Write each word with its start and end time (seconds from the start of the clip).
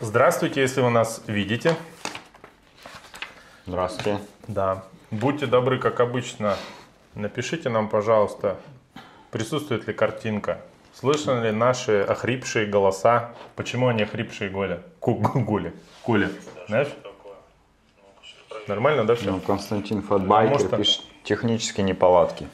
Здравствуйте, 0.00 0.60
если 0.60 0.82
вы 0.82 0.90
нас 0.90 1.22
видите. 1.26 1.76
Здравствуйте. 3.66 4.18
Да. 4.48 4.84
Будьте 5.10 5.46
добры, 5.46 5.78
как 5.78 6.00
обычно, 6.00 6.56
напишите 7.14 7.70
нам, 7.70 7.88
пожалуйста, 7.88 8.58
присутствует 9.30 9.86
ли 9.86 9.94
картинка. 9.94 10.60
Слышно 10.94 11.42
ли 11.42 11.52
наши 11.52 12.02
охрипшие 12.02 12.66
голоса? 12.66 13.30
Почему 13.56 13.88
они 13.88 14.02
охрипшие, 14.02 14.50
Голя? 14.50 14.82
Голя. 15.00 15.72
Коля. 16.02 16.30
Знаешь? 16.68 16.88
Нормально, 18.68 19.04
да, 19.06 19.14
все? 19.14 19.30
Ну, 19.30 19.40
Константин 19.40 20.02
Фатбайкер 20.02 20.58
что- 20.58 20.76
пишет 20.76 21.02
технические 21.24 21.84
неполадки. 21.84 22.46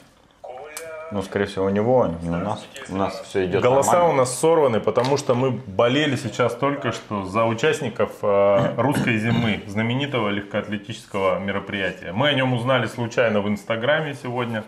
Ну, 1.11 1.23
скорее 1.23 1.45
всего, 1.45 1.65
у 1.65 1.69
него, 1.69 2.05
не 2.21 2.29
у 2.29 2.33
нас. 2.37 2.63
У 2.89 2.95
нас 2.95 3.19
все 3.21 3.45
идет 3.45 3.63
Голоса 3.63 3.91
у 3.91 3.93
нормально. 3.93 4.17
нас 4.21 4.37
сорваны, 4.39 4.79
потому 4.79 5.17
что 5.17 5.33
мы 5.33 5.49
болели 5.51 6.15
сейчас 6.15 6.53
только 6.55 6.91
что 6.91 7.25
за 7.25 7.45
участников 7.45 8.11
э, 8.21 8.73
русской 8.77 9.17
зимы, 9.17 9.63
знаменитого 9.67 10.29
легкоатлетического 10.29 11.39
мероприятия. 11.39 12.11
Мы 12.11 12.27
о 12.29 12.33
нем 12.33 12.53
узнали 12.53 12.85
случайно 12.85 13.41
в 13.41 13.47
Инстаграме 13.49 14.13
сегодня. 14.21 14.63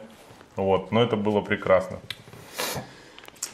Вот, 0.56 0.92
но 0.92 1.04
это 1.04 1.16
было 1.16 1.42
прекрасно. 1.42 2.00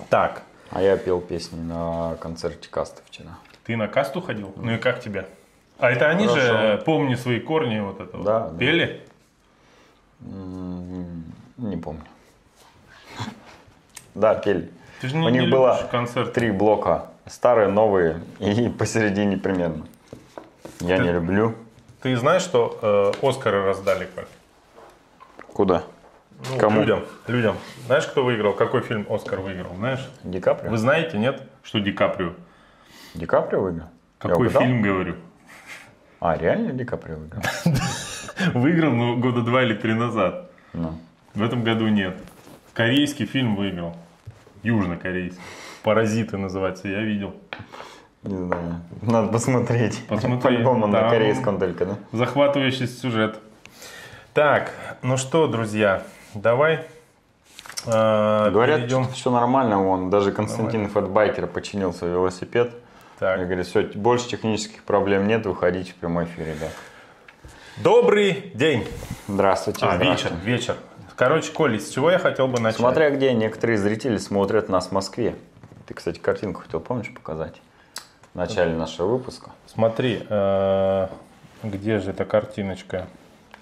Так, 0.09 0.43
А 0.71 0.81
я 0.81 0.95
пел 0.98 1.20
песни 1.20 1.59
на 1.59 2.15
концерте 2.21 2.70
Каста 2.70 3.01
вчера. 3.05 3.38
ты 3.65 3.76
на 3.76 3.88
касту 3.88 4.21
ходил? 4.21 4.54
Ну 4.55 4.71
и 4.76 4.77
как 4.77 5.01
тебе? 5.01 5.27
А 5.79 5.91
это 5.91 6.07
они 6.09 6.27
же 6.27 6.40
Хорошо. 6.40 6.84
«Помни 6.85 7.15
свои 7.15 7.40
корни» 7.40 7.79
вот 7.79 7.99
это 7.99 8.17
вот, 8.17 8.26
Да, 8.26 8.51
пели? 8.57 9.01
Не 10.21 11.77
помню. 11.77 12.01
Да, 14.17 14.34
пели. 14.34 14.71
Ты 14.99 15.09
же 15.09 15.16
не, 15.16 15.27
У 15.27 15.30
них 15.30 15.49
было 15.52 15.80
концерты. 15.91 16.31
три 16.31 16.52
блока. 16.52 17.05
Старые, 17.27 17.67
новые 17.67 18.20
и 18.40 18.67
посередине 18.80 19.38
примерно. 19.38 19.85
Я 20.80 20.98
не 20.98 21.12
люблю. 21.12 21.53
Ты 22.02 22.18
знаешь, 22.18 22.41
что 22.41 23.13
э, 23.21 23.26
Оскары 23.27 23.63
раздали 23.63 24.07
как? 24.15 24.27
Куда? 25.54 25.84
Ну, 26.51 26.57
Кому? 26.60 26.82
Людям. 26.82 27.05
Людям. 27.27 27.57
Знаешь, 27.85 28.07
кто 28.07 28.23
выиграл? 28.23 28.54
Какой 28.54 28.82
фильм 28.82 29.05
Оскар 29.07 29.40
выиграл? 29.40 29.76
Знаешь? 29.76 30.07
Ди 30.23 30.40
Каприо? 30.40 30.71
Вы 30.71 30.77
знаете, 30.77 31.20
нет, 31.20 31.43
что 31.62 31.79
Ди 31.79 31.91
Каприо? 31.91 32.34
Ди 33.13 33.27
Каприо 33.27 33.62
выиграл? 33.62 33.88
Какой 34.18 34.49
фильм, 34.49 34.82
говорю? 34.82 35.15
А, 36.20 36.35
реально 36.38 36.73
Ди 36.73 36.85
Каприо 36.85 37.18
выиграл? 37.18 37.43
Выиграл, 38.54 38.91
ну, 38.91 39.18
года 39.18 39.41
два 39.41 39.63
или 39.63 39.73
три 39.76 39.93
назад. 39.93 40.49
Ну. 40.73 40.98
В 41.34 41.43
этом 41.43 41.63
году 41.63 41.88
нет. 41.88 42.15
Корейский 42.73 43.26
фильм 43.26 43.55
выиграл. 43.55 43.95
Южнокорейский. 44.63 45.41
«Паразиты» 45.84 46.38
называется, 46.38 46.88
я 46.88 47.02
видел. 47.02 47.34
Не 48.24 48.36
знаю. 48.38 48.82
Надо 49.02 49.27
посмотреть. 49.32 50.04
Посмотри, 50.08 50.40
По-любому 50.41 50.88
на 50.88 51.10
корейском 51.10 51.60
только, 51.60 51.86
да? 51.86 51.96
Захватывающий 52.12 52.88
сюжет. 52.88 53.40
Так, 54.34 54.72
ну 55.02 55.18
что, 55.18 55.48
друзья, 55.48 56.04
давай 56.34 56.85
э, 57.85 58.50
Говорят, 58.52 58.78
перейдем. 58.82 59.05
что 59.05 59.13
все 59.13 59.32
нормально, 59.32 59.82
вон, 59.82 60.10
даже 60.10 60.32
Константин 60.32 60.90
Фэтбайкер 60.90 61.48
починил 61.48 61.94
свой 61.94 62.12
велосипед. 62.12 62.72
Так. 63.20 63.40
Я 63.40 63.46
говорю, 63.46 63.63
все, 63.63 63.82
больше 63.96 64.28
технических 64.28 64.84
проблем 64.84 65.28
нет, 65.28 65.46
выходите 65.46 65.91
в 65.94 65.96
прямой 65.96 66.25
эфир, 66.25 66.46
ребят. 66.46 66.72
Добрый 67.78 68.52
день. 68.53 68.88
Здравствуйте, 69.28 69.85
А, 69.85 69.96
вечер, 69.97 70.30
здравствуйте. 70.30 70.46
вечер. 70.46 70.75
Короче, 71.18 71.51
Коля, 71.51 71.79
с 71.79 71.90
чего 71.90 72.12
я 72.12 72.19
хотел 72.19 72.47
бы 72.47 72.59
начать? 72.59 72.78
Смотря 72.78 73.09
где 73.09 73.34
некоторые 73.34 73.79
зрители 73.79 74.18
смотрят 74.18 74.69
нас 74.69 74.90
в 74.90 74.91
Москве. 74.91 75.35
Ты, 75.88 75.96
кстати, 75.96 76.19
картинку 76.19 76.62
хотел, 76.62 76.79
помнишь, 76.79 77.12
показать? 77.12 77.56
В 78.34 78.38
начале 78.38 78.75
нашего 78.75 79.07
выпуска. 79.07 79.50
Смотри, 79.66 80.23
э, 80.29 81.07
где 81.63 82.00
же 82.00 82.12
эта 82.12 82.23
картиночка? 82.23 83.07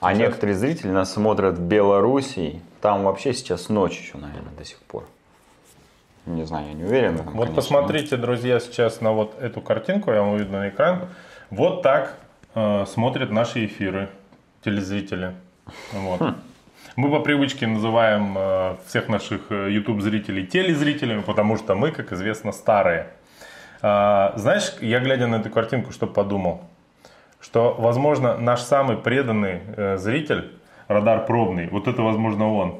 А 0.01 0.11
Сейчас. 0.11 0.19
некоторые 0.19 0.57
зрители 0.57 0.89
нас 0.89 1.13
смотрят 1.13 1.57
в 1.57 1.61
Белоруссии. 1.61 2.61
Там 2.81 3.05
вообще 3.05 3.33
сейчас 3.33 3.69
ночь 3.69 3.97
еще, 3.97 4.17
наверное, 4.17 4.51
до 4.57 4.65
сих 4.65 4.79
пор. 4.79 5.05
Не 6.25 6.43
знаю, 6.43 6.67
я 6.67 6.73
не 6.73 6.83
уверен 6.83 7.15
этом, 7.15 7.27
Вот 7.27 7.33
конечно, 7.33 7.55
посмотрите, 7.55 8.17
друзья, 8.17 8.59
сейчас 8.59 8.99
на 8.99 9.13
вот 9.13 9.33
эту 9.39 9.61
картинку, 9.61 10.11
я 10.11 10.23
вам 10.23 10.31
выведу 10.31 10.51
на 10.51 10.67
экран. 10.67 11.07
Вот 11.51 11.83
так 11.83 12.17
э, 12.53 12.85
смотрят 12.85 13.31
наши 13.31 13.65
эфиры 13.65 14.09
телезрители. 14.61 15.35
Вот. 15.93 16.21
Мы 16.95 17.11
по 17.11 17.19
привычке 17.19 17.67
называем 17.67 18.35
э, 18.37 18.75
всех 18.87 19.09
наших 19.09 19.51
э, 19.51 19.69
YouTube-зрителей 19.71 20.45
телезрителями, 20.47 21.21
потому 21.21 21.57
что 21.57 21.75
мы, 21.75 21.91
как 21.91 22.13
известно, 22.13 22.53
старые. 22.53 23.07
А, 23.81 24.31
знаешь, 24.37 24.73
я 24.79 24.99
глядя 25.01 25.27
на 25.27 25.35
эту 25.37 25.49
картинку, 25.49 25.91
что 25.91 26.07
подумал? 26.07 26.61
Что, 27.41 27.75
возможно, 27.77 28.37
наш 28.37 28.61
самый 28.61 28.95
преданный 28.95 29.59
э, 29.75 29.97
зритель, 29.97 30.53
радар 30.87 31.25
пробный, 31.25 31.67
вот 31.67 31.87
это, 31.89 32.01
возможно, 32.01 32.53
он. 32.53 32.79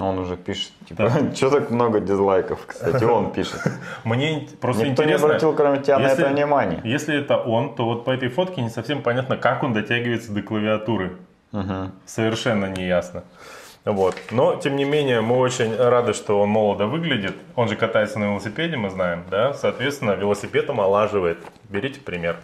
Он 0.00 0.18
уже 0.18 0.36
пишет, 0.36 0.72
типа, 0.88 1.10
что 1.34 1.50
так 1.50 1.70
много 1.70 2.00
дизлайков, 2.00 2.66
кстати, 2.66 3.04
он 3.04 3.30
пишет. 3.32 3.60
Мне 4.02 4.48
просто 4.60 4.82
Никто 4.84 5.04
не 5.04 5.10
интересно. 5.10 5.28
обратил, 5.28 5.54
кроме 5.54 5.78
тебя, 5.78 6.00
на 6.00 6.08
если- 6.08 6.24
это 6.24 6.34
внимание. 6.34 6.80
Если 6.82 7.16
это 7.16 7.36
он, 7.36 7.76
то 7.76 7.84
вот 7.84 8.04
по 8.04 8.10
этой 8.10 8.28
фотке 8.30 8.62
не 8.62 8.68
совсем 8.68 9.00
понятно, 9.00 9.36
как 9.36 9.62
он 9.62 9.72
дотягивается 9.72 10.32
до 10.32 10.42
клавиатуры. 10.42 11.16
Мгм. 11.52 11.92
Совершенно 12.06 12.66
не 12.66 12.86
ясно. 12.86 13.22
Вот. 13.84 14.16
Но, 14.32 14.56
тем 14.56 14.74
не 14.76 14.84
менее, 14.84 15.20
мы 15.20 15.38
очень 15.38 15.76
рады, 15.76 16.12
что 16.12 16.40
он 16.40 16.48
молодо 16.48 16.86
выглядит. 16.86 17.36
Он 17.54 17.68
же 17.68 17.76
катается 17.76 18.18
на 18.18 18.24
велосипеде, 18.24 18.76
мы 18.76 18.90
знаем, 18.90 19.24
да? 19.30 19.54
Соответственно, 19.54 20.12
велосипед 20.12 20.68
омолаживает. 20.68 21.38
Берите 21.68 22.00
пример. 22.00 22.36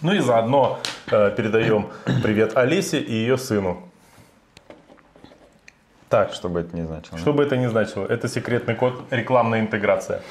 Ну 0.00 0.14
и 0.14 0.18
заодно 0.20 0.78
э, 1.10 1.30
передаем 1.36 1.90
привет 2.22 2.56
Олесе 2.56 3.00
и 3.00 3.12
ее 3.12 3.36
сыну. 3.36 3.82
Так, 6.08 6.32
Что 6.32 6.48
бы 6.48 6.60
это 6.60 6.74
ни 6.74 6.82
значило. 6.84 7.18
что 7.18 7.32
бы 7.32 7.44
это 7.44 7.56
ни 7.56 7.66
значило, 7.68 8.04
это 8.04 8.26
секретный 8.26 8.74
код, 8.74 9.04
рекламная 9.10 9.60
интеграция. 9.60 10.22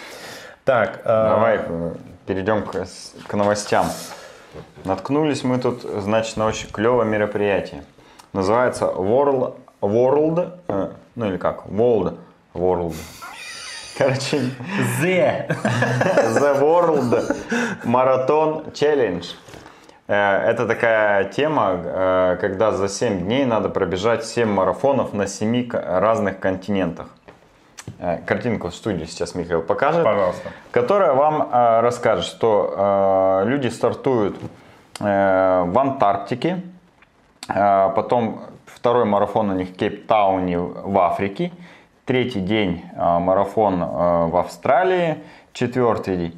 Так, 0.65 1.01
э, 1.03 1.07
Давай 1.07 1.59
э, 1.63 1.95
перейдем 2.25 2.63
к, 2.63 2.85
к 3.27 3.33
новостям. 3.35 3.85
Наткнулись 4.85 5.43
мы 5.43 5.57
тут, 5.59 5.81
значит, 5.81 6.37
на 6.37 6.45
очень 6.47 6.69
клевое 6.69 7.07
мероприятие. 7.07 7.83
Называется 8.33 8.85
World, 8.85 9.55
World 9.81 10.51
э, 10.67 10.89
ну 11.15 11.25
или 11.27 11.37
как, 11.37 11.65
World, 11.67 12.17
World. 12.53 12.95
Короче, 13.97 14.51
The. 15.01 15.47
The 16.39 16.59
World 16.61 17.35
Marathon 17.83 18.71
Challenge. 18.73 19.25
Э, 20.07 20.37
Это 20.51 20.65
такая 20.67 21.25
тема, 21.25 21.71
э, 21.83 22.37
когда 22.41 22.71
за 22.71 22.87
7 22.87 23.19
дней 23.21 23.45
надо 23.45 23.69
пробежать 23.69 24.25
7 24.25 24.47
марафонов 24.49 25.13
на 25.13 25.27
7 25.27 25.67
ко- 25.67 25.99
разных 25.99 26.39
континентах. 26.39 27.07
Э, 27.99 28.17
Картинку 28.25 28.69
в 28.69 28.75
студии 28.75 29.05
сейчас 29.05 29.35
Михаил 29.35 29.61
покажет 29.61 30.03
Пожалуйста. 30.03 30.49
которая 30.71 31.13
вам 31.13 31.49
э, 31.51 31.79
расскажет, 31.81 32.25
что 32.25 33.41
э, 33.43 33.49
люди 33.49 33.67
стартуют 33.67 34.37
э, 34.99 35.63
в 35.65 35.79
Антарктике, 35.79 36.61
э, 37.47 37.89
потом 37.95 38.41
второй 38.65 39.05
марафон 39.05 39.49
у 39.49 39.53
них 39.53 39.69
в 39.69 39.75
Кейптауне 39.75 40.59
в 40.59 40.97
Африке, 40.99 41.51
третий 42.05 42.41
день 42.41 42.83
э, 42.95 43.19
марафон 43.19 43.81
э, 43.81 43.85
в 43.85 44.37
Австралии, 44.37 45.17
четвертый 45.53 46.33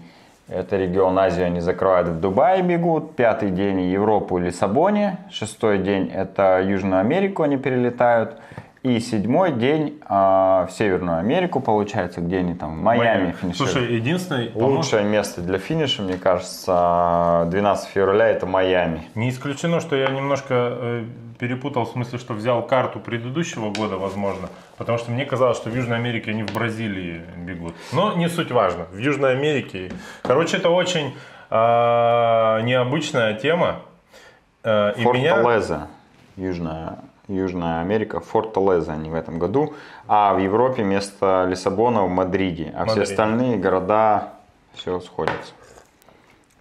это 0.52 0.76
регион 0.76 1.18
Азии, 1.18 1.44
они 1.44 1.62
закрывают 1.62 2.10
в 2.10 2.20
Дубае 2.20 2.62
бегут, 2.62 3.16
пятый 3.16 3.52
день 3.52 3.80
Европу 3.84 4.38
и 4.38 4.42
Лиссабоне, 4.42 5.18
шестой 5.30 5.78
день 5.78 6.12
это 6.14 6.62
Южную 6.62 7.00
Америку 7.00 7.44
они 7.44 7.56
перелетают, 7.56 8.36
и 8.84 9.00
седьмой 9.00 9.52
день 9.52 10.00
э, 10.02 10.14
в 10.14 10.70
Северную 10.72 11.20
Америку, 11.20 11.60
получается, 11.60 12.20
где 12.20 12.38
они 12.38 12.56
там, 12.56 12.80
в 12.80 12.82
Майами 12.82 13.32
финишируют. 13.40 13.72
Слушай, 13.72 13.94
единственный, 13.94 14.50
по-моему, 14.50 14.78
Лучшее 14.78 15.04
место 15.04 15.42
для 15.42 15.60
финиша, 15.60 16.02
мне 16.02 16.18
кажется, 16.18 17.48
12 17.52 17.90
февраля 17.90 18.28
это 18.28 18.48
Майами. 18.48 19.04
не 19.14 19.30
исключено, 19.30 19.82
что 19.82 19.96
я 19.96 20.10
немножко 20.10 20.54
э, 20.54 21.06
перепутал 21.38 21.86
в 21.86 21.90
смысле, 21.90 22.18
что 22.18 22.34
взял 22.34 22.66
карту 22.66 23.00
предыдущего 23.00 23.72
года, 23.72 23.98
возможно, 23.98 24.50
потому 24.78 24.98
что 24.98 25.12
мне 25.12 25.26
казалось, 25.26 25.58
что 25.58 25.70
в 25.70 25.76
Южной 25.76 25.98
Америке 25.98 26.32
они 26.32 26.42
в 26.42 26.52
Бразилии 26.52 27.22
бегут. 27.38 27.76
Но 27.94 28.14
не 28.14 28.30
суть 28.30 28.52
важно. 28.52 28.86
В 28.92 28.98
Южной 28.98 29.34
Америке. 29.34 29.92
Короче, 30.24 30.58
это 30.58 30.70
очень 30.70 31.14
э, 31.52 32.62
необычная 32.64 33.36
тема. 33.36 33.82
Э, 34.64 34.94
и 34.98 35.06
меня... 35.06 35.88
Южная, 36.38 37.00
Южная 37.36 37.82
Америка, 37.82 38.20
Форталеза 38.20 38.94
они 38.94 39.10
в 39.10 39.16
этом 39.16 39.40
году, 39.40 39.74
а 40.08 40.34
в 40.34 40.40
Европе 40.40 40.84
вместо 40.84 41.46
Лиссабона 41.48 42.04
в 42.04 42.10
Мадриде, 42.10 42.72
а 42.76 42.80
Мадриде. 42.86 43.04
все 43.04 43.14
остальные 43.14 43.58
города 43.58 44.34
все 44.74 45.00
сходятся. 45.00 45.54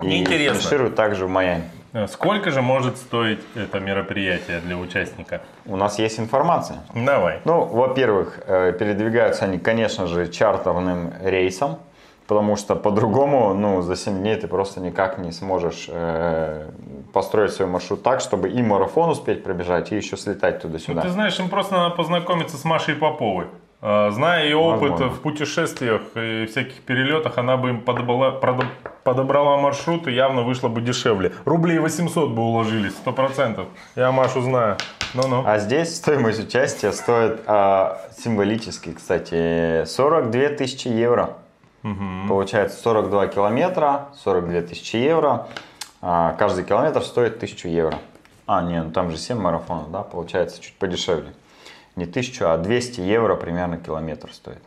И 0.03 0.21
Интересно. 0.23 0.59
финишируют 0.61 0.95
также 0.95 1.27
в 1.27 1.29
Майами. 1.29 1.65
Э, 1.93 2.07
Сколько 2.07 2.51
же 2.51 2.63
может 2.63 2.97
стоить 2.97 3.41
это 3.55 3.81
мероприятие 3.81 4.61
для 4.61 4.77
участника? 4.79 5.43
У 5.67 5.77
нас 5.77 5.99
есть 5.99 6.19
информация. 6.19 6.79
Давай. 6.95 7.41
Ну, 7.45 7.65
во-первых, 7.65 8.41
э, 8.47 8.73
передвигаются 8.73 9.45
они, 9.45 9.59
конечно 9.59 10.07
же, 10.07 10.29
чартерным 10.29 11.13
рейсом. 11.23 11.79
Потому 12.31 12.55
что 12.55 12.77
по-другому, 12.77 13.55
ну, 13.55 13.83
за 13.83 13.97
7 13.97 14.21
дней 14.21 14.37
ты 14.37 14.47
просто 14.47 14.81
никак 14.81 15.19
не 15.19 15.33
сможешь 15.33 15.87
э, 15.89 16.71
построить 17.13 17.51
свой 17.51 17.67
маршрут 17.67 18.05
так, 18.05 18.21
чтобы 18.21 18.49
и 18.49 18.63
марафон 18.63 19.11
успеть 19.11 19.43
пробежать, 19.43 19.91
и 19.91 19.97
еще 19.97 20.17
слетать 20.17 20.63
туда-сюда. 20.63 20.95
Ну, 20.95 21.01
ты 21.01 21.09
знаешь, 21.09 21.41
им 21.41 21.49
просто 21.49 21.75
надо 21.75 21.97
познакомиться 21.97 22.57
с 22.57 22.65
Машей 22.65 22.95
Поповой. 22.95 23.47
А, 23.83 24.13
Зная 24.13 24.45
ее 24.45 24.57
опыт 24.59 24.91
Возможно. 24.91 25.09
в 25.09 25.21
путешествиях 25.23 26.03
и 26.15 26.47
всяких 26.47 26.81
перелетах, 26.83 27.37
она 27.37 27.57
бы 27.57 27.71
им 27.71 27.81
подобрала, 27.81 28.31
подобрала 29.03 29.57
маршрут 29.57 30.07
и 30.07 30.13
явно 30.13 30.43
вышло 30.43 30.69
бы 30.69 30.83
дешевле. 30.83 31.33
Рублей 31.45 31.81
800 31.81 32.31
бы 32.31 32.43
уложились, 32.43 32.93
сто 32.93 33.13
процентов. 33.13 33.67
Я 33.97 34.13
Машу 34.13 34.41
знаю. 34.43 34.77
Ну-ну. 35.15 35.43
А 35.45 35.59
здесь 35.59 35.97
стоимость 35.97 36.47
участия 36.47 36.93
стоит 36.93 37.41
а, 37.49 38.01
символически, 38.17 38.93
кстати, 38.93 39.85
42 39.85 40.49
тысячи 40.51 40.87
евро. 40.87 41.37
Получается 42.29 42.81
42 42.83 43.29
километра, 43.29 44.09
42 44.23 44.63
тысячи 44.63 44.97
евро. 44.97 45.49
А, 46.03 46.35
каждый 46.39 46.65
километр 46.65 47.03
стоит 47.03 47.37
1000 47.37 47.69
евро. 47.69 47.99
А, 48.47 48.63
не, 48.63 48.83
ну 48.83 48.91
там 48.91 49.11
же 49.11 49.17
7 49.17 49.39
марафонов, 49.39 49.91
да, 49.91 50.03
получается 50.03 50.61
чуть 50.61 50.75
подешевле. 50.75 51.33
Не 51.97 52.05
1000, 52.05 52.53
а 52.53 52.59
200 52.59 53.01
евро 53.01 53.37
примерно 53.37 53.77
километр 53.77 54.33
стоит. 54.33 54.63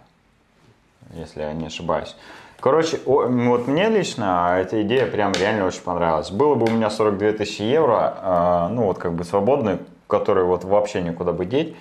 Если 1.13 1.41
я 1.41 1.53
не 1.53 1.67
ошибаюсь. 1.67 2.15
Короче, 2.59 2.99
вот 3.05 3.67
мне 3.67 3.89
лично 3.89 4.55
эта 4.57 4.81
идея 4.83 5.05
прям 5.05 5.33
реально 5.33 5.65
очень 5.65 5.81
понравилась. 5.81 6.31
Было 6.31 6.55
бы 6.55 6.65
у 6.65 6.69
меня 6.69 6.89
42 6.89 7.33
тысячи 7.33 7.61
евро, 7.61 8.13
а, 8.17 8.69
ну 8.69 8.85
вот 8.85 8.99
как 8.99 9.13
бы 9.13 9.23
свободные, 9.23 9.79
которые 10.07 10.45
вот 10.45 10.63
вообще 10.63 11.01
никуда 11.01 11.33
бы 11.33 11.45
деть, 11.45 11.75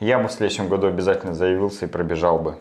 я 0.00 0.18
бы 0.18 0.28
в 0.28 0.32
следующем 0.32 0.68
году 0.68 0.86
обязательно 0.86 1.34
заявился 1.34 1.84
и 1.84 1.88
пробежал 1.88 2.38
бы. 2.38 2.56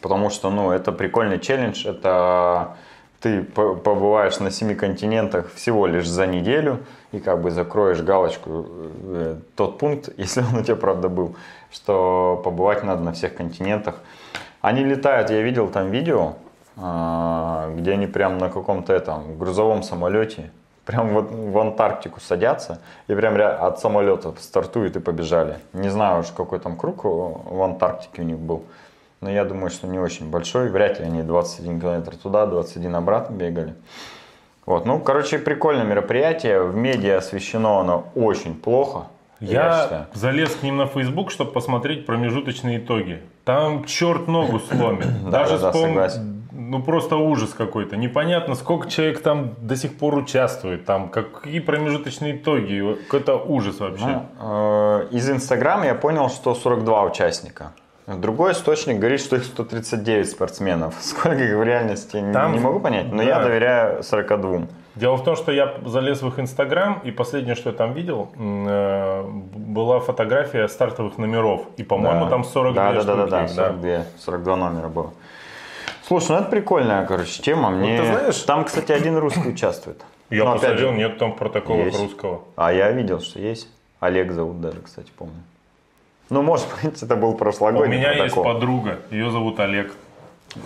Потому 0.00 0.30
что, 0.30 0.50
ну, 0.50 0.70
это 0.70 0.92
прикольный 0.92 1.38
челлендж, 1.38 1.86
это 1.86 2.76
ты 3.20 3.42
по- 3.42 3.74
побываешь 3.76 4.40
на 4.40 4.50
семи 4.50 4.74
континентах 4.74 5.52
всего 5.54 5.86
лишь 5.86 6.08
за 6.08 6.26
неделю 6.26 6.80
и 7.12 7.20
как 7.20 7.40
бы 7.40 7.50
закроешь 7.50 8.00
галочку 8.00 8.66
э, 9.04 9.36
тот 9.54 9.78
пункт, 9.78 10.08
если 10.16 10.40
он 10.40 10.60
у 10.60 10.62
тебя 10.62 10.76
правда 10.76 11.08
был, 11.08 11.36
что 11.70 12.40
побывать 12.44 12.82
надо 12.82 13.02
на 13.02 13.12
всех 13.12 13.36
континентах. 13.36 13.96
Они 14.60 14.84
летают, 14.84 15.30
я 15.30 15.42
видел 15.42 15.68
там 15.68 15.90
видео, 15.90 16.34
а, 16.76 17.70
где 17.76 17.92
они 17.92 18.06
прям 18.06 18.38
на 18.38 18.48
каком-то 18.48 18.92
этом 18.92 19.36
грузовом 19.38 19.82
самолете 19.82 20.50
прям 20.84 21.14
вот 21.14 21.30
в 21.30 21.58
Антарктику 21.58 22.20
садятся 22.20 22.80
и 23.06 23.14
прям 23.14 23.36
ря- 23.36 23.56
от 23.56 23.78
самолета 23.78 24.34
стартуют 24.40 24.96
и 24.96 25.00
побежали. 25.00 25.58
Не 25.72 25.90
знаю 25.90 26.20
уж 26.20 26.26
какой 26.28 26.58
там 26.58 26.76
круг 26.76 27.04
в 27.04 27.62
Антарктике 27.62 28.22
у 28.22 28.24
них 28.24 28.38
был, 28.38 28.64
но 29.22 29.30
я 29.30 29.44
думаю, 29.44 29.70
что 29.70 29.86
не 29.86 29.98
очень 29.98 30.28
большой. 30.28 30.68
Вряд 30.68 30.98
ли 31.00 31.06
они 31.06 31.22
21 31.22 31.80
километр 31.80 32.16
туда, 32.16 32.44
21 32.46 32.94
обратно 32.94 33.34
бегали. 33.34 33.74
Вот, 34.66 34.84
ну, 34.84 35.00
короче, 35.00 35.38
прикольное 35.38 35.84
мероприятие. 35.84 36.62
В 36.62 36.76
медиа 36.76 37.18
освещено 37.18 37.80
оно 37.80 38.08
очень 38.14 38.54
плохо. 38.54 39.06
Я, 39.40 39.50
Я 39.50 39.82
считаю. 39.82 40.06
залез 40.14 40.54
к 40.54 40.62
ним 40.62 40.76
на 40.76 40.86
Facebook, 40.86 41.30
чтобы 41.30 41.50
посмотреть 41.52 42.06
промежуточные 42.06 42.78
итоги. 42.78 43.22
Там 43.44 43.84
черт 43.84 44.28
ногу 44.28 44.60
сломит. 44.60 45.06
Да, 45.24 45.30
Даже 45.30 45.58
да, 45.58 45.72
да, 45.72 45.78
согласен. 45.78 46.42
Ну 46.52 46.82
просто 46.82 47.16
ужас 47.16 47.50
какой-то. 47.50 47.96
Непонятно, 47.96 48.54
сколько 48.54 48.88
человек 48.88 49.20
там 49.22 49.54
до 49.58 49.76
сих 49.76 49.98
пор 49.98 50.16
участвует. 50.16 50.84
Там 50.84 51.08
какие 51.08 51.58
промежуточные 51.60 52.36
итоги. 52.36 52.96
Какой-то 53.04 53.36
ужас 53.36 53.80
вообще. 53.80 54.04
Ну, 54.06 54.28
э, 54.40 55.08
из 55.10 55.28
Инстаграма 55.28 55.86
я 55.86 55.94
понял, 55.94 56.28
что 56.28 56.54
42 56.54 57.02
участника. 57.04 57.72
Другой 58.06 58.52
источник 58.52 58.98
говорит, 58.98 59.20
что 59.20 59.36
их 59.36 59.44
139 59.44 60.28
спортсменов. 60.28 60.94
Сколько 61.00 61.42
их 61.44 61.54
в 61.56 61.62
реальности, 61.62 62.16
не- 62.16 62.32
Там- 62.32 62.52
не 62.52 62.58
могу 62.60 62.80
понять, 62.80 63.06
но 63.12 63.18
да. 63.18 63.22
я 63.24 63.40
доверяю 63.40 64.02
42. 64.02 64.62
Дело 64.94 65.16
в 65.16 65.24
том, 65.24 65.36
что 65.36 65.52
я 65.52 65.74
залез 65.86 66.20
в 66.20 66.28
их 66.28 66.38
инстаграм, 66.38 67.00
и 67.04 67.10
последнее, 67.12 67.54
что 67.54 67.70
я 67.70 67.76
там 67.76 67.94
видел, 67.94 68.28
э, 68.36 69.22
была 69.54 70.00
фотография 70.00 70.68
стартовых 70.68 71.16
номеров. 71.16 71.62
И, 71.78 71.82
по-моему, 71.82 72.24
Да. 72.24 72.30
там 72.30 72.44
42 72.44 72.92
да, 72.92 72.92
да, 72.92 73.04
да, 73.04 73.16
да, 73.16 73.26
да, 73.26 73.40
да. 73.42 73.48
42, 73.48 74.04
42 74.18 74.56
номера 74.56 74.88
было. 74.88 75.10
Слушай, 76.06 76.32
ну 76.32 76.36
это 76.38 76.50
прикольная, 76.50 77.06
короче, 77.06 77.40
тема. 77.42 77.70
Мне... 77.70 78.00
ты 78.00 78.06
знаешь- 78.06 78.38
Там, 78.42 78.64
кстати, 78.64 78.92
один 78.92 79.16
русский 79.16 79.48
участвует. 79.48 80.02
Я 80.30 80.44
Ну, 80.44 80.50
опять 80.50 80.60
посмотрел, 80.62 80.90
же, 80.90 80.96
нет 80.96 81.18
там 81.18 81.32
протокола 81.36 81.76
есть. 81.84 81.98
русского. 81.98 82.42
А 82.56 82.72
я 82.72 82.90
видел, 82.90 83.20
что 83.20 83.38
есть. 83.38 83.68
Олег 84.00 84.32
зовут 84.32 84.60
даже, 84.60 84.80
кстати, 84.80 85.10
помню. 85.16 85.34
Ну, 86.32 86.40
может 86.40 86.66
быть, 86.82 87.02
это 87.02 87.14
был 87.14 87.30
У 87.30 87.34
прошлогодний 87.36 87.98
меня 87.98 88.12
есть 88.12 88.34
протокол. 88.34 88.54
подруга, 88.54 88.98
ее 89.10 89.30
зовут 89.30 89.60
Олег. 89.60 89.92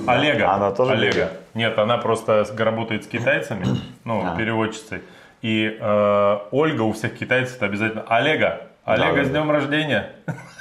Олега. 0.07 0.53
Она 0.53 0.71
тоже 0.71 0.93
Олега. 0.93 1.13
бегает? 1.13 1.33
Нет, 1.55 1.77
она 1.79 1.99
просто 1.99 2.47
работает 2.57 3.03
с 3.03 3.09
китайцами, 3.09 3.67
ну, 4.05 4.23
А. 4.25 4.37
переводчицей. 4.37 5.03
И 5.43 5.77
э, 5.81 6.39
Ольга 6.53 6.83
у 6.83 6.93
всех 6.93 7.19
китайцев 7.19 7.57
это 7.57 7.67
обязательно 7.67 8.05
Олега. 8.09 8.61
Олега 8.85 9.17
да, 9.17 9.25
с 9.25 9.27
да. 9.27 9.33
днем 9.33 9.51
рождения. 9.51 10.13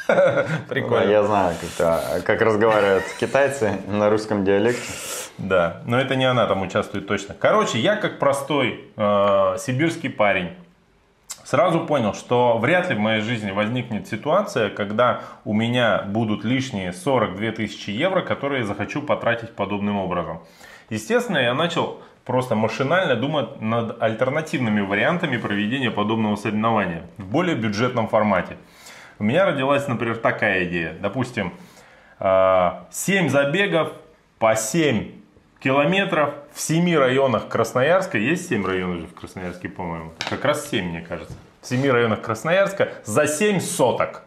Да, 0.07 0.45
Прикольно. 0.69 1.07
я 1.11 1.23
знаю, 1.23 1.55
как, 1.61 1.69
это- 1.79 2.21
как 2.25 2.41
разговаривают 2.41 3.03
китайцы 3.19 3.73
на 3.87 4.09
русском 4.09 4.43
диалекте. 4.43 4.81
Да, 5.37 5.81
но 5.85 5.99
это 5.99 6.15
не 6.15 6.25
она 6.25 6.47
там 6.47 6.63
участвует 6.63 7.07
точно. 7.07 7.35
Короче, 7.37 7.77
я 7.77 7.95
как 7.95 8.17
простой 8.17 8.85
э, 8.97 9.55
сибирский 9.59 10.09
парень 10.09 10.49
сразу 11.45 11.85
понял, 11.85 12.13
что 12.13 12.57
вряд 12.57 12.89
ли 12.89 12.95
в 12.95 12.99
моей 12.99 13.21
жизни 13.21 13.51
возникнет 13.51 14.07
ситуация, 14.07 14.69
когда 14.69 15.21
у 15.45 15.53
меня 15.53 16.01
будут 16.01 16.43
лишние 16.43 16.91
42 16.91 17.51
тысячи 17.51 17.91
евро, 17.91 18.21
которые 18.21 18.61
я 18.61 18.65
захочу 18.65 19.01
потратить 19.01 19.55
подобным 19.55 19.97
образом. 19.97 20.41
Естественно, 20.89 21.37
я 21.37 21.53
начал 21.53 22.01
просто 22.25 22.55
машинально 22.55 23.15
думать 23.15 23.61
над 23.61 24.01
альтернативными 24.01 24.81
вариантами 24.81 25.37
проведения 25.37 25.91
подобного 25.91 26.35
соревнования 26.35 27.03
в 27.17 27.27
более 27.27 27.55
бюджетном 27.55 28.07
формате. 28.07 28.57
У 29.19 29.23
меня 29.23 29.45
родилась, 29.45 29.87
например, 29.87 30.17
такая 30.17 30.65
идея. 30.65 30.95
Допустим, 30.99 31.53
7 32.19 33.29
забегов 33.29 33.93
по 34.39 34.55
7 34.55 35.11
километров 35.65 36.35
в 36.53 36.61
7 36.61 36.95
районах 36.95 37.47
Красноярска. 37.47 38.19
Есть 38.19 38.49
7 38.49 38.63
районов 38.63 38.99
же 38.99 39.07
в 39.07 39.15
Красноярске, 39.15 39.67
по-моему. 39.67 40.11
Как 40.29 40.45
раз 40.45 40.69
7, 40.69 40.85
мне 40.85 41.01
кажется. 41.01 41.33
В 41.59 41.65
7 41.65 41.91
районах 41.91 42.21
Красноярска 42.21 42.89
за 43.03 43.25
7 43.25 43.59
соток 43.59 44.21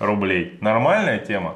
рублей. 0.00 0.58
Нормальная 0.60 1.20
тема. 1.20 1.54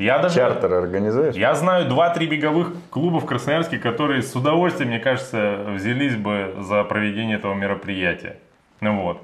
Я 0.00 0.18
даже... 0.18 0.34
Чартер 0.34 0.72
организуешь? 0.72 1.36
Я 1.36 1.54
знаю 1.54 1.88
2-3 1.88 2.26
беговых 2.26 2.72
клуба 2.90 3.20
в 3.20 3.26
Красноярске, 3.26 3.78
которые 3.78 4.22
с 4.22 4.34
удовольствием, 4.34 4.88
мне 4.88 4.98
кажется, 4.98 5.64
взялись 5.76 6.16
бы 6.16 6.56
за 6.58 6.82
проведение 6.82 7.36
этого 7.36 7.54
мероприятия. 7.54 8.38
Ну 8.80 9.02
вот. 9.02 9.22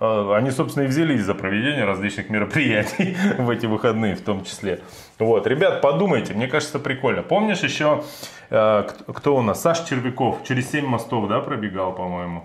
Э, 0.00 0.34
Они, 0.34 0.50
собственно, 0.50 0.84
и 0.84 0.86
взялись 0.88 1.22
за 1.22 1.34
проведение 1.34 1.84
различных 1.84 2.28
мероприятий 2.30 3.16
в 3.38 3.48
эти 3.50 3.66
выходные 3.66 4.14
в 4.14 4.20
том 4.22 4.44
числе. 4.44 4.80
Вот, 5.18 5.46
ребят, 5.46 5.80
подумайте, 5.80 6.34
мне 6.34 6.48
кажется, 6.48 6.78
прикольно. 6.78 7.22
Помнишь 7.22 7.60
еще, 7.60 8.04
э, 8.50 8.84
кто- 9.08 9.36
у 9.36 9.42
нас? 9.42 9.62
Саш 9.62 9.80
Червяков 9.80 10.44
через 10.44 10.70
7 10.70 10.86
мостов, 10.86 11.28
да, 11.28 11.40
пробегал, 11.40 11.92
по-моему? 11.94 12.44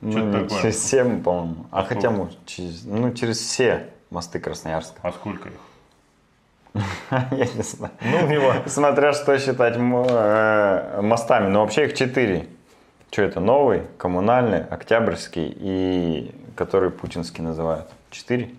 Ну, 0.00 0.32
такое. 0.32 0.60
через 0.62 0.84
7, 0.88 1.22
по-моему. 1.22 1.66
А 1.70 1.82
хотя, 1.82 2.00
сколько? 2.10 2.16
может, 2.16 2.46
через, 2.46 2.84
ну, 2.84 3.12
через 3.12 3.38
все 3.38 3.86
мосты 4.10 4.38
Красноярска. 4.38 4.98
А 5.02 5.12
сколько 5.12 5.48
их? 5.48 5.54
Я 7.10 7.46
не 7.54 7.62
знаю. 7.62 7.92
Ну, 8.02 8.26
него... 8.26 8.52
Смотря 8.66 9.12
что 9.12 9.38
считать 9.38 9.76
э, 9.76 11.00
мостами. 11.02 11.48
Но 11.48 11.60
вообще 11.60 11.86
их 11.86 11.94
четыре. 11.94 12.46
Что 13.10 13.22
это? 13.22 13.40
Новый, 13.40 13.82
коммунальный, 13.98 14.62
октябрьский 14.64 15.54
и 15.58 16.34
который 16.56 16.90
путинский 16.90 17.42
называют. 17.44 17.86
Четыре? 18.10 18.50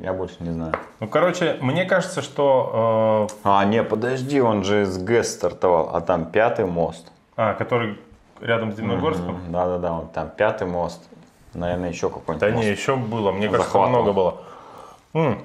Я 0.00 0.12
больше 0.12 0.36
не 0.40 0.50
знаю. 0.50 0.72
Ну, 0.98 1.06
короче, 1.06 1.56
мне 1.60 1.84
кажется, 1.84 2.20
что... 2.20 3.28
э, 3.30 3.34
А, 3.44 3.64
не, 3.64 3.84
подожди, 3.84 4.40
он 4.40 4.64
же 4.64 4.82
из 4.82 4.98
ГЭС 4.98 5.34
стартовал, 5.34 5.90
а 5.94 6.00
там 6.00 6.24
пятый 6.26 6.66
мост. 6.66 7.12
а, 7.36 7.54
который 7.54 7.96
рядом 8.40 8.72
с 8.72 8.74
Дивногорском? 8.76 9.36
М, 9.36 9.52
Да-да-да, 9.52 9.92
он 9.92 10.08
там 10.08 10.30
пятый 10.36 10.66
мост. 10.66 11.00
Наверное, 11.52 11.90
еще 11.90 12.08
какой-нибудь 12.10 12.40
Да 12.40 12.48
мост. 12.54 12.64
не, 12.66 12.72
еще 12.72 12.96
было. 12.96 13.30
Мне 13.30 13.48
кажется, 13.48 13.78
много 13.78 14.12
было. 14.12 14.36
М, 15.12 15.38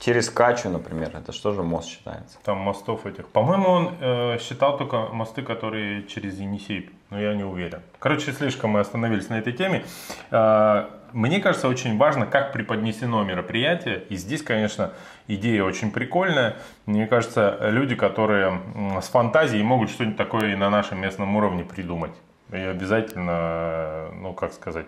Через 0.00 0.30
Качу, 0.30 0.68
например, 0.68 1.10
это 1.14 1.32
что 1.32 1.52
же 1.52 1.62
мост 1.62 1.88
считается? 1.88 2.38
Там 2.44 2.58
мостов 2.58 3.06
этих. 3.06 3.28
По-моему, 3.28 3.68
он 3.68 3.94
э, 4.00 4.38
считал 4.38 4.76
только 4.76 5.08
мосты, 5.12 5.42
которые 5.42 6.04
через 6.04 6.38
Енисей. 6.38 6.90
Но 7.10 7.20
я 7.20 7.34
не 7.34 7.44
уверен. 7.44 7.80
Короче, 7.98 8.32
слишком 8.32 8.70
мы 8.70 8.80
остановились 8.80 9.28
на 9.28 9.38
этой 9.38 9.52
теме. 9.52 9.84
Э, 10.30 10.86
мне 11.12 11.40
кажется, 11.40 11.68
очень 11.68 11.96
важно, 11.96 12.26
как 12.26 12.52
преподнесено 12.52 13.22
мероприятие. 13.24 14.02
И 14.10 14.16
здесь, 14.16 14.42
конечно, 14.42 14.92
идея 15.28 15.64
очень 15.64 15.90
прикольная. 15.90 16.56
Мне 16.84 17.06
кажется, 17.06 17.58
люди, 17.62 17.94
которые 17.94 18.60
с 19.00 19.08
фантазией 19.08 19.62
могут 19.62 19.90
что-нибудь 19.90 20.16
такое 20.16 20.52
и 20.52 20.56
на 20.56 20.68
нашем 20.68 21.00
местном 21.00 21.34
уровне 21.36 21.64
придумать. 21.64 22.12
И 22.52 22.56
обязательно, 22.56 23.32
э, 23.32 24.10
ну 24.20 24.34
как 24.34 24.52
сказать, 24.52 24.86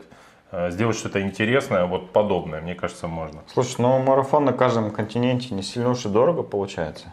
сделать 0.71 0.97
что-то 0.97 1.21
интересное, 1.21 1.85
вот 1.85 2.13
подобное, 2.13 2.61
мне 2.61 2.75
кажется, 2.75 3.07
можно. 3.07 3.43
Слушай, 3.53 3.77
ну 3.79 3.99
марафон 3.99 4.45
на 4.45 4.53
каждом 4.53 4.91
континенте 4.91 5.55
не 5.55 5.63
сильно 5.63 5.91
уж 5.91 6.05
и 6.07 6.09
дорого 6.09 6.43
получается. 6.43 7.13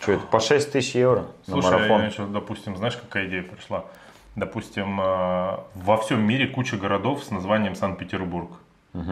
Что 0.00 0.12
это, 0.12 0.26
по 0.26 0.40
6 0.40 0.72
тысяч 0.72 0.94
евро 0.94 1.26
на 1.46 1.54
Слушай, 1.54 1.72
марафон? 1.72 1.98
я 1.98 2.04
начал, 2.04 2.26
допустим, 2.26 2.76
знаешь, 2.76 2.96
какая 2.96 3.26
идея 3.26 3.42
пришла? 3.42 3.84
Допустим, 4.36 5.00
э, 5.00 5.58
во 5.74 5.96
всем 5.98 6.22
мире 6.22 6.46
куча 6.46 6.76
городов 6.76 7.24
с 7.24 7.30
названием 7.30 7.74
Санкт-Петербург. 7.74 8.50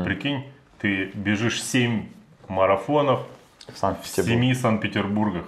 Прикинь, 0.05 0.45
ты 0.81 1.11
бежишь 1.15 1.63
7 1.63 2.07
марафонов 2.49 3.21
В 3.67 3.75
в 3.75 3.79
Санкт-Петербурге. 3.79 4.55
7 4.55 4.55
Санкт-Петербургах 4.55 5.45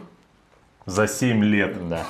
за 0.87 1.09
7 1.09 1.45
лет. 1.45 1.88
Да. 1.88 2.05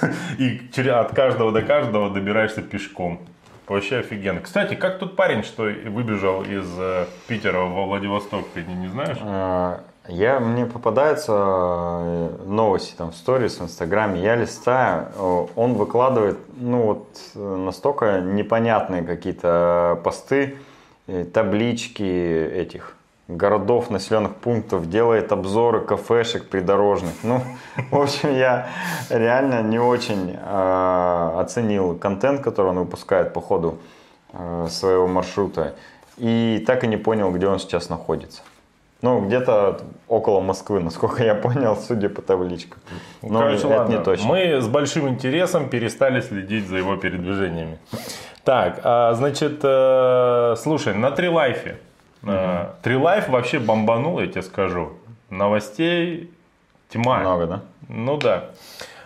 И 0.38 0.60
от 0.88 1.14
каждого 1.14 1.52
до 1.52 1.62
каждого 1.62 2.10
добираешься 2.10 2.62
пешком. 2.62 3.20
Вообще 3.68 3.98
офигенно. 3.98 4.40
Кстати, 4.40 4.74
как 4.74 4.98
тот 4.98 5.14
парень, 5.16 5.42
что 5.42 5.64
выбежал 5.64 6.42
из 6.42 6.66
э, 6.78 7.04
Питера 7.26 7.60
во 7.60 7.84
Владивосток, 7.86 8.46
ты 8.54 8.62
не, 8.64 8.74
не 8.74 8.86
знаешь? 8.88 9.18
А, 9.20 9.80
Я, 10.08 10.40
мне 10.40 10.64
попадаются 10.64 11.32
э, 11.32 12.28
новости 12.46 12.94
там 12.96 13.10
в 13.12 13.14
сторис, 13.14 13.58
в 13.60 13.64
инстаграме, 13.64 14.20
я 14.22 14.36
листаю, 14.36 15.48
он 15.54 15.74
выкладывает, 15.74 16.38
ну 16.56 16.82
вот, 16.82 17.08
э, 17.34 17.38
настолько 17.56 18.20
непонятные 18.20 19.02
какие-то 19.02 20.00
посты, 20.02 20.56
таблички 21.32 22.02
этих 22.02 22.97
городов, 23.28 23.90
населенных 23.90 24.36
пунктов, 24.36 24.88
делает 24.88 25.32
обзоры 25.32 25.82
кафешек 25.82 26.48
придорожных. 26.48 27.12
Ну, 27.22 27.42
в 27.90 28.00
общем, 28.00 28.34
я 28.34 28.68
реально 29.10 29.62
не 29.62 29.78
очень 29.78 30.34
э, 30.34 31.32
оценил 31.38 31.94
контент, 31.96 32.40
который 32.40 32.68
он 32.68 32.78
выпускает 32.80 33.32
по 33.34 33.40
ходу 33.40 33.78
э, 34.32 34.66
своего 34.70 35.06
маршрута. 35.06 35.74
И 36.16 36.64
так 36.66 36.84
и 36.84 36.86
не 36.88 36.96
понял, 36.96 37.30
где 37.30 37.46
он 37.46 37.58
сейчас 37.58 37.90
находится. 37.90 38.42
Ну, 39.02 39.24
где-то 39.24 39.82
около 40.08 40.40
Москвы, 40.40 40.80
насколько 40.80 41.22
я 41.22 41.34
понял, 41.36 41.76
судя 41.76 42.08
по 42.08 42.20
табличкам. 42.22 42.80
Но 43.22 43.28
Ну, 43.28 43.38
Короче, 43.38 43.58
это 43.58 43.68
ладно. 43.68 43.92
не 43.96 44.02
точно. 44.02 44.26
Мы 44.26 44.60
с 44.60 44.66
большим 44.66 45.08
интересом 45.08 45.68
перестали 45.68 46.20
следить 46.20 46.66
за 46.66 46.78
его 46.78 46.96
передвижениями. 46.96 47.78
Так, 48.42 48.80
а, 48.82 49.14
значит, 49.14 49.60
э, 49.62 50.56
слушай, 50.58 50.94
на 50.94 51.10
Трилайфе. 51.12 51.78
Э, 52.24 52.66
Трилайф 52.82 53.28
вообще 53.28 53.58
бомбанул, 53.58 54.20
я 54.20 54.26
тебе 54.26 54.42
скажу. 54.42 54.92
Новостей 55.30 56.30
тьма. 56.88 57.18
Много, 57.20 57.46
да? 57.46 57.60
Ну 57.88 58.16
да. 58.16 58.44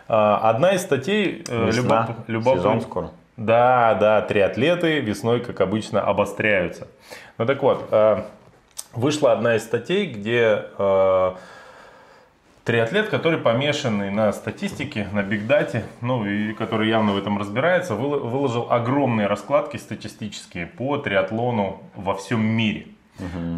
А, 0.09 0.50
Одна 0.50 0.73
из 0.73 0.83
статей 0.83 1.45
э, 1.49 1.66
Весна, 1.66 2.16
любоп- 2.26 2.57
сезон 2.57 2.81
скоро. 2.81 3.11
Да, 3.37 3.95
да, 3.95 4.21
триатлеты 4.23 5.00
весной, 5.00 5.40
как 5.40 5.61
обычно, 5.61 6.00
обостряются. 6.02 6.87
Ну 7.38 7.47
так 7.47 7.62
вот, 7.62 7.88
э, 7.90 8.23
вышла 8.92 9.33
одна 9.33 9.57
из 9.57 9.64
статей, 9.64 10.07
где 10.07 10.64
э, 10.78 11.33
триатлет, 12.64 13.09
который 13.09 13.38
помешанный 13.38 14.11
на 14.11 14.33
статистике, 14.33 15.09
на 15.12 15.23
бигдате, 15.23 15.85
ну 16.00 16.25
и 16.26 16.52
который 16.52 16.88
явно 16.88 17.12
в 17.12 17.19
этом 17.19 17.38
разбирается, 17.38 17.95
выл- 17.95 18.21
выложил 18.21 18.66
огромные 18.71 19.26
раскладки 19.26 19.76
статистические 19.78 20.66
по 20.66 20.99
триатлону 20.99 21.83
во 21.97 22.14
всем 22.14 22.45
мире. 22.45 22.87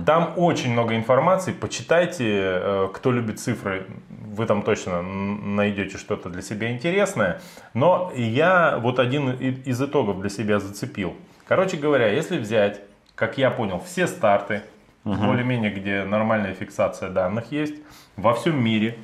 Там 0.06 0.34
очень 0.36 0.72
много 0.72 0.96
информации, 0.96 1.52
почитайте, 1.52 2.24
э, 2.26 2.88
кто 2.92 3.12
любит 3.12 3.40
цифры, 3.40 3.86
вы 4.08 4.46
там 4.46 4.62
точно 4.62 5.02
найдете 5.02 5.98
что-то 5.98 6.28
для 6.28 6.42
себя 6.42 6.72
интересное. 6.72 7.40
Но 7.72 8.12
я 8.14 8.78
вот 8.78 8.98
один 8.98 9.30
из 9.30 9.80
итогов 9.80 10.20
для 10.20 10.30
себя 10.30 10.60
зацепил. 10.60 11.14
Короче 11.46 11.76
говоря, 11.76 12.08
если 12.08 12.38
взять, 12.38 12.80
как 13.14 13.38
я 13.38 13.50
понял, 13.50 13.80
все 13.84 14.06
старты, 14.06 14.62
более-менее 15.04 15.70
где 15.70 16.04
нормальная 16.04 16.54
фиксация 16.54 17.10
данных 17.10 17.52
есть, 17.52 17.74
во 18.16 18.34
всем 18.34 18.62
мире, 18.62 18.98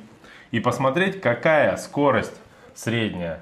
и 0.51 0.59
посмотреть, 0.59 1.21
какая 1.21 1.77
скорость 1.77 2.33
средняя 2.75 3.39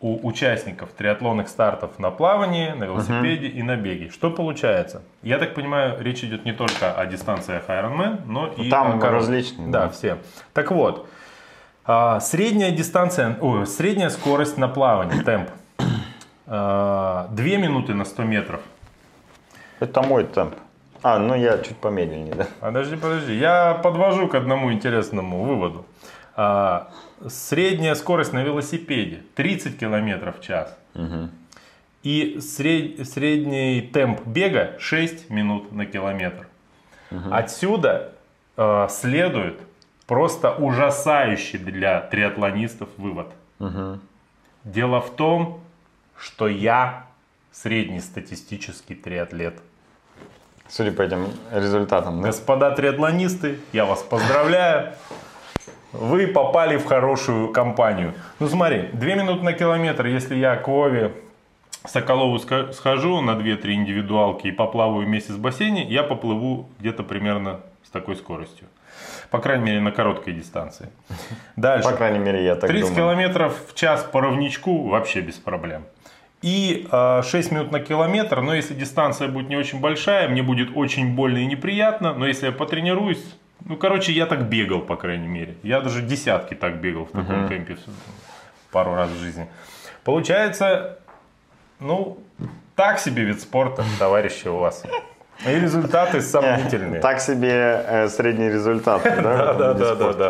у 0.00 0.26
участников 0.26 0.90
триатлонных 0.90 1.48
стартов 1.48 1.98
на 1.98 2.10
плавании, 2.10 2.70
на 2.72 2.84
велосипеде 2.84 3.46
и 3.48 3.62
на 3.62 3.76
беге. 3.76 4.10
Что 4.10 4.30
получается? 4.30 5.02
Я 5.22 5.38
так 5.38 5.54
понимаю, 5.54 5.96
речь 6.02 6.22
идет 6.22 6.44
не 6.44 6.52
только 6.52 6.92
о 6.92 7.06
дистанциях 7.06 7.68
Ironman, 7.68 8.20
но 8.26 8.46
и 8.48 8.68
там 8.68 9.02
о 9.02 9.10
различные, 9.10 9.68
Да, 9.68 9.84
да. 9.84 9.88
все. 9.88 10.18
Так 10.52 10.70
вот, 10.70 11.08
а, 11.84 12.20
средняя 12.20 12.70
дистанция, 12.72 13.38
ой, 13.40 13.66
средняя 13.66 14.10
скорость 14.10 14.58
на 14.58 14.68
плавании, 14.68 15.22
темп. 15.22 15.50
2 16.46 17.28
минуты 17.34 17.94
на 17.94 18.04
100 18.04 18.22
метров. 18.22 18.60
Это 19.80 20.02
мой 20.02 20.24
темп. 20.24 20.54
А, 21.02 21.18
ну 21.18 21.34
я 21.34 21.58
чуть 21.58 21.76
помедленнее, 21.76 22.34
да? 22.34 22.46
Подожди, 22.60 22.96
подожди. 22.96 23.34
Я 23.34 23.74
подвожу 23.74 24.28
к 24.28 24.34
одному 24.34 24.72
интересному 24.72 25.42
выводу. 25.44 25.84
А, 26.38 26.90
средняя 27.28 27.94
скорость 27.94 28.32
на 28.34 28.42
велосипеде 28.42 29.22
30 29.36 29.78
километров 29.78 30.38
в 30.38 30.42
час. 30.42 30.76
И 32.02 32.38
сред- 32.40 33.04
средний 33.08 33.80
темп 33.80 34.20
бега 34.26 34.76
6 34.78 35.30
минут 35.30 35.72
на 35.72 35.86
километр. 35.86 36.46
Отсюда 37.30 38.12
э, 38.56 38.86
следует 38.90 39.58
просто 40.06 40.52
ужасающий 40.52 41.58
для 41.58 42.00
триатлонистов 42.02 42.88
вывод. 42.96 43.28
Дело 44.64 45.00
в 45.00 45.10
том, 45.16 45.60
что 46.18 46.48
я 46.48 47.06
среднестатистический 47.52 48.94
триатлет. 48.94 49.54
Судя 50.68 50.92
по 50.92 51.02
этим 51.02 51.28
результатам, 51.52 52.20
да? 52.20 52.28
Господа 52.28 52.70
триатлонисты, 52.72 53.58
я 53.72 53.84
вас 53.86 54.02
поздравляю. 54.02 54.92
Вы 56.00 56.26
попали 56.26 56.76
в 56.76 56.84
хорошую 56.84 57.48
компанию. 57.48 58.14
Ну 58.38 58.48
смотри, 58.48 58.90
2 58.92 59.14
минуты 59.14 59.44
на 59.44 59.52
километр, 59.52 60.06
если 60.06 60.36
я 60.36 60.56
к 60.56 60.68
Вове 60.68 61.12
Соколову 61.86 62.38
схожу 62.38 63.20
на 63.20 63.32
2-3 63.32 63.72
индивидуалки 63.72 64.48
и 64.48 64.52
поплаваю 64.52 65.06
вместе 65.06 65.32
с 65.32 65.36
бассейне, 65.36 65.84
я 65.84 66.02
поплыву 66.02 66.68
где-то 66.80 67.02
примерно 67.02 67.60
с 67.84 67.90
такой 67.90 68.16
скоростью. 68.16 68.66
По 69.30 69.38
крайней 69.38 69.64
мере, 69.64 69.80
на 69.80 69.92
короткой 69.92 70.34
дистанции. 70.34 70.88
Дальше. 71.56 71.88
По 71.88 71.96
крайней 71.96 72.18
мере, 72.18 72.44
я 72.44 72.56
так 72.56 72.68
30 72.68 72.88
думаю. 72.88 72.96
километров 72.96 73.56
в 73.68 73.74
час 73.74 74.02
по 74.04 74.20
ровничку 74.20 74.88
вообще 74.88 75.20
без 75.20 75.34
проблем. 75.34 75.84
И 76.42 76.86
э, 76.90 77.22
6 77.22 77.50
минут 77.52 77.72
на 77.72 77.80
километр, 77.80 78.40
но 78.40 78.54
если 78.54 78.74
дистанция 78.74 79.28
будет 79.28 79.48
не 79.48 79.56
очень 79.56 79.80
большая, 79.80 80.28
мне 80.28 80.42
будет 80.42 80.70
очень 80.74 81.14
больно 81.14 81.38
и 81.38 81.46
неприятно, 81.46 82.14
но 82.14 82.26
если 82.26 82.46
я 82.46 82.52
потренируюсь, 82.52 83.24
ну, 83.64 83.76
короче, 83.76 84.12
я 84.12 84.26
так 84.26 84.42
бегал, 84.48 84.80
по 84.80 84.96
крайней 84.96 85.28
мере. 85.28 85.54
Я 85.62 85.80
даже 85.80 86.02
десятки 86.02 86.54
так 86.54 86.80
бегал 86.80 87.04
в 87.06 87.10
таком 87.12 87.48
темпе 87.48 87.74
в- 87.74 88.72
пару 88.72 88.94
раз 88.94 89.10
в 89.10 89.18
жизни. 89.18 89.48
Получается, 90.04 90.98
ну, 91.80 92.18
так 92.74 92.98
себе 92.98 93.24
вид 93.24 93.40
спорта, 93.40 93.84
товарищи, 93.98 94.48
у 94.48 94.56
вас. 94.58 94.84
И 95.46 95.50
результаты 95.50 96.20
сомнительные. 96.22 97.00
Так 97.02 97.20
себе 97.20 97.50
э, 97.86 98.08
средний 98.08 98.48
результат, 98.48 99.02
да? 99.04 99.52
Да, 99.54 99.74
да, 99.74 99.94
да, 99.94 100.12
да. 100.12 100.28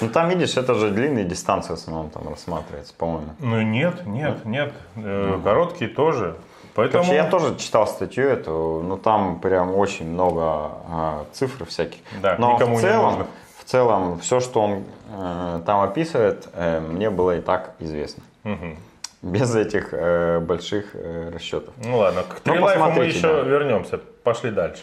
Ну 0.00 0.08
там, 0.08 0.28
видишь, 0.30 0.56
это 0.56 0.74
же 0.74 0.90
длинные 0.90 1.24
дистанции 1.24 1.70
в 1.70 1.74
основном 1.76 2.10
там 2.10 2.28
рассматривается, 2.28 2.94
по-моему. 2.94 3.34
Ну 3.38 3.60
нет, 3.62 4.06
нет, 4.06 4.44
нет. 4.46 4.72
Э, 4.96 5.38
Короткие 5.44 5.90
тоже. 5.90 6.36
Поэтому 6.76 7.04
Короче, 7.04 7.14
я 7.16 7.24
тоже 7.24 7.56
читал 7.56 7.86
статью 7.86 8.28
эту, 8.28 8.82
ну 8.84 8.98
там 8.98 9.40
прям 9.40 9.74
очень 9.74 10.06
много 10.10 10.42
а, 10.42 11.24
цифр 11.32 11.64
всяких. 11.64 12.00
Да, 12.20 12.36
Но 12.38 12.52
никому 12.54 12.76
в 12.76 12.82
не 12.82 12.86
целом, 12.86 13.04
нужных. 13.04 13.26
в 13.58 13.64
целом, 13.64 14.18
все, 14.20 14.40
что 14.40 14.60
он 14.60 14.84
э, 15.10 15.60
там 15.64 15.80
описывает, 15.80 16.46
э, 16.52 16.80
мне 16.80 17.08
было 17.08 17.38
и 17.38 17.40
так 17.40 17.70
известно. 17.78 18.22
Мгм. 18.44 18.76
Без 19.22 19.56
этих 19.56 19.88
э, 19.92 20.38
больших 20.40 20.90
э, 20.92 21.30
расчетов. 21.34 21.72
Ну 21.82 21.96
ладно, 21.96 22.22
к 22.22 22.42
Ну, 22.44 22.52
Трилайфу 22.52 22.90
мы 22.90 23.04
еще 23.06 23.22
да. 23.22 23.40
вернемся. 23.40 23.98
Пошли 24.22 24.50
дальше. 24.50 24.82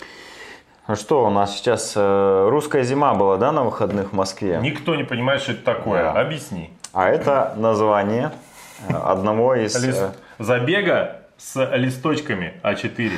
А 0.87 0.95
что, 0.95 1.23
у 1.25 1.29
нас 1.29 1.55
сейчас 1.55 1.93
э, 1.95 2.47
русская 2.49 2.81
зима 2.83 3.13
была, 3.13 3.37
да, 3.37 3.51
на 3.51 3.63
выходных 3.63 4.09
в 4.11 4.13
Москве? 4.13 4.59
Никто 4.61 4.95
не 4.95 5.03
понимает, 5.03 5.41
что 5.41 5.51
это 5.51 5.63
такое. 5.63 6.01
Да. 6.11 6.19
Объясни. 6.19 6.71
А 6.91 7.07
это 7.07 7.53
название 7.55 8.31
э, 8.89 8.93
одного 8.95 9.53
из... 9.55 9.75
Э, 9.81 10.11
Забега 10.39 11.22
с 11.37 11.75
листочками 11.75 12.53
А4. 12.63 13.11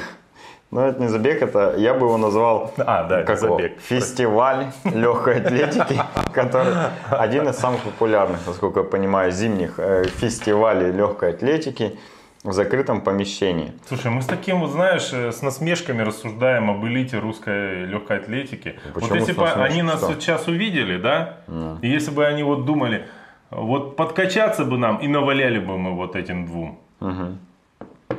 Ну, 0.72 0.82
это 0.82 1.00
не 1.02 1.08
забег, 1.08 1.42
это 1.42 1.76
я 1.78 1.94
бы 1.94 2.08
его 2.08 2.18
назвал 2.18 2.74
А, 2.78 3.04
да, 3.04 3.24
как 3.24 3.42
его, 3.42 3.58
забег. 3.58 3.80
фестиваль 3.80 4.72
легкой 4.84 5.40
атлетики, 5.42 6.02
который 6.34 6.74
один 7.12 7.48
из 7.48 7.56
самых 7.58 7.82
популярных, 7.82 8.40
насколько 8.46 8.80
я 8.82 8.86
понимаю, 8.86 9.32
зимних 9.32 9.76
э, 9.78 10.06
фестивалей 10.06 10.92
легкой 10.92 11.30
атлетики 11.30 11.98
в 12.44 12.52
закрытом 12.52 13.02
помещении. 13.02 13.74
Слушай, 13.88 14.12
мы 14.12 14.22
с 14.22 14.26
таким, 14.26 14.60
вот 14.60 14.72
знаешь, 14.72 15.12
э, 15.14 15.32
с 15.32 15.42
насмешками 15.42 16.02
рассуждаем 16.02 16.70
об 16.70 16.84
элите 16.86 17.20
русской 17.20 17.86
легкой 17.86 18.18
атлетики. 18.18 18.78
Вот 18.86 18.96
почему 19.04 19.16
если 19.16 19.32
с 19.34 19.36
бы 19.36 19.48
они 19.48 19.82
нас 19.82 20.00
Что? 20.00 20.08
вот 20.08 20.22
сейчас 20.22 20.48
увидели, 20.48 20.98
да, 20.98 21.38
и 21.82 21.88
если 21.88 22.12
бы 22.12 22.26
они 22.26 22.44
вот 22.44 22.66
думали, 22.66 23.08
вот 23.50 23.96
подкачаться 23.96 24.66
бы 24.66 24.78
нам 24.78 24.98
и 24.98 25.08
наваляли 25.08 25.60
бы 25.60 25.78
мы 25.78 25.96
вот 25.96 26.16
этим 26.16 26.46
двум. 26.48 26.80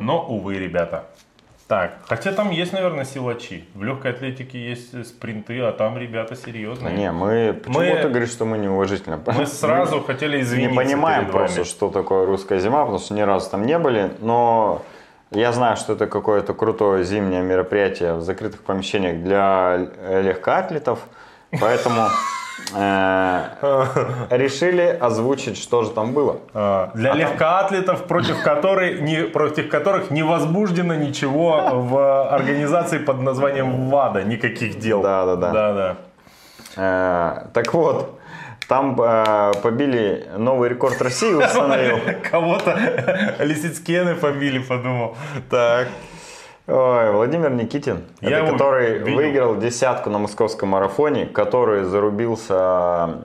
Но, 0.00 0.24
увы, 0.26 0.58
ребята, 0.58 1.04
Так, 1.68 1.98
хотя 2.06 2.32
там 2.32 2.50
есть, 2.50 2.72
наверное, 2.72 3.04
силачи. 3.04 3.64
В 3.74 3.82
легкой 3.82 4.12
атлетике 4.12 4.68
есть 4.70 5.06
спринты, 5.06 5.60
а 5.60 5.72
там 5.72 5.98
ребята 5.98 6.36
серьезные. 6.36 6.94
Не, 6.96 7.10
мы... 7.10 7.52
Почему 7.54 7.80
Мы- 7.80 7.98
ты 8.02 8.08
говоришь, 8.08 8.30
что 8.30 8.44
мы 8.44 8.58
неуважительно? 8.58 9.20
Мы 9.26 9.46
сразу 9.46 10.00
хотели 10.00 10.36
не 10.36 10.42
извиниться 10.42 10.76
понимаем 10.76 11.20
перед 11.22 11.32
просто, 11.32 11.60
вами. 11.60 11.68
что 11.68 11.90
такое 11.90 12.24
русская 12.26 12.60
зима, 12.60 12.82
потому 12.82 13.00
что 13.00 13.14
ни 13.14 13.20
разу 13.22 13.50
там 13.50 13.66
не 13.66 13.78
были, 13.80 14.12
но 14.20 14.82
я 15.32 15.50
знаю, 15.52 15.76
что 15.76 15.94
это 15.94 16.06
какое-то 16.06 16.54
крутое 16.54 17.02
зимнее 17.02 17.42
мероприятие 17.42 18.14
в 18.14 18.20
закрытых 18.22 18.62
помещениях 18.62 19.24
для 19.24 19.88
легкоатлетов, 20.22 21.00
поэтому 21.60 22.02
решили 24.30 24.82
озвучить, 25.00 25.56
что 25.56 25.84
же 25.84 25.90
там 25.90 26.12
было. 26.12 26.40
А, 26.52 26.90
Для 26.94 27.14
легкоатлетов, 27.14 28.06
против, 28.06 28.42
которой, 28.42 29.00
не, 29.00 29.24
против 29.24 29.68
которых 29.68 30.10
не 30.10 30.22
возбуждено 30.22 30.94
ничего 30.94 31.70
в 31.72 32.28
организации 32.28 32.98
под 32.98 33.20
названием 33.20 33.88
ВАДА, 33.88 34.24
никаких 34.24 34.78
дел. 34.78 35.02
Да-да-да. 35.02 35.52
Да-да. 35.52 35.96
Э, 36.76 37.46
так 37.52 37.72
вот, 37.72 38.18
там 38.68 39.00
э, 39.00 39.52
побили 39.62 40.26
новый 40.36 40.68
рекорд 40.68 41.00
России, 41.00 41.32
установил. 41.32 41.98
Кого-то 42.30 43.36
Лисицкены 43.38 44.14
побили, 44.14 44.58
подумал. 44.58 45.16
Так. 45.50 45.88
Ой, 46.68 47.12
Владимир 47.12 47.50
Никитин, 47.50 48.02
Я 48.20 48.40
это 48.40 48.52
который 48.52 48.98
видел. 48.98 49.16
выиграл 49.16 49.56
десятку 49.56 50.10
на 50.10 50.18
московском 50.18 50.70
марафоне, 50.70 51.26
который 51.26 51.84
зарубился 51.84 53.20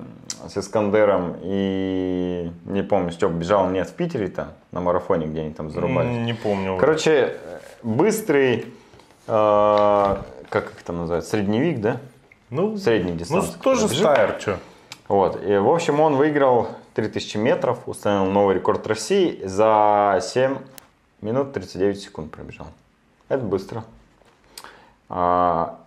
с 0.47 0.57
Искандером 0.57 1.37
и 1.41 2.51
не 2.65 2.83
помню, 2.83 3.11
Степ 3.11 3.31
бежал 3.31 3.67
нет 3.69 3.89
в 3.89 3.93
Питере-то 3.93 4.53
на 4.71 4.81
марафоне, 4.81 5.25
где 5.25 5.41
они 5.41 5.53
там 5.53 5.71
зарубались. 5.71 6.15
Не 6.25 6.33
помню. 6.33 6.77
Короче, 6.77 7.35
быстрый, 7.81 8.65
э, 9.27 10.15
как 10.49 10.71
их 10.73 10.83
там 10.83 10.97
называют, 10.97 11.25
средневик, 11.25 11.81
да? 11.81 11.97
ну, 12.51 12.77
Средний 12.77 13.13
ну 13.13 13.17
дистанции. 13.17 13.57
тоже 13.59 13.85
бежит. 13.87 13.97
стайр, 13.99 14.35
что? 14.39 14.57
Вот, 15.07 15.43
и 15.43 15.57
в 15.57 15.67
общем 15.69 15.99
он 15.99 16.15
выиграл 16.15 16.69
3000 16.93 17.37
метров, 17.37 17.79
установил 17.87 18.31
новый 18.31 18.55
рекорд 18.55 18.85
России, 18.85 19.41
за 19.43 20.19
7 20.21 20.57
минут 21.21 21.53
39 21.53 21.99
секунд 22.01 22.31
пробежал. 22.31 22.67
Это 23.31 23.43
быстро. 23.45 23.83
А, 25.09 25.77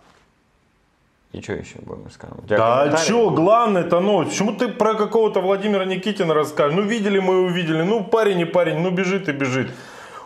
и 1.31 1.41
что 1.41 1.53
еще 1.53 1.75
будем 1.81 2.05
рассказывать? 2.05 2.45
Да 2.57 2.97
что, 2.97 3.29
главное-то, 3.29 3.99
ну, 3.99 4.23
почему 4.25 4.51
ты 4.53 4.67
про 4.67 4.95
какого-то 4.95 5.41
Владимира 5.41 5.85
Никитина 5.85 6.33
расскажешь? 6.33 6.75
Ну, 6.75 6.81
видели 6.83 7.19
мы, 7.19 7.41
увидели. 7.45 7.83
Ну, 7.83 8.03
парень 8.03 8.39
и 8.41 8.45
парень, 8.45 8.79
ну, 8.79 8.89
бежит 8.91 9.29
и 9.29 9.31
бежит. 9.31 9.69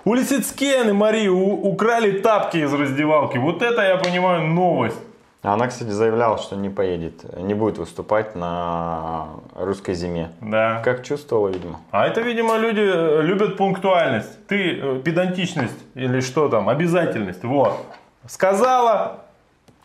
У 0.05 0.13
Лисицкены, 0.13 0.93
Марии, 0.93 1.27
у- 1.27 1.67
украли 1.71 2.19
тапки 2.19 2.57
из 2.57 2.73
раздевалки. 2.73 3.37
Вот 3.37 3.61
это, 3.61 3.81
я 3.81 3.97
понимаю, 3.97 4.47
новость. 4.47 4.97
Она, 5.41 5.67
кстати, 5.67 5.89
заявляла, 5.89 6.37
что 6.37 6.57
не 6.57 6.69
поедет, 6.69 7.37
не 7.37 7.53
будет 7.53 7.77
выступать 7.77 8.35
на 8.35 9.27
русской 9.55 9.93
зиме. 9.93 10.31
Да. 10.41 10.81
Как 10.83 11.05
чувствовала, 11.05 11.47
видимо. 11.47 11.79
А 11.91 12.05
это, 12.05 12.19
видимо, 12.19 12.57
люди 12.57 12.81
э, 12.81 13.21
любят 13.21 13.55
пунктуальность. 13.55 14.47
Ты 14.47 14.77
э, 14.77 15.01
педантичность 15.01 15.79
или 15.95 16.19
что 16.19 16.49
там, 16.49 16.67
обязательность. 16.67 17.45
Вот. 17.45 17.79
Сказала, 18.27 19.21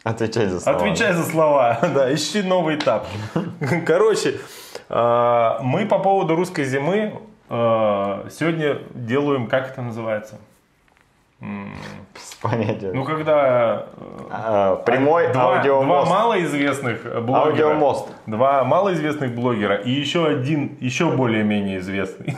Отвечай 0.02 0.46
за 0.49 0.61
слова. 0.61 0.78
Отвечай 0.78 1.12
за 1.12 1.23
слова, 1.23 1.78
да, 1.94 2.12
ищи 2.12 2.42
новый 2.42 2.76
этап. 2.76 3.06
Короче, 3.87 4.40
э, 4.88 5.58
мы 5.62 5.87
по 5.87 6.00
поводу 6.00 6.34
русской 6.34 6.64
зимы 6.64 7.20
э, 7.49 8.28
сегодня 8.30 8.80
делаем, 8.92 9.46
как 9.46 9.70
это 9.70 9.82
называется? 9.82 10.37
Без 12.14 12.34
понятия. 12.40 12.92
Ну, 12.94 13.04
когда 13.04 13.86
э, 13.96 14.28
А, 14.30 14.76
прямой 14.76 15.32
два, 15.32 15.32
два 15.32 15.56
аудиомост. 15.58 16.10
малоизвестных 16.10 17.02
блогера. 17.24 17.50
Аудиомост. 17.50 18.08
Два 18.26 18.64
малоизвестных 18.64 19.34
блогера 19.34 19.74
и 19.76 19.90
еще 19.90 20.26
один, 20.26 20.76
еще 20.80 21.10
более-менее 21.10 21.78
известный. 21.78 22.36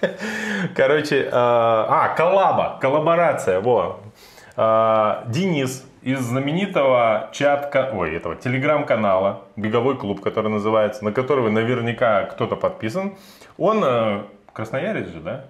Короче, 0.76 1.22
э, 1.24 1.30
а, 1.32 2.14
коллаба, 2.16 2.78
коллаборация, 2.80 3.60
во. 3.60 4.00
Э, 4.56 5.22
Денис 5.26 5.84
из 6.02 6.20
знаменитого 6.20 7.30
чатка, 7.32 7.90
ой, 7.94 8.16
этого 8.16 8.34
телеграм-канала 8.36 9.42
«Беговой 9.56 9.96
клуб», 9.96 10.20
который 10.20 10.50
называется, 10.50 11.04
на 11.04 11.12
который 11.12 11.50
наверняка 11.50 12.24
кто-то 12.24 12.56
подписан. 12.56 13.14
Он 13.56 14.26
красноярец 14.52 15.06
же, 15.08 15.20
да? 15.20 15.44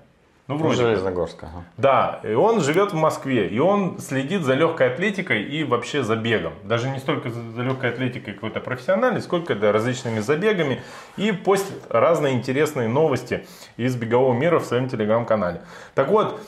Ну, 0.48 0.57
вроде. 0.57 0.83
бы. 0.83 0.88
Железногорск, 0.88 1.44
ага. 1.44 1.64
Да, 1.76 2.20
и 2.24 2.35
он 2.35 2.61
живет 2.61 2.92
в 2.92 2.96
Москве, 2.96 3.46
и 3.48 3.59
он 3.59 3.98
следит 4.00 4.42
за 4.42 4.55
легкой 4.55 4.92
атлетикой 4.92 5.42
и 5.44 5.64
вообще 5.64 6.02
за 6.02 6.16
бегом. 6.16 6.52
Даже 6.64 6.90
не 6.90 6.98
столько 6.98 7.31
за, 7.31 7.62
легкой 7.62 7.90
атлетикой 7.90 8.35
какой-то 8.35 8.61
профессиональной, 8.61 9.22
сколько 9.22 9.55
да, 9.55 9.70
различными 9.72 10.20
забегами. 10.20 10.83
И 11.16 11.31
постит 11.33 11.76
разные 11.88 12.35
интересные 12.35 12.88
новости 12.88 13.46
из 13.76 13.94
бегового 13.96 14.35
мира 14.35 14.59
в 14.59 14.64
своем 14.64 14.88
телеграм-канале. 14.88 15.62
Так 15.94 16.09
вот, 16.09 16.40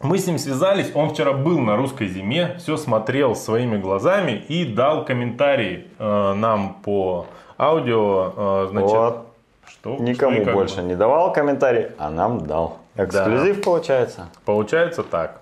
мы 0.00 0.18
с 0.18 0.26
ним 0.26 0.38
связались, 0.38 0.90
он 0.94 1.10
вчера 1.10 1.32
был 1.32 1.58
на 1.60 1.76
русской 1.76 2.08
зиме, 2.08 2.56
все 2.58 2.76
смотрел 2.76 3.34
своими 3.34 3.78
глазами 3.78 4.32
и 4.48 4.64
дал 4.66 5.04
комментарий 5.06 5.86
э, 5.98 6.32
нам 6.34 6.74
по 6.84 7.26
аудио. 7.58 8.32
э, 8.36 8.66
значит, 8.70 8.90
Вот. 8.90 9.26
что, 9.66 9.96
Никому 9.96 10.42
что 10.42 10.52
больше 10.52 10.76
бы. 10.82 10.88
не 10.88 10.94
давал 10.94 11.32
комментарий, 11.32 11.86
а 11.96 12.10
нам 12.10 12.46
дал. 12.46 12.78
Эксклюзив 12.96 13.62
получается. 13.62 14.28
Получается 14.44 15.02
так. 15.02 15.40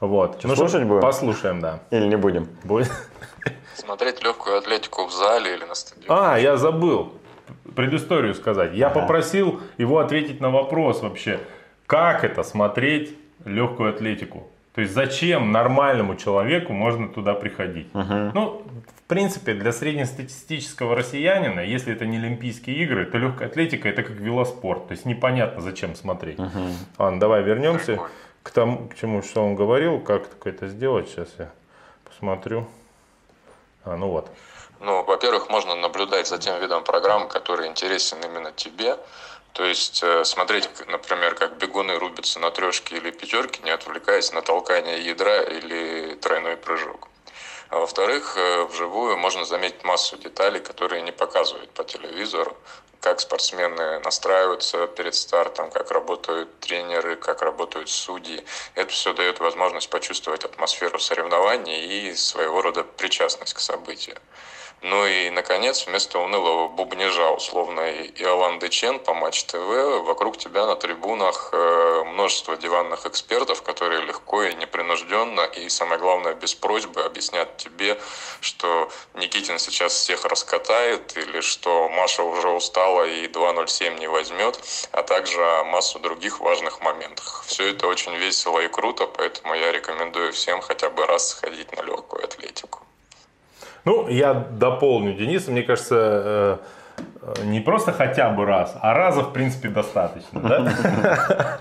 Вот. 0.00 0.40
Чё, 0.40 0.54
слушать 0.56 0.82
будем? 0.84 1.00
Послушаем, 1.00 1.60
да. 1.60 1.78
Или 1.90 2.06
не 2.06 2.16
будем? 2.16 2.48
Будет. 2.64 2.90
Смотреть 3.76 4.22
легкую 4.22 4.58
атлетику 4.58 5.06
в 5.06 5.12
зале 5.12 5.54
или 5.54 5.64
на 5.64 5.74
стадионе. 5.74 6.08
А, 6.08 6.36
я 6.36 6.56
забыл 6.56 7.14
предысторию 7.76 8.34
сказать. 8.34 8.74
Я 8.74 8.90
попросил 8.90 9.60
его 9.78 9.98
ответить 9.98 10.40
на 10.40 10.50
вопрос 10.50 11.02
вообще, 11.02 11.40
как 11.86 12.24
это 12.24 12.42
смотреть 12.42 13.16
легкую 13.44 13.90
атлетику. 13.90 14.48
То 14.74 14.80
есть 14.80 14.94
зачем 14.94 15.52
нормальному 15.52 16.16
человеку 16.16 16.72
можно 16.72 17.08
туда 17.08 17.34
приходить? 17.34 17.88
Ну, 17.92 18.62
в 18.96 19.02
принципе, 19.06 19.52
для 19.52 19.72
среднестатистического 19.72 20.96
россиянина, 20.96 21.60
если 21.60 21.92
это 21.92 22.06
не 22.06 22.16
Олимпийские 22.16 22.76
игры, 22.76 23.04
то 23.04 23.18
легкая 23.18 23.48
атлетика 23.48 23.88
это 23.88 24.02
как 24.02 24.16
велоспорт. 24.16 24.88
То 24.88 24.92
есть 24.92 25.04
непонятно, 25.04 25.60
зачем 25.60 25.94
смотреть. 25.94 26.38
Ладно, 26.98 27.20
давай 27.20 27.42
вернемся 27.42 28.00
к 28.42 28.50
тому, 28.50 28.88
к 28.88 28.94
чему, 28.96 29.22
что 29.22 29.44
он 29.44 29.54
говорил. 29.54 30.00
Как 30.00 30.24
это 30.46 30.68
сделать? 30.68 31.08
Сейчас 31.08 31.28
я 31.38 31.50
посмотрю. 32.08 32.66
А, 33.84 33.96
ну 33.96 34.08
вот. 34.08 34.30
Ну, 34.80 35.04
во-первых, 35.04 35.48
можно 35.48 35.76
наблюдать 35.76 36.26
за 36.26 36.38
тем 36.38 36.60
видом 36.60 36.82
программ, 36.82 37.28
который 37.28 37.68
интересен 37.68 38.18
именно 38.24 38.50
тебе. 38.52 38.96
То 39.52 39.64
есть 39.64 40.02
э, 40.02 40.24
смотреть, 40.24 40.68
например, 40.88 41.34
как 41.34 41.58
бегуны 41.58 41.98
рубятся 41.98 42.40
на 42.40 42.50
трешке 42.50 42.96
или 42.96 43.10
пятерке, 43.10 43.62
не 43.62 43.70
отвлекаясь 43.70 44.32
на 44.32 44.40
толкание 44.40 45.04
ядра 45.04 45.42
или 45.42 46.14
тройной 46.14 46.56
прыжок. 46.56 47.08
А 47.68 47.78
во-вторых, 47.78 48.36
э, 48.36 48.64
вживую 48.64 49.18
можно 49.18 49.44
заметить 49.44 49.84
массу 49.84 50.16
деталей, 50.16 50.60
которые 50.60 51.02
не 51.02 51.12
показывают 51.12 51.70
по 51.70 51.84
телевизору, 51.84 52.56
как 53.00 53.20
спортсмены 53.20 53.98
настраиваются 54.00 54.86
перед 54.86 55.14
стартом, 55.14 55.70
как 55.70 55.90
работают 55.90 56.60
тренеры, 56.60 57.16
как 57.16 57.42
работают 57.42 57.90
судьи. 57.90 58.44
Это 58.74 58.90
все 58.90 59.12
дает 59.12 59.40
возможность 59.40 59.90
почувствовать 59.90 60.44
атмосферу 60.44 60.98
соревнований 60.98 62.10
и 62.10 62.14
своего 62.14 62.62
рода 62.62 62.84
причастность 62.84 63.54
к 63.54 63.58
событию. 63.58 64.16
Ну 64.84 65.06
и, 65.06 65.30
наконец, 65.30 65.86
вместо 65.86 66.18
унылого 66.18 66.66
бубнижа 66.66 67.30
условной 67.30 68.12
Иоланды 68.16 68.68
Чен 68.68 68.98
по 68.98 69.14
Матч 69.14 69.44
ТВ, 69.44 69.54
вокруг 70.04 70.38
тебя 70.38 70.66
на 70.66 70.74
трибунах 70.74 71.50
э, 71.52 72.02
множество 72.06 72.56
диванных 72.56 73.06
экспертов, 73.06 73.62
которые 73.62 74.00
легко 74.00 74.42
и 74.42 74.54
непринужденно, 74.54 75.42
и, 75.42 75.68
самое 75.68 76.00
главное, 76.00 76.34
без 76.34 76.56
просьбы 76.56 77.02
объяснят 77.02 77.56
тебе, 77.58 77.96
что 78.40 78.90
Никитин 79.14 79.60
сейчас 79.60 79.92
всех 79.92 80.24
раскатает, 80.24 81.16
или 81.16 81.42
что 81.42 81.88
Маша 81.88 82.24
уже 82.24 82.48
устала 82.48 83.04
и 83.04 83.28
2.07 83.28 84.00
не 84.00 84.08
возьмет, 84.08 84.58
а 84.90 85.04
также 85.04 85.40
массу 85.66 86.00
других 86.00 86.40
важных 86.40 86.80
моментах. 86.80 87.44
Все 87.46 87.68
это 87.68 87.86
очень 87.86 88.16
весело 88.16 88.58
и 88.58 88.66
круто, 88.66 89.06
поэтому 89.06 89.54
я 89.54 89.70
рекомендую 89.70 90.32
всем 90.32 90.60
хотя 90.60 90.90
бы 90.90 91.06
раз 91.06 91.28
сходить 91.28 91.70
на 91.76 91.82
легкую 91.82 92.24
атлетику. 92.24 92.81
Ну, 93.84 94.08
я 94.08 94.34
дополню 94.34 95.14
Дениса. 95.14 95.50
Мне 95.50 95.62
кажется, 95.62 95.96
э, 95.96 96.56
э, 97.40 97.44
не 97.44 97.60
просто 97.60 97.92
хотя 97.92 98.30
бы 98.30 98.44
раз, 98.44 98.76
а 98.80 98.94
раза, 98.94 99.22
в 99.22 99.32
принципе, 99.32 99.68
достаточно. 99.68 100.40
Да? 100.40 101.58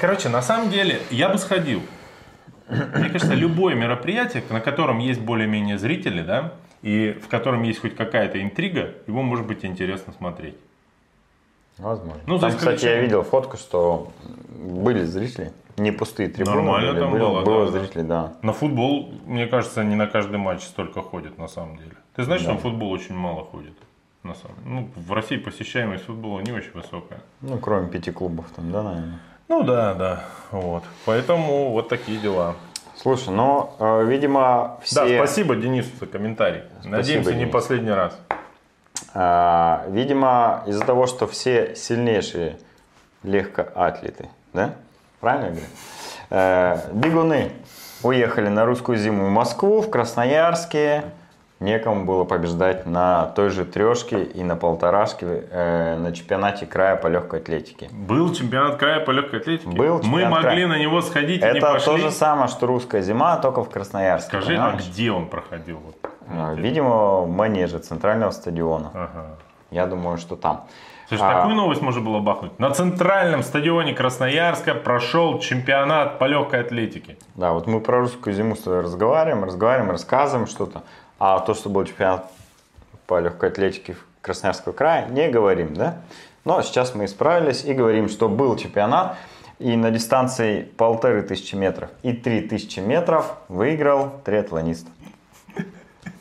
Короче, 0.00 0.28
на 0.28 0.42
самом 0.42 0.70
деле, 0.70 1.00
я 1.10 1.28
бы 1.28 1.38
сходил. 1.38 1.82
Мне 2.68 3.10
кажется, 3.10 3.34
любое 3.34 3.74
мероприятие, 3.74 4.42
на 4.50 4.60
котором 4.60 4.98
есть 4.98 5.20
более-менее 5.20 5.78
зрители, 5.78 6.22
да, 6.22 6.52
и 6.82 7.12
в 7.12 7.28
котором 7.28 7.62
есть 7.62 7.80
хоть 7.80 7.94
какая-то 7.94 8.42
интрига, 8.42 8.94
его 9.06 9.22
может 9.22 9.46
быть 9.46 9.64
интересно 9.64 10.12
смотреть. 10.16 10.56
Возможно. 11.78 12.20
Ну, 12.26 12.38
Там, 12.38 12.52
кстати, 12.56 12.84
я 12.84 13.00
видел 13.00 13.22
фотку, 13.22 13.56
что 13.56 14.12
были 14.48 15.02
зрители. 15.02 15.52
Не 15.76 15.90
пустые 15.90 16.28
трибуны 16.28 16.56
Нормально 16.56 16.92
были, 16.92 17.00
там 17.00 17.10
было, 17.12 17.18
было, 17.18 17.44
было 17.44 17.70
да, 17.70 17.78
зрителей, 17.78 18.04
да. 18.04 18.32
На 18.42 18.52
футбол, 18.52 19.12
мне 19.26 19.46
кажется, 19.46 19.82
не 19.82 19.96
на 19.96 20.06
каждый 20.06 20.36
матч 20.38 20.62
столько 20.62 21.02
ходит 21.02 21.36
на 21.38 21.48
самом 21.48 21.76
деле. 21.78 21.92
Ты 22.14 22.22
знаешь, 22.22 22.42
Да. 22.44 22.52
на 22.52 22.58
футбол 22.58 22.92
очень 22.92 23.14
мало 23.14 23.44
ходит? 23.44 23.74
На 24.22 24.34
самом 24.34 24.56
Ну, 24.64 24.88
в 24.94 25.12
России 25.12 25.36
посещаемость 25.36 26.04
футбола 26.04 26.40
не 26.40 26.52
очень 26.52 26.72
высокая. 26.72 27.20
Ну, 27.42 27.58
кроме 27.58 27.88
пяти 27.88 28.10
клубов 28.10 28.46
там, 28.56 28.70
да, 28.70 28.82
наверное. 28.82 29.18
Ну 29.48 29.62
да, 29.64 29.94
да, 29.94 30.24
вот. 30.50 30.84
Поэтому 31.04 31.70
вот 31.72 31.88
такие 31.88 32.18
дела. 32.18 32.54
Слушай, 32.96 33.34
ну, 33.34 33.70
э, 33.78 34.04
видимо, 34.06 34.78
все... 34.82 35.04
Да, 35.04 35.16
спасибо 35.26 35.56
Денису 35.56 35.90
за 36.00 36.06
комментарий. 36.06 36.62
Надеемся, 36.84 37.32
не 37.34 37.40
Денис. 37.40 37.52
последний 37.52 37.90
раз. 37.90 38.18
А, 39.12 39.84
видимо, 39.88 40.62
из-за 40.66 40.84
того, 40.84 41.06
что 41.06 41.26
все 41.26 41.74
сильнейшие 41.74 42.58
легкоатлеты, 43.22 44.28
да? 44.52 44.74
Правильно 45.24 45.46
я 45.46 45.50
говорю? 45.52 45.66
Э, 46.28 46.76
бегуны 46.92 47.52
уехали 48.02 48.48
на 48.48 48.66
русскую 48.66 48.98
зиму 48.98 49.24
в 49.24 49.30
Москву, 49.30 49.80
в 49.80 49.88
Красноярске. 49.88 51.04
Некому 51.60 52.04
было 52.04 52.24
побеждать 52.24 52.84
на 52.84 53.28
той 53.34 53.48
же 53.48 53.64
трешке 53.64 54.22
и 54.22 54.44
на 54.44 54.54
полторашке 54.54 55.44
э, 55.50 55.96
на 55.96 56.12
чемпионате 56.12 56.66
края 56.66 56.96
по 56.96 57.06
легкой 57.06 57.40
атлетике. 57.40 57.88
Был 57.90 58.34
чемпионат 58.34 58.76
края 58.76 59.00
по 59.00 59.12
легкой 59.12 59.40
атлетике. 59.40 59.70
Был 59.70 60.02
Мы 60.02 60.26
могли 60.26 60.42
края. 60.42 60.66
на 60.66 60.78
него 60.78 61.00
сходить 61.00 61.40
и 61.40 61.44
не 61.44 61.50
Это 61.52 61.72
пошли. 61.72 61.92
то 61.92 61.96
же 61.96 62.10
самое, 62.10 62.48
что 62.48 62.66
русская 62.66 63.00
зима, 63.00 63.38
только 63.38 63.64
в 63.64 63.70
Красноярске. 63.70 64.28
Скажи, 64.28 64.56
а 64.56 64.66
понимаешь? 64.66 64.88
где 64.90 65.10
он 65.10 65.26
проходил? 65.28 65.78
Вот? 65.78 65.96
А, 66.28 66.52
Видимо, 66.52 67.22
в 67.22 67.30
манеже 67.30 67.78
центрального 67.78 68.30
стадиона. 68.32 68.90
Ага. 68.92 69.26
Я 69.70 69.86
думаю, 69.86 70.18
что 70.18 70.36
там. 70.36 70.66
Слушай, 71.08 71.22
А. 71.22 71.34
такую 71.34 71.54
новость 71.54 71.82
можно 71.82 72.00
было 72.00 72.20
бахнуть. 72.20 72.58
На 72.58 72.70
центральном 72.70 73.42
стадионе 73.42 73.92
Красноярска 73.94 74.74
прошел 74.74 75.38
чемпионат 75.38 76.18
по 76.18 76.24
легкой 76.24 76.60
атлетике. 76.60 77.18
Да, 77.34 77.52
вот 77.52 77.66
мы 77.66 77.80
про 77.80 78.00
русскую 78.00 78.34
зиму 78.34 78.56
с 78.56 78.60
тобой 78.60 78.80
разговариваем, 78.80 79.44
разговариваем, 79.44 79.90
рассказываем 79.90 80.46
что-то. 80.46 80.82
А 81.18 81.38
то, 81.40 81.54
что 81.54 81.68
был 81.68 81.84
чемпионат 81.84 82.30
по 83.06 83.20
легкой 83.20 83.50
атлетике 83.50 83.94
в 83.94 83.98
Красноярского 84.22 84.72
края, 84.72 85.06
не 85.08 85.28
говорим, 85.28 85.74
да? 85.74 85.98
Но 86.44 86.62
сейчас 86.62 86.94
мы 86.94 87.04
исправились 87.04 87.64
и 87.64 87.74
говорим, 87.74 88.08
что 88.08 88.28
был 88.28 88.56
чемпионат. 88.56 89.16
И 89.60 89.76
на 89.76 89.90
дистанции 89.90 90.62
полторы 90.62 91.22
тысячи 91.22 91.54
метров 91.54 91.90
и 92.02 92.12
три 92.12 92.40
тысячи 92.40 92.80
метров 92.80 93.36
выиграл 93.48 94.12
триатлонист. 94.24 94.88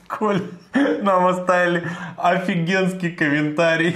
Коль, 0.07 0.43
нам 1.01 1.25
оставили 1.25 1.83
офигенский 2.17 3.11
комментарий. 3.11 3.95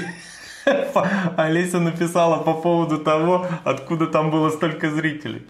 Олеся 1.37 1.79
написала 1.79 2.37
по 2.43 2.53
поводу 2.53 2.97
того, 2.97 3.45
откуда 3.63 4.07
там 4.07 4.31
было 4.31 4.49
столько 4.49 4.89
зрителей. 4.89 5.41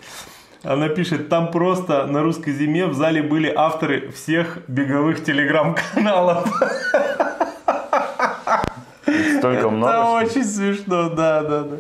Она 0.63 0.89
пишет, 0.89 1.29
там 1.29 1.51
просто 1.51 2.05
на 2.07 2.23
русской 2.23 2.51
зиме 2.51 2.87
в 2.87 2.93
зале 2.93 3.21
были 3.21 3.51
авторы 3.55 4.11
всех 4.11 4.57
беговых 4.67 5.23
телеграм-каналов. 5.23 6.47
Столько 9.37 9.59
Это 9.59 9.69
много. 9.69 9.93
ли? 10.19 10.25
очень 10.25 10.43
смешно, 10.43 11.09
да, 11.09 11.41
да, 11.43 11.61
да. 11.63 11.77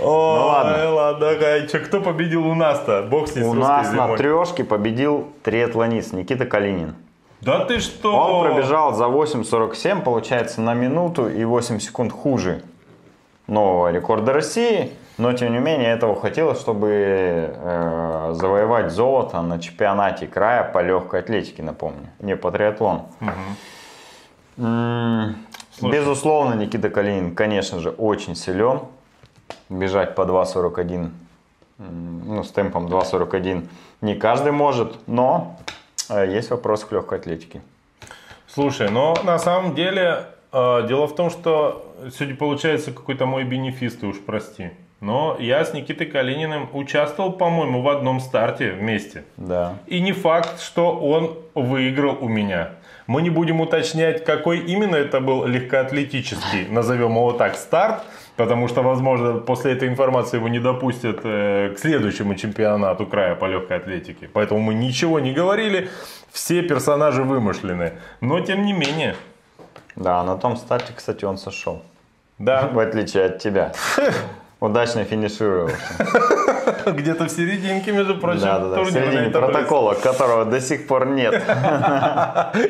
О, 0.00 0.36
Ну 0.36 0.46
ладно. 0.46 0.90
ладно, 0.94 1.28
ага. 1.30 1.66
Чё, 1.68 1.78
кто 1.80 2.00
победил 2.00 2.46
у 2.46 2.54
нас-то? 2.54 3.02
Бог 3.08 3.28
с 3.28 3.32
с 3.34 3.36
У 3.36 3.54
нас 3.54 3.86
на 3.92 4.04
зимой. 4.06 4.18
трешке 4.18 4.64
победил 4.64 5.28
триатлонист 5.44 6.12
Никита 6.12 6.44
Калинин. 6.44 6.94
Да 7.42 7.64
ты 7.64 7.80
что? 7.80 8.14
Он 8.14 8.44
пробежал 8.44 8.94
за 8.94 9.04
8.47, 9.06 10.02
получается, 10.02 10.60
на 10.60 10.74
минуту 10.74 11.28
и 11.28 11.44
8 11.44 11.80
секунд 11.80 12.12
хуже 12.12 12.62
нового 13.48 13.90
рекорда 13.90 14.32
России. 14.32 14.92
Но, 15.18 15.32
тем 15.32 15.52
не 15.52 15.58
менее, 15.58 15.90
этого 15.90 16.14
хватило, 16.14 16.54
чтобы 16.54 16.88
э, 16.90 18.30
завоевать 18.34 18.92
золото 18.92 19.42
на 19.42 19.58
чемпионате 19.58 20.26
края 20.26 20.62
по 20.64 20.80
легкой 20.80 21.20
атлетике, 21.20 21.62
напомню. 21.62 22.08
Не 22.20 22.36
по 22.36 22.50
триатлону. 22.52 23.08
М, 24.56 25.36
Слушай. 25.78 25.92
Безусловно, 25.98 26.54
Никита 26.54 26.90
Калинин, 26.90 27.34
конечно 27.34 27.80
же, 27.80 27.90
очень 27.90 28.36
силен. 28.36 28.80
Бежать 29.68 30.14
по 30.14 30.22
2.41, 30.22 31.10
м, 31.78 32.22
ну, 32.24 32.44
с 32.44 32.50
темпом 32.52 32.86
2.41 32.86 33.68
не 34.00 34.14
каждый 34.14 34.52
может, 34.52 34.96
но 35.06 35.56
есть 36.20 36.50
вопрос 36.50 36.84
к 36.84 36.92
легкой 36.92 37.18
атлетике. 37.18 37.62
Слушай, 38.46 38.90
но 38.90 39.16
на 39.24 39.38
самом 39.38 39.74
деле 39.74 40.26
э, 40.52 40.86
дело 40.86 41.06
в 41.06 41.14
том, 41.14 41.30
что 41.30 41.94
сегодня 42.12 42.36
получается 42.36 42.92
какой-то 42.92 43.24
мой 43.26 43.44
бенефис, 43.44 43.96
ты 43.96 44.06
уж 44.06 44.20
прости. 44.20 44.70
Но 45.00 45.36
я 45.40 45.64
с 45.64 45.74
Никитой 45.74 46.06
Калининым 46.06 46.68
участвовал, 46.72 47.32
по-моему, 47.32 47.82
в 47.82 47.88
одном 47.88 48.20
старте 48.20 48.70
вместе. 48.70 49.24
Да. 49.36 49.74
И 49.88 50.00
не 50.00 50.12
факт, 50.12 50.60
что 50.60 50.96
он 50.96 51.38
выиграл 51.54 52.18
у 52.20 52.28
меня. 52.28 52.70
Мы 53.08 53.22
не 53.22 53.30
будем 53.30 53.60
уточнять, 53.60 54.24
какой 54.24 54.60
именно 54.60 54.94
это 54.94 55.20
был 55.20 55.44
легкоатлетический, 55.44 56.68
назовем 56.68 57.10
его 57.10 57.32
так, 57.32 57.56
старт, 57.56 58.04
потому 58.36 58.68
что, 58.68 58.82
возможно, 58.82 59.34
после 59.38 59.72
этой 59.72 59.88
информации 59.88 60.36
его 60.38 60.48
не 60.48 60.58
допустят 60.60 61.20
э, 61.24 61.74
к 61.74 61.78
следующему 61.78 62.34
чемпионату 62.34 63.06
края 63.06 63.34
по 63.34 63.46
легкой 63.46 63.76
атлетике. 63.78 64.28
Поэтому 64.32 64.60
мы 64.60 64.74
ничего 64.74 65.20
не 65.20 65.32
говорили, 65.32 65.88
все 66.30 66.62
персонажи 66.62 67.22
вымышлены. 67.22 67.92
Но, 68.20 68.40
тем 68.40 68.64
не 68.64 68.72
менее, 68.72 69.14
Да, 69.96 70.24
на 70.24 70.36
том 70.36 70.56
старте, 70.56 70.92
кстати, 70.96 71.24
он 71.24 71.36
сошел. 71.38 71.82
да, 72.38 72.68
В 72.72 72.78
отличие 72.78 73.24
от 73.26 73.38
тебя. 73.38 73.72
Удачно 74.60 75.04
финишировал. 75.04 75.70
где-то 76.96 77.24
в 77.24 77.30
серединке, 77.30 77.92
между 77.92 78.16
прочим, 78.16 78.42
Да, 78.42 78.58
да, 78.58 78.68
да. 78.76 78.82
В 78.82 78.90
середине 78.90 79.30
протокола, 79.30 79.94
которого 79.94 80.44
до 80.44 80.60
сих 80.60 80.86
пор 80.86 81.06
нет. 81.06 81.34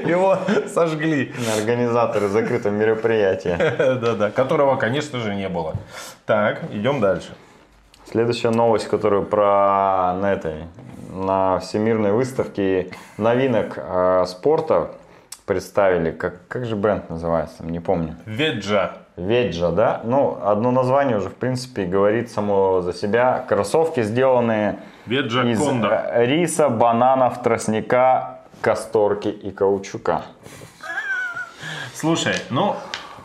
Его 0.06 0.38
сожгли. 0.72 1.32
Организаторы 1.58 2.28
закрытого 2.28 2.72
мероприятия. 2.72 3.56
Да-да, 4.02 4.30
которого, 4.30 4.76
конечно 4.76 5.18
же, 5.18 5.34
не 5.34 5.48
было. 5.48 5.74
Так, 6.26 6.62
идем 6.72 7.00
дальше. 7.00 7.34
Следующая 8.10 8.50
новость, 8.50 8.88
которую 8.88 9.24
про 9.24 10.14
на 10.14 10.32
этой 10.32 10.66
на 11.12 11.58
всемирной 11.58 12.12
выставке 12.12 12.88
новинок 13.18 13.74
э, 13.76 14.24
спорта 14.26 14.92
представили. 15.46 16.10
Как, 16.10 16.46
как 16.48 16.64
же 16.64 16.76
бренд 16.76 17.10
называется? 17.10 17.64
Не 17.64 17.80
помню. 17.80 18.16
Веджа. 18.24 19.01
Веджа, 19.16 19.70
да? 19.70 20.00
Ну, 20.04 20.38
одно 20.42 20.70
название 20.70 21.18
уже, 21.18 21.28
в 21.28 21.34
принципе, 21.34 21.84
говорит 21.84 22.30
само 22.30 22.80
за 22.80 22.92
себя. 22.94 23.44
Кроссовки, 23.48 24.02
сделанные 24.02 24.78
Веджа 25.06 25.44
из 25.44 25.58
Кондо. 25.58 25.88
э, 25.88 26.24
риса, 26.26 26.68
бананов, 26.70 27.42
тростника, 27.42 28.40
касторки 28.62 29.28
и 29.28 29.50
каучука. 29.50 30.22
Слушай, 31.94 32.34
ну, 32.50 32.76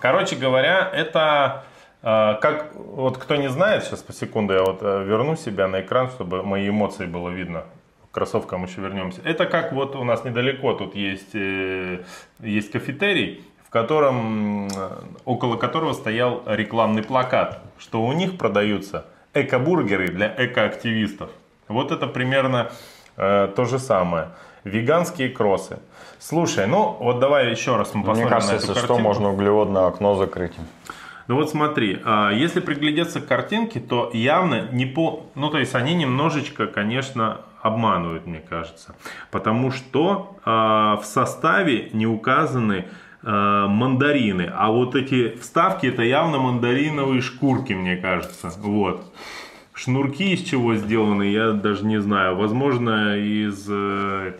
короче 0.02 0.36
говоря, 0.36 0.89
это 0.93 1.63
э, 2.04 2.36
как, 2.41 2.73
вот 2.76 3.17
кто 3.17 3.38
не 3.38 3.50
знает, 3.50 3.86
сейчас 3.86 4.02
по 4.02 4.12
секунду 4.13 4.54
я 4.54 4.63
вот 4.63 4.80
э, 4.82 5.04
верну 5.06 5.36
себя 5.38 5.67
на 5.67 5.82
экран, 5.82 6.10
чтобы 6.10 6.43
мои 6.43 6.67
эмоции 6.69 7.06
было 7.06 7.30
видно. 7.30 7.63
Кроссовкам 8.12 8.65
еще 8.65 8.82
вернемся. 8.82 9.21
Это 9.23 9.45
как 9.45 9.71
вот 9.73 9.95
у 9.95 10.04
нас 10.04 10.26
недалеко 10.26 10.73
тут 10.73 10.95
есть, 10.95 11.34
э, 11.34 12.00
есть 12.39 12.71
кафетерий, 12.71 13.46
в 13.67 13.69
котором, 13.69 14.69
около 15.25 15.58
которого 15.58 15.91
стоял 15.91 16.41
рекламный 16.45 17.03
плакат, 17.03 17.62
что 17.77 18.01
у 18.01 18.13
них 18.13 18.38
продаются 18.38 19.06
эко-бургеры 19.34 20.08
для 20.08 20.34
экоактивистов. 20.38 21.30
Вот 21.67 21.91
это 21.91 22.08
примерно 22.08 22.71
э, 23.17 23.51
то 23.53 23.65
же 23.65 23.77
самое. 23.77 24.30
Веганские 24.63 25.30
кроссы. 25.30 25.80
Слушай, 26.17 26.65
ну 26.65 26.95
вот 26.99 27.19
давай 27.19 27.51
еще 27.51 27.75
раз 27.75 27.93
мы 27.93 28.03
посмотрим 28.03 28.23
Мне 28.23 28.30
кажется, 28.30 28.53
на 28.53 28.58
эту 28.58 28.67
если 28.67 28.80
что, 28.80 28.88
картинку. 28.88 29.01
можно 29.01 29.30
углеводное 29.32 29.88
окно 29.88 30.15
закрыть. 30.15 30.53
Ну 31.27 31.36
вот 31.36 31.49
смотри, 31.49 32.01
а, 32.06 32.32
если 32.32 32.62
приглядеться 32.62 33.19
к 33.19 33.27
картинке, 33.27 33.82
то 33.82 34.10
явно 34.13 34.69
не 34.71 34.86
по... 34.86 35.25
Ну 35.36 35.49
то 35.49 35.58
есть 35.58 35.75
они 35.75 35.93
немножечко, 35.93 36.67
конечно, 36.67 37.41
обманывают, 37.62 38.25
мне 38.25 38.39
кажется. 38.39 38.95
Потому 39.30 39.71
что 39.71 40.38
а, 40.45 40.95
в 40.97 41.06
составе 41.06 41.89
не 41.91 42.08
указаны 42.08 42.86
мандарины. 43.23 44.51
А 44.53 44.71
вот 44.71 44.95
эти 44.95 45.36
вставки 45.38 45.88
это 45.88 46.03
явно 46.03 46.38
мандариновые 46.38 47.21
шкурки, 47.21 47.73
мне 47.73 47.97
кажется. 47.97 48.51
Вот. 48.58 49.12
Шнурки 49.73 50.34
из 50.34 50.41
чего 50.43 50.75
сделаны, 50.75 51.23
я 51.23 51.51
даже 51.51 51.86
не 51.86 51.99
знаю. 51.99 52.36
Возможно, 52.36 53.17
из 53.17 53.67
э, 53.69 54.34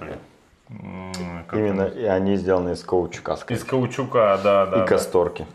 как 1.48 1.60
Именно 1.60 1.84
и 1.84 2.04
они 2.04 2.36
сделаны 2.36 2.74
из 2.74 2.84
каучука, 2.84 3.36
скорее. 3.38 3.60
Из 3.60 3.64
каучука, 3.64 4.40
да, 4.44 4.66
да. 4.66 4.78
и 4.78 4.80
да. 4.82 4.86
касторки. 4.86 5.46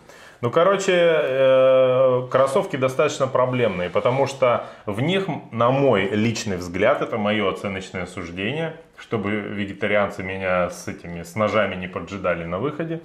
Ну, 0.40 0.50
короче, 0.50 0.92
э, 0.92 2.26
кроссовки 2.30 2.76
достаточно 2.76 3.28
проблемные, 3.28 3.90
потому 3.90 4.26
что 4.26 4.64
в 4.86 5.00
них, 5.00 5.28
на 5.52 5.70
мой 5.70 6.08
личный 6.08 6.56
взгляд, 6.56 7.00
это 7.00 7.16
мое 7.16 7.48
оценочное 7.48 8.06
суждение, 8.06 8.74
чтобы 9.02 9.32
вегетарианцы 9.32 10.22
меня 10.22 10.70
с 10.70 10.88
этими, 10.88 11.22
с 11.22 11.34
ножами 11.34 11.74
не 11.74 11.88
поджидали 11.88 12.44
на 12.44 12.58
выходе, 12.58 13.00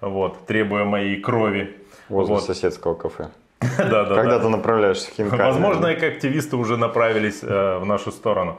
вот, 0.00 0.46
требуя 0.46 0.84
моей 0.84 1.20
крови. 1.20 1.76
Возле 2.08 2.34
Вот. 2.34 2.44
соседского 2.44 2.94
кафе. 2.94 3.28
Да, 3.78 4.04
да, 4.04 4.14
когда 4.14 4.38
да. 4.38 4.44
ты 4.44 4.48
направляешься 4.48 5.10
в 5.10 5.14
Хинкали. 5.14 5.42
Возможно, 5.42 5.92
эко-активисты 5.94 6.56
уже 6.56 6.76
направились 6.76 7.42
э, 7.42 7.78
в 7.78 7.86
нашу 7.86 8.10
сторону. 8.10 8.58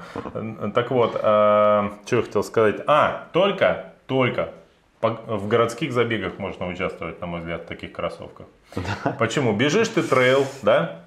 Так 0.73 0.91
вот, 0.91 1.15
э, 1.15 1.89
что 2.05 2.15
я 2.15 2.21
хотел 2.21 2.43
сказать. 2.43 2.81
А, 2.87 3.27
только, 3.31 3.93
только 4.07 4.53
в 5.01 5.47
городских 5.47 5.93
забегах 5.93 6.39
можно 6.39 6.67
участвовать, 6.67 7.21
на 7.21 7.27
мой 7.27 7.41
взгляд, 7.41 7.63
в 7.63 7.65
таких 7.65 7.91
кроссовках. 7.91 8.47
Почему? 9.19 9.53
Бежишь 9.53 9.89
ты 9.89 10.01
трейл, 10.01 10.45
да? 10.63 11.01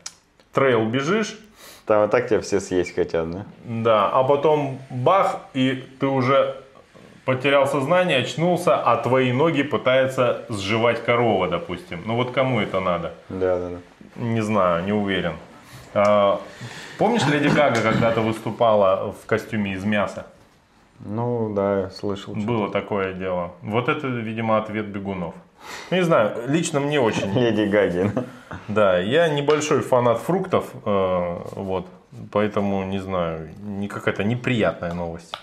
Трейл 0.52 0.86
бежишь, 0.86 1.36
Там 1.90 2.05
и 2.05 2.09
так 2.09 2.29
тебя 2.29 2.40
все 2.40 2.61
съесть 2.61 2.94
хотят, 2.94 3.29
да? 3.33 3.46
да, 3.64 4.09
а 4.11 4.22
потом 4.22 4.79
бах, 4.90 5.40
и 5.55 5.85
ты 5.98 6.07
уже 6.07 6.55
потерял 7.24 7.66
сознание, 7.66 8.18
очнулся, 8.18 8.76
а 8.76 8.96
твои 8.96 9.33
ноги 9.33 9.64
пытается 9.64 10.44
сжевать 10.48 11.04
корова, 11.05 11.48
допустим. 11.48 12.03
Ну 12.07 12.14
вот 12.14 12.31
кому 12.31 12.61
это 12.61 12.79
надо? 12.79 13.14
Да, 13.29 13.59
да, 13.59 13.70
да. 13.70 13.79
Не 14.22 14.40
знаю, 14.40 14.85
не 14.85 14.92
уверен. 14.92 15.33
А, 15.92 16.40
помнишь, 16.96 17.26
Леди 17.26 17.48
Гага 17.48 17.83
когда-то 17.83 18.20
выступала 18.20 19.12
в 19.12 19.26
костюме 19.26 19.72
из 19.72 19.83
мяса? 19.83 20.26
Ну, 21.00 21.53
да, 21.53 21.81
я 21.81 21.90
слышал. 21.90 22.35
Было 22.37 22.70
такое 22.70 23.14
дело. 23.14 23.50
Вот 23.62 23.88
это, 23.88 24.07
видимо, 24.07 24.59
ответ 24.59 24.87
бегунов. 24.87 25.35
Ну, 25.90 25.96
Не 25.96 26.03
знаю, 26.03 26.42
лично 26.46 26.81
мне 26.81 27.01
очень. 27.01 27.33
Леди 27.33 27.62
Гагин. 27.68 28.12
Да, 28.68 28.99
я 28.99 29.29
небольшой 29.29 29.81
фанат 29.81 30.18
фруктов, 30.18 30.66
э, 30.85 31.38
вот, 31.53 31.87
поэтому 32.33 32.85
не 32.85 32.99
знаю, 32.99 33.49
не 33.62 33.88
какая-то 33.88 34.25
неприятная 34.25 34.92
новость. 34.92 35.35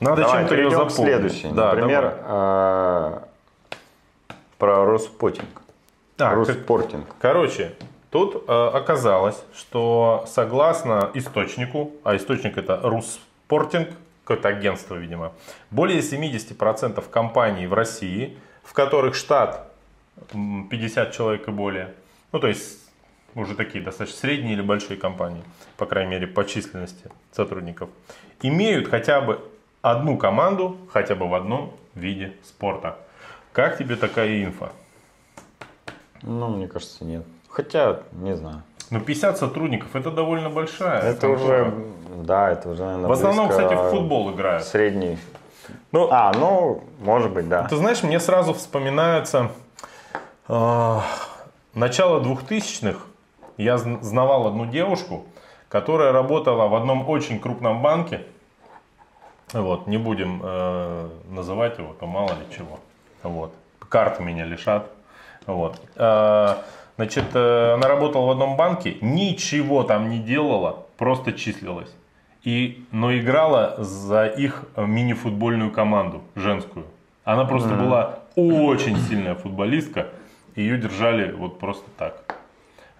Надо 0.00 0.22
Давай 0.22 0.40
чем-то 0.40 0.54
ее 0.56 0.70
запомнить. 0.70 0.94
следующей. 0.94 1.48
Да, 1.52 1.74
Например, 1.74 2.14
э, 2.24 3.18
про 4.58 4.84
Роспотинг. 4.84 5.62
А, 6.18 6.34
Роспортинг. 6.34 7.06
Короче, 7.20 7.72
тут 8.10 8.44
э, 8.46 8.70
оказалось, 8.74 9.42
что 9.54 10.24
согласно 10.28 11.10
источнику, 11.14 11.92
а 12.04 12.16
источник 12.16 12.58
это 12.58 12.80
Руспортинг, 12.82 13.88
какое-то 14.24 14.48
агентство, 14.48 14.94
видимо, 14.96 15.32
более 15.70 16.00
70% 16.00 17.02
компаний 17.10 17.66
в 17.66 17.74
России, 17.74 18.36
в 18.72 18.74
которых 18.74 19.14
штат 19.14 19.70
м, 20.32 20.66
50 20.70 21.12
человек 21.12 21.46
и 21.46 21.50
более, 21.50 21.92
ну 22.32 22.38
то 22.38 22.48
есть 22.48 22.78
уже 23.34 23.54
такие 23.54 23.84
достаточно 23.84 24.18
средние 24.18 24.54
или 24.54 24.62
большие 24.62 24.96
компании, 24.96 25.42
по 25.76 25.84
крайней 25.84 26.12
мере 26.12 26.26
по 26.26 26.42
численности 26.46 27.10
сотрудников, 27.32 27.90
имеют 28.40 28.88
хотя 28.88 29.20
бы 29.20 29.46
одну 29.82 30.16
команду, 30.16 30.78
хотя 30.90 31.14
бы 31.14 31.28
в 31.28 31.34
одном 31.34 31.74
виде 31.94 32.32
спорта. 32.42 32.96
Как 33.52 33.76
тебе 33.76 33.96
такая 33.96 34.42
инфа? 34.42 34.72
Ну, 36.22 36.48
мне 36.48 36.66
кажется, 36.66 37.04
нет. 37.04 37.24
Хотя, 37.50 38.00
не 38.12 38.34
знаю. 38.34 38.62
Ну, 38.88 39.00
50 39.00 39.36
сотрудников 39.36 39.94
это 39.94 40.10
довольно 40.10 40.48
большая. 40.48 41.02
Это 41.02 41.26
контора. 41.26 41.66
уже, 41.66 41.74
да, 42.24 42.50
это 42.52 42.70
уже, 42.70 42.84
наверное, 42.84 43.08
В 43.08 43.12
основном, 43.12 43.50
кстати, 43.50 43.74
в 43.74 43.90
футбол 43.90 44.32
играют. 44.32 44.64
Средний. 44.64 45.18
Ну, 45.92 46.08
А, 46.10 46.32
ну, 46.34 46.82
может 47.00 47.32
быть, 47.32 47.48
да. 47.48 47.64
ты 47.68 47.76
знаешь, 47.76 48.02
мне 48.02 48.18
сразу 48.20 48.54
вспоминается 48.54 49.50
э, 50.48 50.98
начало 51.74 52.20
2000-х. 52.20 52.98
Я 53.56 53.74
зн- 53.76 54.00
знавал 54.02 54.46
одну 54.46 54.66
девушку, 54.66 55.24
которая 55.68 56.12
работала 56.12 56.66
в 56.68 56.74
одном 56.74 57.08
очень 57.08 57.38
крупном 57.40 57.82
банке. 57.82 58.22
Вот, 59.52 59.86
не 59.86 59.98
будем 59.98 60.40
э, 60.42 61.08
называть 61.30 61.78
его, 61.78 61.92
то 61.98 62.06
мало 62.06 62.28
ли 62.28 62.46
чего. 62.56 62.80
Вот. 63.22 63.52
Карты 63.88 64.22
меня 64.22 64.46
лишат. 64.46 64.90
Вот. 65.46 65.78
Э, 65.96 66.56
значит, 66.96 67.24
э, 67.34 67.74
она 67.74 67.86
работала 67.88 68.26
в 68.26 68.30
одном 68.30 68.56
банке, 68.56 68.96
ничего 69.02 69.82
там 69.82 70.08
не 70.08 70.18
делала, 70.20 70.86
просто 70.96 71.32
числилась. 71.34 71.90
И, 72.44 72.84
но 72.90 73.16
играла 73.16 73.76
за 73.78 74.26
их 74.26 74.64
э, 74.74 74.84
мини-футбольную 74.84 75.70
команду, 75.70 76.22
женскую. 76.34 76.86
Она 77.24 77.44
просто 77.44 77.74
была 77.74 78.18
очень 78.34 78.96
сильная 78.96 79.36
футболистка, 79.36 80.08
ее 80.56 80.76
держали 80.76 81.30
вот 81.30 81.60
просто 81.60 81.84
так. 81.96 82.36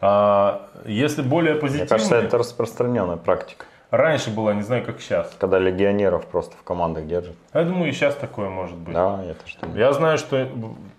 А, 0.00 0.68
если 0.86 1.22
более 1.22 1.54
Мне 1.54 1.60
позитивно, 1.60 1.88
кажется, 1.88 2.16
это 2.16 2.38
распространенная 2.38 3.16
практика. 3.16 3.66
раньше 3.90 4.30
была, 4.30 4.54
не 4.54 4.62
знаю, 4.62 4.84
как 4.84 5.00
сейчас. 5.00 5.34
Когда 5.38 5.58
легионеров 5.58 6.26
просто 6.26 6.56
в 6.56 6.62
командах 6.62 7.06
держат. 7.06 7.36
Я 7.52 7.64
думаю, 7.64 7.90
и 7.90 7.92
сейчас 7.92 8.14
такое 8.14 8.48
может 8.48 8.76
быть. 8.76 8.94
Да, 8.94 9.22
это 9.24 9.46
что 9.46 9.66
Я 9.76 9.92
знаю, 9.92 10.18
что 10.18 10.48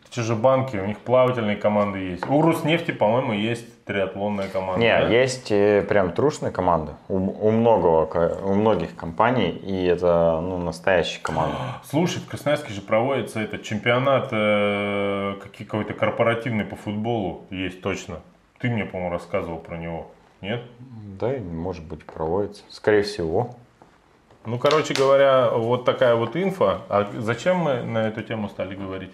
те 0.10 0.22
же 0.22 0.36
банки, 0.36 0.78
у 0.78 0.86
них 0.86 1.00
плавательные 1.00 1.56
команды 1.56 2.00
есть. 2.00 2.28
У 2.28 2.42
Руснефти, 2.42 2.92
по-моему, 2.92 3.34
есть 3.34 3.66
триатлонная 3.86 4.48
команда. 4.48 4.80
Не, 4.80 4.98
да? 4.98 5.08
есть 5.08 5.52
э, 5.52 5.82
прям 5.88 6.12
трушные 6.14 6.52
команды 6.52 6.94
у, 7.10 7.18
у 7.18 7.52
многого, 7.52 8.38
у 8.44 8.54
многих 8.54 8.96
компаний, 8.96 9.50
и 9.50 9.86
это 9.86 10.40
ну, 10.42 10.58
настоящие 10.58 11.22
команды. 11.22 11.58
Слушай, 11.84 12.20
в 12.20 12.28
Красноярске 12.28 12.74
же 12.74 12.82
проводится 12.82 13.40
этот 13.40 13.64
чемпионат 13.64 14.30
э, 14.32 15.36
какой- 15.42 15.66
какой-то 15.66 15.94
корпоративный 15.94 16.66
по 16.66 16.76
футболу. 16.76 17.46
Есть 17.50 17.82
точно. 17.82 18.20
Ты 18.60 18.70
мне, 18.70 18.86
по-моему, 18.86 19.12
рассказывал 19.12 19.58
про 19.58 19.78
него. 19.78 20.08
Нет? 20.42 20.62
Да, 21.20 21.34
может 21.40 21.84
быть, 21.84 22.06
проводится. 22.06 22.64
Скорее 22.70 23.04
всего. 23.04 23.56
Ну, 24.46 24.58
короче 24.58 24.94
говоря, 24.94 25.52
вот 25.52 25.86
такая 25.86 26.16
вот 26.16 26.36
инфа. 26.36 26.82
А 26.90 27.10
зачем 27.18 27.58
мы 27.58 27.82
на 27.84 28.08
эту 28.10 28.24
тему 28.24 28.50
стали 28.50 28.76
говорить? 28.76 29.12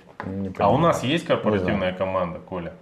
А 0.58 0.72
у 0.72 0.78
нас 0.78 1.04
есть 1.04 1.26
корпоративная 1.26 1.94
команда, 1.94 2.40
Коля? 2.40 2.74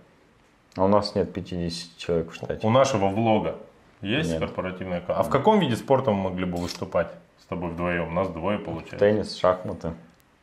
А 0.77 0.85
у 0.85 0.87
нас 0.87 1.15
нет 1.15 1.33
50 1.33 1.97
человек 1.97 2.31
в 2.31 2.35
штате. 2.35 2.65
У 2.65 2.69
нашего 2.69 3.07
влога 3.07 3.55
есть 4.01 4.29
Нет. 4.29 4.39
корпоративная 4.39 5.01
команда? 5.01 5.19
А 5.19 5.23
в 5.23 5.29
каком 5.29 5.59
виде 5.59 5.75
спорта 5.75 6.11
мы 6.11 6.29
могли 6.29 6.45
бы 6.45 6.57
выступать 6.57 7.07
с 7.41 7.45
тобой 7.45 7.71
вдвоем? 7.71 8.13
Нас 8.13 8.29
двое 8.29 8.59
получается. 8.59 8.99
Теннис, 8.99 9.35
шахматы. 9.35 9.93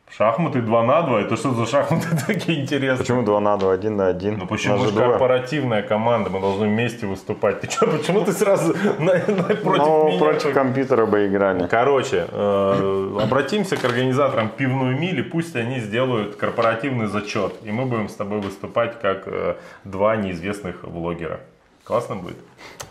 Шахматы 0.09 0.61
2 0.61 0.83
на 0.83 1.01
2? 1.01 1.21
Это 1.21 1.35
что 1.35 1.53
за 1.53 1.65
шахматы 1.65 2.07
такие 2.27 2.61
интересные? 2.61 2.99
Почему 2.99 3.23
2 3.23 3.39
на 3.39 3.57
2, 3.57 3.73
1 3.73 3.97
на 3.97 4.07
1? 4.07 4.37
Ну 4.37 4.45
почему 4.47 4.77
же 4.85 4.93
корпоративная 4.93 5.81
команда? 5.81 6.29
Мы 6.29 6.39
должны 6.39 6.67
вместе 6.67 7.05
выступать. 7.07 7.59
Ты 7.61 7.69
что, 7.69 7.87
почему 7.87 8.21
ты 8.23 8.31
сразу 8.31 8.73
на- 8.99 9.13
на- 9.13 9.43
против 9.55 9.83
Ну, 9.85 10.07
меня? 10.07 10.19
против 10.19 10.53
компьютера 10.53 11.05
бы 11.05 11.27
играли. 11.27 11.67
Короче, 11.67 12.27
э, 12.31 13.17
обратимся 13.21 13.77
к 13.77 13.83
организаторам 13.83 14.49
пивной 14.49 14.93
мили, 14.97 15.21
пусть 15.21 15.55
они 15.55 15.79
сделают 15.79 16.35
корпоративный 16.35 17.07
зачет, 17.07 17.53
и 17.63 17.71
мы 17.71 17.85
будем 17.85 18.07
с 18.07 18.13
тобой 18.13 18.39
выступать 18.39 19.01
как 19.01 19.23
э, 19.25 19.55
два 19.83 20.15
неизвестных 20.15 20.83
влогера. 20.83 21.39
Классно 21.83 22.15
будет? 22.15 22.37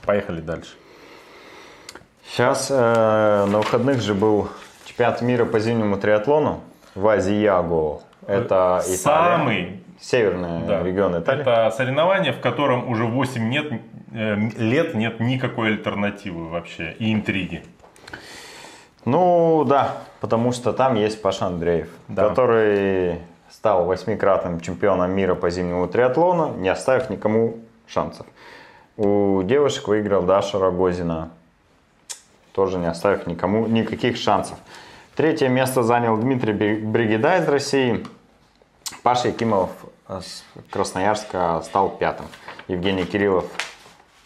Поехали 0.05 0.41
дальше. 0.41 0.73
Сейчас 2.29 2.69
э, 2.71 2.75
на 3.47 3.59
выходных 3.59 4.01
же 4.03 4.15
был 4.15 4.49
чемпионат 4.85 5.23
мира 5.23 5.45
по 5.45 5.59
зимнему 5.61 5.97
триатлону 5.97 6.61
в 6.95 7.07
Азияго. 7.09 8.01
Это 8.27 8.81
Италия. 8.83 8.97
Самый 8.97 9.81
Северный 10.01 10.67
да, 10.67 10.83
регион 10.83 11.19
Италии. 11.19 11.43
Это 11.43 11.71
соревнование, 11.71 12.33
в 12.33 12.41
котором 12.41 12.89
уже 12.91 13.05
8 13.05 13.49
нет, 13.49 13.73
э, 14.13 14.37
лет 14.57 14.95
нет 14.95 15.21
никакой 15.21 15.69
альтернативы 15.69 16.49
вообще 16.49 16.95
и 16.99 17.13
интриги. 17.13 17.63
Ну 19.05 19.65
да, 19.67 19.99
потому 20.21 20.53
что 20.53 20.73
там 20.73 20.95
есть 20.95 21.21
Паша 21.23 21.47
Андреев, 21.47 21.89
Да. 22.09 22.29
который 22.29 23.19
стал 23.51 23.85
восьмикратным 23.85 24.61
чемпионом 24.61 25.11
мира 25.13 25.35
по 25.35 25.51
зимнему 25.51 25.87
триатлону, 25.87 26.55
не 26.57 26.69
оставив 26.69 27.11
никому 27.11 27.59
шансов. 27.87 28.27
У 28.97 29.43
девушек 29.43 29.89
выиграл 29.89 30.23
Даша 30.23 30.59
Рогозина, 30.59 31.31
тоже 32.53 32.79
не 32.79 32.87
оставив 32.87 33.27
никому 33.27 33.67
никаких 33.67 34.17
шансов. 34.17 34.59
Третье 35.17 35.49
место 35.49 35.83
занял 35.83 36.17
Дмитрий 36.17 36.53
Бри- 36.53 36.81
Бригида 36.85 37.39
из 37.39 37.49
России. 37.49 38.05
Паша 39.03 39.29
Якимов 39.29 39.71
э, 40.09 40.21
с 40.21 40.45
Красноярска 40.71 41.63
стал 41.65 41.91
пятым. 41.91 42.27
Евгений 42.67 43.05
Кириллов 43.05 43.45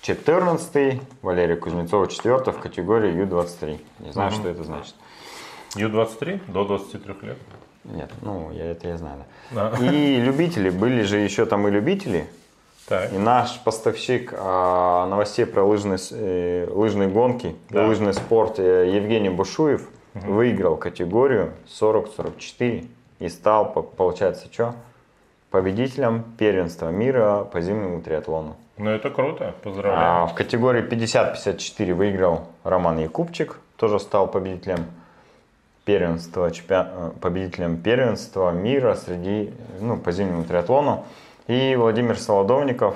14, 0.03 1.01
Валерий 1.23 1.57
Кузнецова 1.57 2.07
4 2.09 2.37
в 2.53 2.59
категории 2.61 3.13
Ю-23. 3.17 3.81
Не 3.99 4.13
знаю, 4.13 4.31
что 4.31 4.49
это 4.49 4.65
значит. 4.65 4.95
Ю-23 5.77 6.41
до 6.51 6.65
23 6.65 7.15
лет. 7.23 7.37
Нет, 7.85 8.11
ну, 8.23 8.51
я 8.53 8.71
это 8.71 8.89
я 8.89 8.97
знаю. 8.97 9.25
да. 9.51 9.71
Да. 9.71 9.87
И 9.87 10.17
любители, 10.21 10.71
были 10.71 11.03
же 11.03 11.19
еще 11.19 11.45
там 11.47 11.69
и 11.69 11.71
любители. 11.71 12.27
Так. 12.87 13.13
И 13.13 13.19
наш 13.19 13.59
поставщик 13.61 14.33
а, 14.35 15.07
новостей 15.07 15.45
про 15.45 15.63
лыжные, 15.63 15.99
э, 16.13 16.67
лыжные 16.71 17.09
гонки 17.09 17.55
Да. 17.69 17.87
лыжный 17.87 18.15
спорт 18.15 18.59
э, 18.59 18.91
Евгений 18.95 19.29
Бушуев 19.29 19.87
выиграл 20.15 20.77
категорию 20.77 21.53
40-44 21.67 22.87
и 23.21 23.29
стал, 23.29 23.73
по- 23.73 23.83
получается, 23.83 24.47
что? 24.53 24.75
Победителем 25.51 26.25
первенства 26.39 26.91
мира 26.91 27.45
по 27.51 27.61
зимнему 27.61 28.01
триатлону. 28.03 28.57
Ну 28.77 28.91
это 28.91 29.11
круто, 29.11 29.49
А 29.49 29.53
поздравляю. 29.63 30.27
в 30.29 30.35
категории 30.35 30.83
50-54 30.83 31.95
выиграл 31.95 32.47
Роман 32.65 32.99
Якубчик, 32.99 33.59
тоже 33.77 33.99
стал 33.99 34.29
победителем 34.29 34.87
первенства, 35.85 36.51
чемпион- 36.51 36.87
э, 36.93 37.11
победителем 37.21 37.79
первенства 37.79 38.51
мира 38.53 38.95
среди, 38.95 39.53
ну, 39.81 39.97
по 39.97 40.13
зимнему 40.13 40.45
триатлону. 40.45 41.05
И 41.47 41.75
Владимир 41.77 42.19
Солодовников 42.19 42.95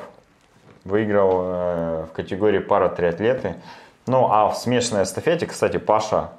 выиграл 0.84 1.42
э, 1.44 2.06
в 2.10 2.12
категории 2.14 2.58
пара 2.58 2.88
триатлеты. 2.90 3.54
Ну, 4.06 4.28
а 4.30 4.48
в 4.50 4.56
смешанной 4.58 5.04
эстафете, 5.04 5.46
кстати, 5.46 5.78
Паша 5.78 6.30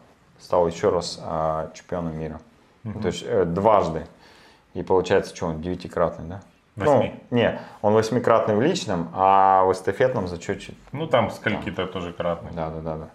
стал 0.43 0.67
еще 0.67 0.89
раз 0.89 1.19
э, 1.23 1.69
чемпионом 1.73 2.19
мира. 2.19 2.41
Mm-hmm. 2.83 3.01
То 3.01 3.07
есть 3.07 3.23
э, 3.25 3.45
дважды. 3.45 4.05
И 4.73 4.83
получается, 4.83 5.35
что 5.35 5.47
он 5.47 5.61
девятикратный, 5.61 6.27
да? 6.27 6.41
Восьми. 6.75 7.13
Ну, 7.29 7.37
не, 7.37 7.61
он 7.81 7.93
восьмикратный 7.93 8.55
в 8.55 8.61
личном, 8.61 9.09
а 9.13 9.63
в 9.63 9.71
эстафетном 9.71 10.27
зачете. 10.27 10.73
Ну, 10.91 11.07
там 11.07 11.29
скольки-то 11.29 11.85
тоже 11.85 12.11
кратный. 12.11 12.51
Да, 12.51 12.69
да, 12.71 12.81
да, 12.81 12.97
да. 12.97 13.09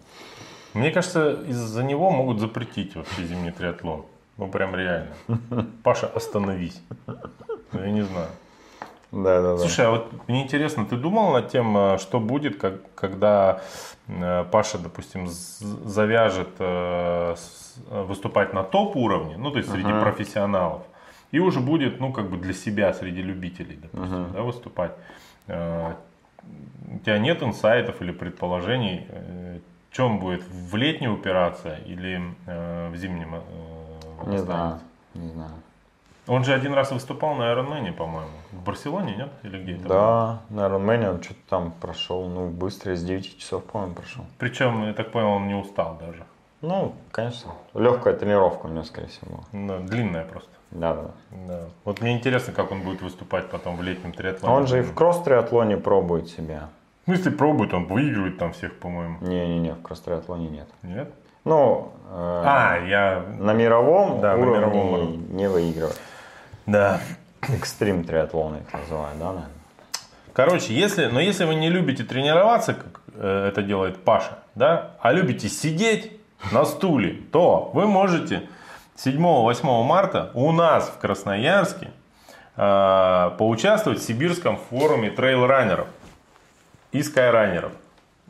Мне 0.74 0.90
кажется, 0.90 1.32
из-за 1.32 1.82
него 1.82 2.10
могут 2.10 2.38
запретить 2.38 2.94
вообще 2.94 3.24
зимний 3.24 3.50
триатлон. 3.50 4.06
Ну, 4.36 4.48
прям 4.48 4.76
реально. 4.76 5.14
Паша, 5.82 6.06
остановись. 6.06 6.80
Ну, 7.06 7.80
Я 7.80 7.90
не 7.90 8.02
знаю. 8.02 8.28
Да, 9.12 9.40
да, 9.40 9.52
да. 9.52 9.58
Слушай, 9.58 9.86
а 9.86 9.90
вот 9.90 10.28
мне 10.28 10.42
интересно, 10.42 10.84
ты 10.84 10.96
думал 10.96 11.32
над 11.32 11.48
тем, 11.48 11.76
э, 11.76 11.98
что 11.98 12.20
будет, 12.20 12.58
как, 12.60 12.74
когда 12.94 13.62
э, 14.06 14.44
Паша, 14.50 14.78
допустим, 14.78 15.26
завяжет 15.28 16.48
э, 16.58 17.34
выступать 17.90 18.52
на 18.52 18.62
топ-уровне, 18.62 19.36
ну, 19.38 19.50
то 19.50 19.58
есть 19.58 19.70
среди 19.70 19.90
Ага. 19.90 20.02
профессионалов, 20.02 20.82
и 21.30 21.38
уже 21.38 21.60
будет, 21.60 22.00
ну, 22.00 22.12
как 22.12 22.28
бы 22.28 22.36
для 22.36 22.52
себя, 22.52 22.92
среди 22.92 23.22
любителей, 23.22 23.78
допустим, 23.82 24.32
да, 24.32 24.42
выступать. 24.42 24.92
Э, 25.46 25.94
У 26.94 26.98
тебя 27.00 27.18
нет 27.18 27.42
инсайтов 27.42 28.00
или 28.00 28.12
предположений, 28.12 29.06
в 29.90 29.94
чем 29.96 30.18
будет, 30.18 30.42
в 30.48 30.76
летнюю 30.76 31.14
упираться 31.14 31.76
или 31.86 32.22
в 32.46 32.96
зимнем 32.96 33.42
Не 34.26 34.38
знаю, 34.38 34.80
не 35.14 35.28
знаю. 35.28 35.50
Он 36.28 36.44
же 36.44 36.52
один 36.54 36.74
раз 36.74 36.92
выступал 36.92 37.34
на 37.34 37.44
Ironman, 37.52 37.92
по-моему. 37.92 38.30
В 38.52 38.62
Барселоне, 38.62 39.16
нет? 39.16 39.28
Или 39.42 39.62
где 39.62 39.72
это 39.74 39.82
было? 39.88 39.88
Да, 39.88 40.40
на 40.50 40.60
Ironman 40.68 41.10
он 41.10 41.22
что-то 41.22 41.40
там 41.48 41.72
прошел, 41.80 42.26
ну, 42.28 42.48
быстро, 42.48 42.92
из 42.92 43.02
9 43.02 43.38
часов, 43.38 43.64
по-моему, 43.64 43.94
прошел. 43.94 44.24
Причем, 44.38 44.86
я 44.86 44.92
так 44.92 45.10
понял, 45.10 45.28
он 45.30 45.48
не 45.48 45.54
устал 45.54 45.98
даже. 46.00 46.24
Ну, 46.60 46.92
конечно, 47.12 47.52
легкая 47.74 48.14
тренировка 48.14 48.66
у 48.66 48.68
него, 48.70 48.84
скорее 48.84 49.08
всего. 49.08 49.40
Да, 49.52 49.78
длинная 49.78 50.24
просто. 50.24 50.50
Да, 50.70 50.94
да. 50.94 51.10
Да. 51.46 51.60
Вот 51.84 52.00
мне 52.02 52.12
интересно, 52.16 52.52
как 52.52 52.72
он 52.72 52.82
будет 52.82 53.00
выступать 53.00 53.48
потом 53.48 53.76
в 53.76 53.82
летнем 53.82 54.12
триатлоне. 54.12 54.54
он 54.54 54.66
же 54.66 54.80
и 54.80 54.82
в 54.82 54.92
кросс-триатлоне 54.94 55.76
пробует 55.78 56.28
себя. 56.28 56.68
Ну, 57.06 57.14
если 57.14 57.30
пробует, 57.30 57.72
он 57.72 57.86
выигрывает 57.86 58.36
там 58.38 58.52
всех, 58.52 58.78
по-моему. 58.78 59.16
Не-не-не, 59.22 59.72
в 59.72 59.82
кросс-триатлоне 59.82 60.48
нет. 60.50 60.68
Нет? 60.82 61.10
Ну, 61.44 61.92
э, 62.10 62.42
А, 62.44 62.76
я... 62.86 63.22
на 63.38 63.54
мировом 63.54 64.20
Да, 64.20 64.36
на 64.36 64.42
уровне 64.42 64.58
мировом 64.58 64.92
уровне. 64.92 65.16
не 65.30 65.48
выигрывает. 65.48 65.98
Да. 66.68 67.00
Экстрим 67.48 68.04
триатлон 68.04 68.58
их 68.58 68.72
называют, 68.74 69.18
да, 69.18 69.26
наверное? 69.26 69.48
Короче, 70.34 70.74
если, 70.74 71.06
но 71.06 71.18
если 71.18 71.44
вы 71.44 71.54
не 71.54 71.70
любите 71.70 72.04
тренироваться, 72.04 72.74
как 72.74 73.00
э, 73.14 73.48
это 73.48 73.62
делает 73.62 74.04
Паша, 74.04 74.38
да, 74.54 74.90
а 75.00 75.12
любите 75.12 75.48
сидеть 75.48 76.12
на 76.52 76.66
стуле, 76.66 77.22
то 77.32 77.70
вы 77.72 77.86
можете 77.86 78.42
7-8 78.98 79.82
марта 79.82 80.30
у 80.34 80.52
нас 80.52 80.88
в 80.88 80.98
Красноярске 80.98 81.90
э, 82.56 83.30
поучаствовать 83.38 84.00
в 84.00 84.02
сибирском 84.02 84.58
форуме 84.68 85.10
трейл-раннеров 85.10 85.86
и 86.92 87.02
скайраннеров. 87.02 87.72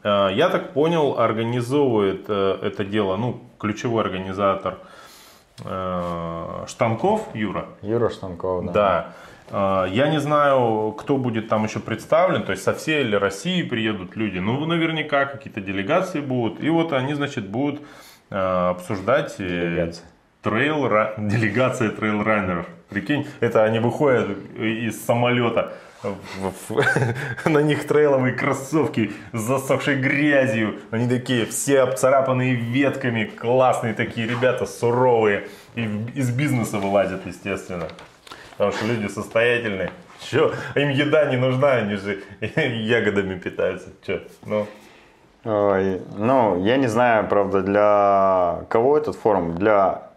Э, 0.05 0.29
я 0.33 0.49
так 0.49 0.75
понял, 0.75 1.19
организовывает 1.19 2.27
э, 2.29 2.59
это 2.63 2.85
дело, 2.85 3.17
ну, 3.17 3.43
ключевой 3.59 4.05
организатор 4.05 4.79
Штанков 6.67 7.29
Юра. 7.35 7.67
Юра 7.83 8.11
Штанков, 8.11 8.67
да. 8.67 8.73
Да. 8.73 9.13
А, 9.51 9.85
Я 9.87 10.09
не 10.09 10.19
знаю, 10.21 10.93
кто 10.99 11.17
будет 11.17 11.49
там 11.49 11.65
еще 11.65 11.81
представлен, 11.81 12.43
то 12.43 12.53
есть 12.53 12.63
со 12.65 12.75
всей 12.75 13.03
ли 13.03 13.17
России 13.17 13.63
приедут 13.63 14.17
люди. 14.17 14.39
Ну, 14.39 14.65
наверняка 14.67 15.25
какие-то 15.27 15.61
делегации 15.61 16.21
будут. 16.21 16.63
И 16.63 16.69
вот 16.71 16.93
они, 16.93 17.15
значит, 17.15 17.49
будут 17.49 17.81
э, 18.31 18.37
обсуждать 18.71 19.37
э, 19.39 19.49
Делегация. 19.49 20.05
трейл, 20.43 20.89
делегация 21.19 21.91
трейл-раннеров. 21.91 22.67
Прикинь, 22.89 23.27
это 23.41 23.65
они 23.65 23.81
выходят 23.81 24.29
из 24.59 25.05
самолета, 25.05 25.73
на 27.45 27.59
них 27.59 27.87
трейловые 27.87 28.35
кроссовки 28.35 29.13
с 29.33 29.41
засохшей 29.41 29.97
грязью. 29.97 30.79
Они 30.91 31.09
такие, 31.09 31.47
все 31.47 31.81
обцарапанные 31.81 32.55
ветками, 32.55 33.25
классные 33.25 33.95
такие 33.95 34.27
ребята, 34.27 34.67
суровые. 34.67 35.49
И 35.75 35.89
из 36.15 36.31
бизнеса 36.31 36.79
вылазят, 36.79 37.27
естественно. 37.27 37.89
Потому 38.53 38.73
что 38.73 38.87
люди 38.87 39.09
состоятельные. 39.09 39.91
Че, 40.21 40.53
им 40.75 40.89
еда 40.91 41.27
не 41.31 41.37
нужна, 41.37 41.73
они 41.73 41.97
же 41.97 42.23
ягодами 42.41 43.39
питаются. 43.39 43.89
Че, 44.05 44.23
ну, 44.45 44.67
Ой, 45.45 46.03
ну, 46.17 46.65
я 46.65 46.77
не 46.77 46.89
знаю, 46.89 47.29
правда, 47.29 47.63
для 47.63 48.65
кого 48.69 48.99
этот 48.99 49.17
форум? 49.17 49.55
Для 49.55 50.08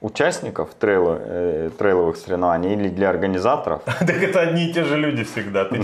участников 0.00 0.74
трейла, 0.74 1.18
э, 1.20 1.70
трейловых 1.78 2.16
соревнований 2.16 2.74
или 2.74 2.88
для 2.88 3.10
организаторов? 3.10 3.82
так 3.84 4.22
это 4.22 4.40
одни 4.40 4.68
и 4.68 4.72
те 4.72 4.84
же 4.84 4.96
люди 4.96 5.24
всегда. 5.24 5.68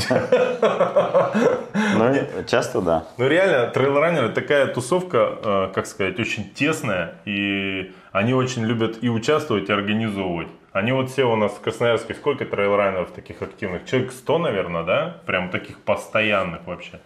Ну, 1.94 2.14
часто 2.46 2.80
да. 2.80 3.04
Ну 3.18 3.28
реально, 3.28 3.66
трейлранеры 3.68 4.30
такая 4.30 4.66
тусовка, 4.66 5.38
э, 5.44 5.68
как 5.74 5.86
сказать, 5.86 6.18
очень 6.18 6.50
тесная, 6.50 7.14
и 7.24 7.92
они 8.12 8.34
очень 8.34 8.64
любят 8.64 8.98
и 9.02 9.08
участвовать, 9.08 9.68
и 9.68 9.72
организовывать. 9.72 10.48
Они 10.72 10.92
вот 10.92 11.10
все 11.10 11.24
у 11.24 11.36
нас 11.36 11.52
в 11.52 11.60
Красноярске, 11.60 12.14
сколько 12.14 12.46
трейлранеров 12.46 13.10
таких 13.10 13.42
активных? 13.42 13.84
Человек 13.84 14.12
100, 14.12 14.38
наверное, 14.38 14.84
да? 14.84 15.16
Прям 15.26 15.50
таких 15.50 15.78
постоянных 15.78 16.66
вообще, 16.66 16.98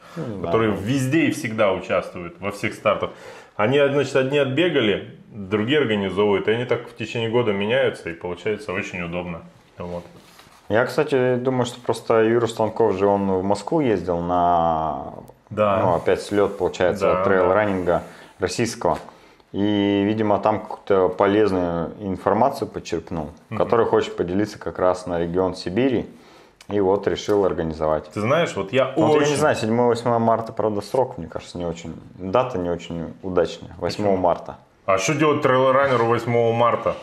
которые 0.43 0.73
везде 0.73 1.27
и 1.27 1.31
всегда 1.33 1.73
участвуют, 1.73 2.41
во 2.41 2.53
всех 2.53 2.75
стартах. 2.75 3.11
Они, 3.57 3.79
значит, 3.79 4.15
одни 4.17 4.39
отбегали, 4.39 5.17
другие 5.31 5.81
организовывают, 5.81 6.49
и 6.49 6.51
они 6.53 6.65
так 6.65 6.89
в 6.89 6.97
течение 6.97 7.31
года 7.31 7.53
меняются, 7.53 8.11
и 8.11 8.13
получается 8.13 8.73
очень 8.73 9.03
удобно. 9.03 9.43
Вот. 9.79 10.05
Я, 10.69 10.85
кстати, 10.85 11.37
думаю, 11.37 11.65
что 11.65 11.81
просто 11.81 12.23
Юра 12.23 12.47
Станков 12.47 12.97
же 12.99 13.07
он 13.07 13.31
в 13.31 13.43
Москву 13.43 13.81
ездил 13.81 14.21
на, 14.21 15.15
Да. 15.49 15.81
ну, 15.83 15.95
опять 15.95 16.21
слет, 16.23 16.59
получается, 16.59 17.07
Да, 17.07 17.25
трейл-раннинга 17.25 18.03
российского. 18.41 18.99
И, 19.53 20.03
видимо, 20.05 20.39
там 20.39 20.61
какую-то 20.61 21.09
полезную 21.09 21.93
информацию 22.01 22.69
подчеркнул, 22.69 23.31
которой 23.57 23.87
хочет 23.87 24.17
поделиться 24.17 24.59
как 24.59 24.79
раз 24.79 25.07
на 25.07 25.19
регион 25.19 25.55
Сибири. 25.55 26.07
И 26.69 26.81
вот 26.81 27.07
решил 27.07 27.45
организовать. 27.45 28.11
Ты 28.11 28.21
знаешь, 28.21 28.57
вот 28.57 28.73
я 28.73 28.93
Ну, 28.97 29.07
Вот 29.07 29.17
очень... 29.17 29.27
я 29.27 29.31
не 29.31 29.37
знаю, 29.37 29.57
7-8 29.57 30.19
марта, 30.19 30.53
правда, 30.53 30.81
срок, 30.81 31.17
мне 31.19 31.29
кажется, 31.29 31.59
не 31.59 31.65
очень. 31.65 31.95
Дата 32.17 32.59
не 32.59 32.71
очень 32.71 33.15
удачная. 33.23 33.71
8 33.79 34.17
марта. 34.17 34.57
А 34.85 34.99
что 34.99 35.15
делать 35.15 35.43
трейлранеру 35.43 36.07
8 36.07 36.53
марта? 36.53 36.97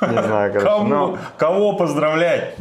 Не 0.00 0.22
знаю, 0.22 0.52
короче. 0.52 0.66
Кому? 0.66 0.84
Ну, 0.88 1.18
Кого 1.36 1.72
поздравлять? 1.74 2.54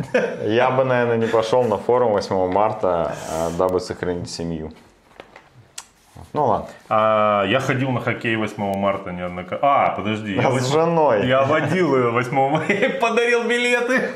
я 0.44 0.72
бы, 0.72 0.84
наверное, 0.84 1.18
не 1.18 1.28
пошел 1.28 1.64
на 1.64 1.78
форум 1.78 2.12
8 2.14 2.52
марта, 2.52 3.16
а, 3.32 3.50
дабы 3.58 3.80
сохранить 3.80 4.30
семью. 4.30 4.72
Ну 6.34 6.46
ладно. 6.46 6.68
А, 6.90 7.44
я 7.46 7.60
ходил 7.60 7.92
на 7.92 8.02
хоккей 8.02 8.36
8 8.36 8.74
марта 8.78 9.12
неоднократно. 9.12 9.68
А, 9.68 9.90
подожди. 9.96 10.34
Я, 10.36 10.42
С 10.50 10.54
вось- 10.54 10.72
женой. 10.72 11.28
я 11.28 11.44
водил 11.44 11.96
ее 11.96 12.10
8 12.12 12.50
марта. 12.50 12.74
Подарил 13.02 13.44
билеты. 13.44 14.10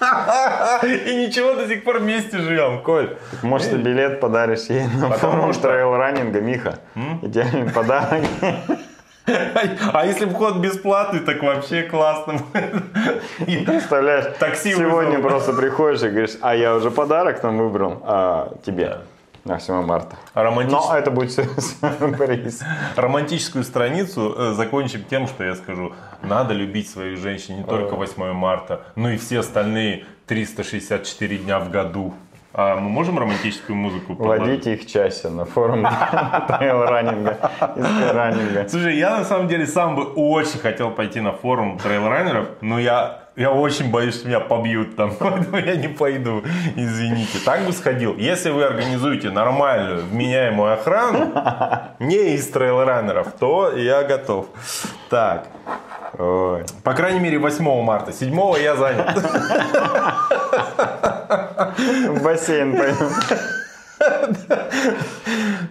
И 0.00 1.26
ничего, 1.26 1.54
до 1.54 1.66
сих 1.68 1.84
пор 1.84 1.98
вместе 1.98 2.38
живем, 2.38 2.82
Коль. 2.82 3.16
Может, 3.42 3.70
ты 3.70 3.76
билет 3.76 4.20
подаришь 4.20 4.64
ей 4.68 4.86
на 4.86 5.10
форум 5.10 5.52
что- 5.52 5.68
трейл-раннинга, 5.68 6.40
Миха? 6.40 6.78
Идеальный 7.22 7.70
подарок. 7.72 8.22
А 9.92 10.06
если 10.06 10.24
вход 10.24 10.56
бесплатный, 10.56 11.20
так 11.20 11.42
вообще 11.42 11.82
классно. 11.82 12.40
Представляешь, 13.66 14.36
Такси 14.38 14.72
сегодня 14.74 15.16
вызвал. 15.18 15.30
просто 15.30 15.52
приходишь 15.52 16.02
и 16.02 16.08
говоришь, 16.08 16.36
а 16.40 16.54
я 16.54 16.74
уже 16.74 16.90
подарок 16.90 17.40
там 17.40 17.58
выбрал 17.58 18.00
а, 18.06 18.54
тебе 18.64 18.98
на 19.44 19.60
7 19.60 19.82
марта. 19.84 20.16
романтич- 20.34 20.70
Но 20.70 20.94
это 20.96 21.10
будет 21.10 21.32
сюрприз. 21.98 22.62
Романтическую 22.96 23.64
страницу 23.64 24.34
э, 24.36 24.52
закончим 24.54 25.04
тем, 25.04 25.26
что 25.26 25.44
я 25.44 25.54
скажу. 25.56 25.92
Надо 26.22 26.54
любить 26.54 26.88
своих 26.88 27.18
женщин 27.18 27.58
не 27.58 27.64
только 27.64 27.94
8 27.94 28.32
марта, 28.32 28.82
но 28.96 29.10
и 29.10 29.16
все 29.16 29.40
остальные 29.40 30.04
364 30.26 31.38
дня 31.38 31.58
в 31.58 31.70
году. 31.70 32.14
А 32.60 32.76
мы 32.76 32.88
можем 32.88 33.18
романтическую 33.18 33.76
музыку 33.76 34.16
положить? 34.16 34.46
Водите 34.46 34.74
их 34.74 34.86
чаще 34.86 35.28
на 35.28 35.44
форум 35.44 35.84
трейл-раннинга 35.84 37.36
и 37.76 37.82
скайраннинга. 37.82 38.68
Слушай, 38.68 38.96
я 38.96 39.18
на 39.18 39.24
самом 39.24 39.48
деле 39.48 39.66
сам 39.66 39.94
бы 39.94 40.04
очень 40.04 40.58
хотел 40.58 40.90
пойти 40.90 41.20
на 41.20 41.32
форум 41.32 41.78
трейлранеров, 41.78 42.48
но 42.62 42.80
я, 42.80 43.28
я 43.36 43.52
очень 43.52 43.90
боюсь, 43.90 44.16
что 44.16 44.28
меня 44.28 44.40
побьют 44.40 44.96
там, 44.96 45.12
поэтому 45.20 45.58
я 45.58 45.76
не 45.76 45.88
пойду, 45.88 46.42
извините. 46.74 47.38
Так 47.44 47.64
бы 47.64 47.72
сходил. 47.72 48.16
Если 48.16 48.50
вы 48.50 48.64
организуете 48.64 49.30
нормальную, 49.30 50.04
вменяемую 50.06 50.72
охрану, 50.72 51.32
не 51.98 52.34
из 52.34 52.48
трейлранеров, 52.48 53.34
то 53.38 53.70
я 53.76 54.02
готов. 54.04 54.46
Так, 55.10 55.46
Ой. 56.18 56.64
по 56.82 56.94
крайней 56.94 57.20
мере 57.20 57.38
8 57.38 57.82
марта, 57.82 58.12
7 58.12 58.34
я 58.60 58.76
занят. 58.76 59.16
В 62.08 62.22
бассейн 62.22 62.76
пойдем. 62.76 63.10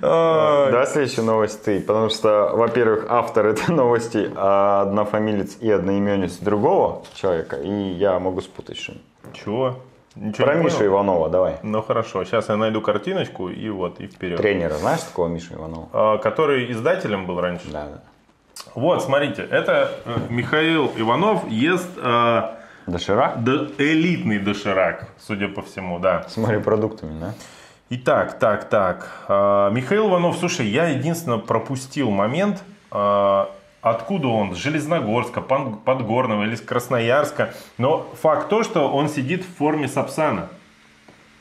Давай 0.01 0.85
следующую 0.87 1.25
новость 1.25 1.63
ты, 1.63 1.81
потому 1.81 2.09
что, 2.09 2.51
во-первых, 2.53 3.05
автор 3.09 3.47
этой 3.47 3.73
новости 3.73 4.31
а, 4.35 4.81
однофамилец 4.83 5.57
и 5.59 5.71
одноименец 5.71 6.37
другого 6.37 7.03
человека, 7.13 7.57
и 7.57 7.69
я 7.69 8.19
могу 8.19 8.41
спутать 8.41 8.77
что 8.77 8.93
Чего? 9.33 9.79
Ничего 10.15 10.47
Про 10.47 10.55
Мишу? 10.55 10.85
Иванова, 10.85 11.29
давай. 11.29 11.57
Ну 11.61 11.81
хорошо, 11.81 12.23
сейчас 12.25 12.49
я 12.49 12.57
найду 12.57 12.81
картиночку 12.81 13.49
и 13.49 13.69
вот, 13.69 13.99
и 13.99 14.07
вперед. 14.07 14.37
Тренера, 14.37 14.73
знаешь 14.75 15.01
такого 15.01 15.27
Мишу 15.27 15.53
Иванова? 15.53 15.89
А, 15.93 16.17
Который 16.17 16.71
издателем 16.71 17.25
был 17.27 17.39
раньше. 17.39 17.67
Да, 17.71 17.85
да. 17.85 18.01
Вот, 18.75 19.03
смотрите, 19.03 19.41
это 19.49 19.91
э, 20.05 20.17
Михаил 20.29 20.91
Иванов 20.95 21.47
ест 21.49 21.89
э, 21.97 22.41
Доширак? 22.85 23.43
д- 23.43 23.69
элитный 23.77 24.39
доширак, 24.39 25.07
судя 25.19 25.47
по 25.47 25.61
всему, 25.61 25.99
да. 25.99 26.23
С 26.27 26.37
морепродуктами, 26.37 27.19
да? 27.19 27.33
Итак, 27.89 28.37
так, 28.39 28.69
так. 28.69 29.09
А, 29.29 29.69
Михаил 29.71 30.09
Иванов, 30.09 30.37
слушай, 30.37 30.65
я 30.67 30.87
единственно 30.89 31.37
пропустил 31.37 32.09
момент, 32.11 32.63
а, 32.91 33.49
откуда 33.81 34.27
он, 34.27 34.55
с 34.55 34.57
Железногорска, 34.57 35.39
Подгорного 35.41 36.43
или 36.43 36.55
с 36.55 36.61
Красноярска. 36.61 37.53
Но 37.77 38.05
факт 38.21 38.49
то, 38.49 38.63
что 38.63 38.91
он 38.91 39.07
сидит 39.09 39.43
в 39.45 39.55
форме 39.55 39.87
Сапсана. 39.87 40.47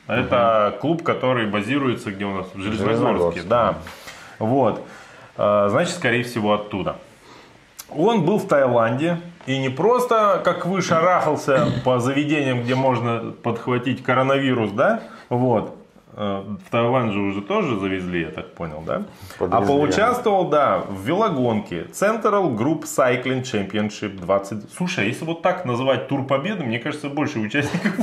Это 0.07 0.77
клуб, 0.79 1.03
который 1.03 1.47
базируется 1.47 2.11
где 2.11 2.23
у 2.25 2.33
нас? 2.33 2.47
В 2.53 2.59
Железногорске, 2.61 2.85
Железногорске. 2.85 3.41
да. 3.43 3.75
Вот. 4.39 4.85
А, 5.37 5.67
Значит, 5.69 5.95
скорее 5.95 6.23
всего, 6.23 6.53
оттуда. 6.53 6.96
Он 7.97 8.23
был 8.25 8.37
в 8.37 8.47
Таиланде 8.47 9.17
и 9.45 9.57
не 9.57 9.69
просто, 9.69 10.41
как 10.43 10.65
вы, 10.65 10.81
шарахался 10.81 11.67
по 11.83 11.99
заведениям, 11.99 12.61
где 12.63 12.75
можно 12.75 13.31
подхватить 13.43 14.03
коронавирус, 14.03 14.71
да? 14.71 15.01
Вот. 15.29 15.75
Э, 16.13 16.43
В 16.65 16.69
Таиланд 16.69 17.11
же 17.13 17.19
уже 17.19 17.41
тоже 17.41 17.79
завезли, 17.79 18.21
я 18.21 18.29
так 18.29 18.53
понял, 18.53 18.83
да? 18.85 19.03
А 19.39 19.39
Подвезли. 19.39 19.67
поучаствовал, 19.67 20.49
да, 20.49 20.79
в 20.89 21.01
велогонке 21.05 21.83
Central 21.91 22.55
Group 22.55 22.83
Cycling 22.83 23.43
Championship 23.43 24.19
20. 24.19 24.71
Слушай, 24.75 25.05
а 25.05 25.07
если 25.07 25.25
вот 25.25 25.41
так 25.41 25.65
называть 25.65 26.07
тур 26.07 26.25
победы, 26.25 26.63
мне 26.63 26.79
кажется, 26.79 27.09
больше 27.09 27.39
участников. 27.39 27.93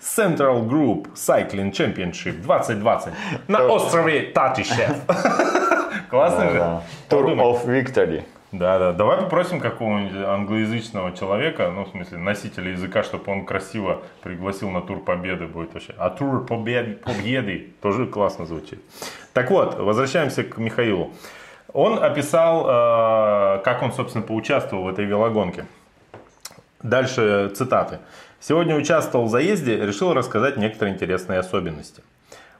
Central 0.00 0.66
Group 0.68 1.08
Cycling 1.14 1.72
Championship 1.72 2.40
2020 2.42 3.12
на 3.48 3.64
острове 3.66 4.20
Татишев. 4.32 4.94
Классно 6.10 6.50
же? 6.50 6.80
Подумай. 7.08 7.44
of 7.44 7.66
Victory. 7.66 8.22
Да, 8.54 8.78
да. 8.78 8.92
Давай 8.92 9.18
попросим 9.18 9.58
какого-нибудь 9.58 10.14
англоязычного 10.14 11.16
человека, 11.16 11.72
ну, 11.74 11.86
в 11.86 11.88
смысле, 11.88 12.18
носителя 12.18 12.70
языка, 12.70 13.02
чтобы 13.02 13.32
он 13.32 13.44
красиво 13.44 14.02
пригласил 14.22 14.70
на 14.70 14.80
тур 14.80 15.00
победы 15.00 15.48
будет 15.48 15.74
вообще. 15.74 15.92
А 15.98 16.08
тур 16.08 16.46
победы, 16.46 16.94
победы 16.94 17.72
тоже 17.82 18.06
классно 18.06 18.46
звучит. 18.46 18.80
Так 19.32 19.50
вот, 19.50 19.76
возвращаемся 19.76 20.44
к 20.44 20.56
Михаилу. 20.58 21.10
Он 21.72 22.00
описал, 22.00 23.58
э, 23.58 23.62
как 23.64 23.82
он, 23.82 23.92
собственно, 23.92 24.24
поучаствовал 24.24 24.84
в 24.84 24.88
этой 24.88 25.04
велогонке. 25.04 25.66
Дальше 26.80 27.50
цитаты. 27.56 27.98
Сегодня 28.38 28.76
участвовал 28.76 29.26
в 29.26 29.30
заезде, 29.30 29.84
решил 29.84 30.14
рассказать 30.14 30.58
некоторые 30.58 30.94
интересные 30.94 31.40
особенности. 31.40 32.04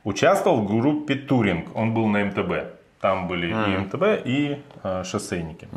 Участвовал 0.03 0.62
в 0.62 0.66
группе 0.66 1.14
Туринг, 1.14 1.68
он 1.76 1.95
был 1.95 2.09
на 2.09 2.24
МТБ. 2.24 2.82
Там 3.05 3.28
были 3.28 3.48
и 3.48 3.76
МТБ, 3.76 4.02
и 4.24 4.62
э, 4.82 5.05
шоссейники. 5.05 5.68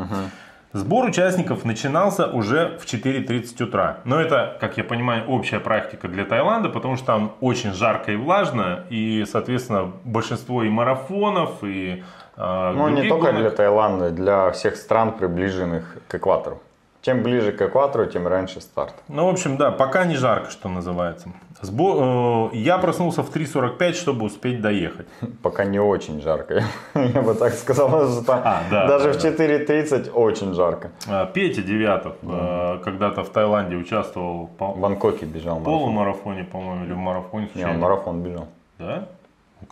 Сбор 0.72 1.06
участников 1.06 1.66
начинался 1.66 2.28
уже 2.28 2.78
в 2.80 2.86
4.30 2.86 3.64
утра. 3.64 3.98
Но 4.06 4.22
это, 4.22 4.56
как 4.62 4.78
я 4.78 4.86
понимаю, 4.86 5.26
общая 5.28 5.60
практика 5.60 6.08
для 6.08 6.24
Таиланда, 6.24 6.70
потому 6.70 6.96
что 6.96 7.06
там 7.06 7.32
очень 7.42 7.74
жарко 7.74 8.12
и 8.14 8.16
влажно, 8.16 8.84
и, 8.90 9.26
соответственно, 9.30 9.92
большинство 10.06 10.64
и 10.64 10.70
марафонов, 10.70 11.64
и 11.64 12.02
э, 12.38 12.72
Ну, 12.76 12.88
не 12.90 13.10
только 13.10 13.28
гонок- 13.32 13.40
для 13.42 13.50
Таиланда, 13.52 14.10
для 14.12 14.50
всех 14.52 14.78
стран, 14.78 15.12
приближенных 15.12 15.98
к 16.08 16.16
экватору. 16.16 16.62
Чем 17.02 17.24
ближе 17.24 17.52
к 17.52 17.62
экватору, 17.62 18.06
тем 18.06 18.26
раньше 18.28 18.62
старт. 18.62 18.94
Ну, 19.10 19.26
в 19.26 19.30
общем, 19.30 19.58
да, 19.58 19.72
пока 19.72 20.06
не 20.06 20.16
жарко, 20.16 20.50
что 20.52 20.70
называется. 20.70 21.28
Сбо- 21.62 22.50
э, 22.54 22.58
Я 22.58 22.78
проснулся 22.78 23.24
в 23.24 23.36
3.45, 23.36 23.94
чтобы 23.94 24.26
успеть 24.26 24.62
доехать. 24.62 25.08
Пока 25.42 25.66
не 25.66 25.80
очень 25.80 26.22
жарко. 26.22 26.64
Я 26.96 27.22
бы 27.22 27.34
так 27.34 27.54
сказал, 27.54 27.90
что 28.12 28.24
там 28.24 28.42
А, 28.44 28.62
да, 28.70 28.88
даже 28.88 29.14
да, 29.14 29.20
в 29.20 29.24
4.30 29.24 30.12
очень 30.12 30.54
жарко. 30.54 30.92
А, 31.08 31.26
Петя 31.26 31.64
Девятов 31.64 32.16
э, 32.22 32.80
когда-то 32.84 33.24
в 33.24 33.30
Таиланде 33.30 33.76
участвовал 33.76 34.48
по 34.58 34.68
В 34.74 34.80
Бангкоке 34.80 35.26
бежал 35.26 35.56
в 35.56 35.60
марафон. 35.62 35.80
полумарафоне, 35.80 36.44
по-моему, 36.44 36.86
или 36.86 36.94
в 36.94 36.98
марафоне. 36.98 37.46
Не, 37.46 37.52
случайно. 37.52 37.74
он 37.74 37.80
марафон 37.80 38.22
бежал. 38.24 38.48
Да? 38.78 39.08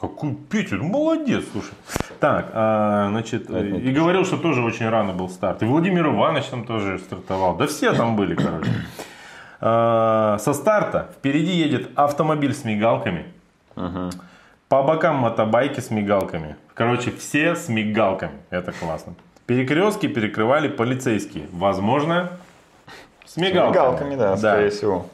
Какой 0.01 0.33
Петя, 0.49 0.75
ну 0.77 0.85
молодец, 0.85 1.43
слушай. 1.51 1.73
Так, 2.19 2.49
а, 2.53 3.09
значит, 3.09 3.49
не 3.49 3.77
и 3.79 3.91
говорил, 3.91 4.25
что 4.25 4.37
тоже 4.37 4.63
очень 4.63 4.89
рано 4.89 5.13
был 5.13 5.29
старт. 5.29 5.61
И 5.61 5.65
Владимир 5.65 6.07
Иванович 6.07 6.45
там 6.45 6.65
тоже 6.65 6.97
стартовал. 6.97 7.55
Да 7.57 7.67
все 7.67 7.93
там 7.93 8.15
были, 8.15 8.33
короче. 8.33 8.71
А, 9.61 10.37
Со 10.39 10.53
старта 10.53 11.09
впереди 11.17 11.51
едет 11.51 11.89
автомобиль 11.95 12.53
с 12.53 12.63
мигалками. 12.63 13.25
По 14.67 14.81
бокам 14.83 15.17
мотобайки 15.17 15.79
с 15.79 15.91
мигалками. 15.91 16.55
Короче, 16.73 17.11
все 17.11 17.55
с 17.55 17.69
мигалками. 17.69 18.33
Это 18.49 18.71
классно. 18.71 19.13
Перекрестки 19.45 20.07
перекрывали 20.07 20.67
полицейские. 20.67 21.47
Возможно, 21.51 22.31
с 23.25 23.37
мигалками. 23.37 23.71
Мигалками, 23.71 24.15
да, 24.15 24.37
скорее 24.37 24.69
всего. 24.71 25.05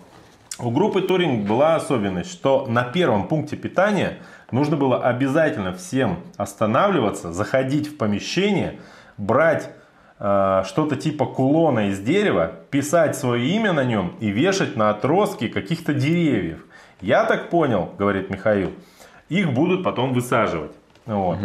У 0.60 0.70
группы 0.70 1.02
Туринг 1.02 1.48
была 1.48 1.76
особенность, 1.76 2.32
что 2.32 2.66
на 2.68 2.84
первом 2.84 3.28
пункте 3.28 3.56
питания 3.56 4.20
нужно 4.52 4.78
было 4.78 5.04
обязательно 5.04 5.74
всем 5.74 6.20
останавливаться, 6.38 7.34
заходить 7.34 7.88
в 7.88 7.98
помещение, 7.98 8.80
брать 9.18 9.66
э, 9.66 9.81
что-то 10.22 10.96
типа 10.96 11.26
кулона 11.26 11.90
из 11.90 12.00
дерева, 12.00 12.52
писать 12.70 13.16
свое 13.16 13.48
имя 13.56 13.74
на 13.74 13.84
нем 13.84 14.14
и 14.20 14.30
вешать 14.30 14.76
на 14.76 14.92
отростки 14.92 15.48
каких-то 15.48 15.96
деревьев. 15.96 16.64
Я 17.02 17.24
так 17.24 17.50
понял, 17.50 17.90
говорит 17.98 18.30
Михаил, 18.30 18.72
их 19.30 19.52
будут 19.52 19.84
потом 19.84 20.14
высаживать. 20.14 20.74
Вот. 21.08 21.40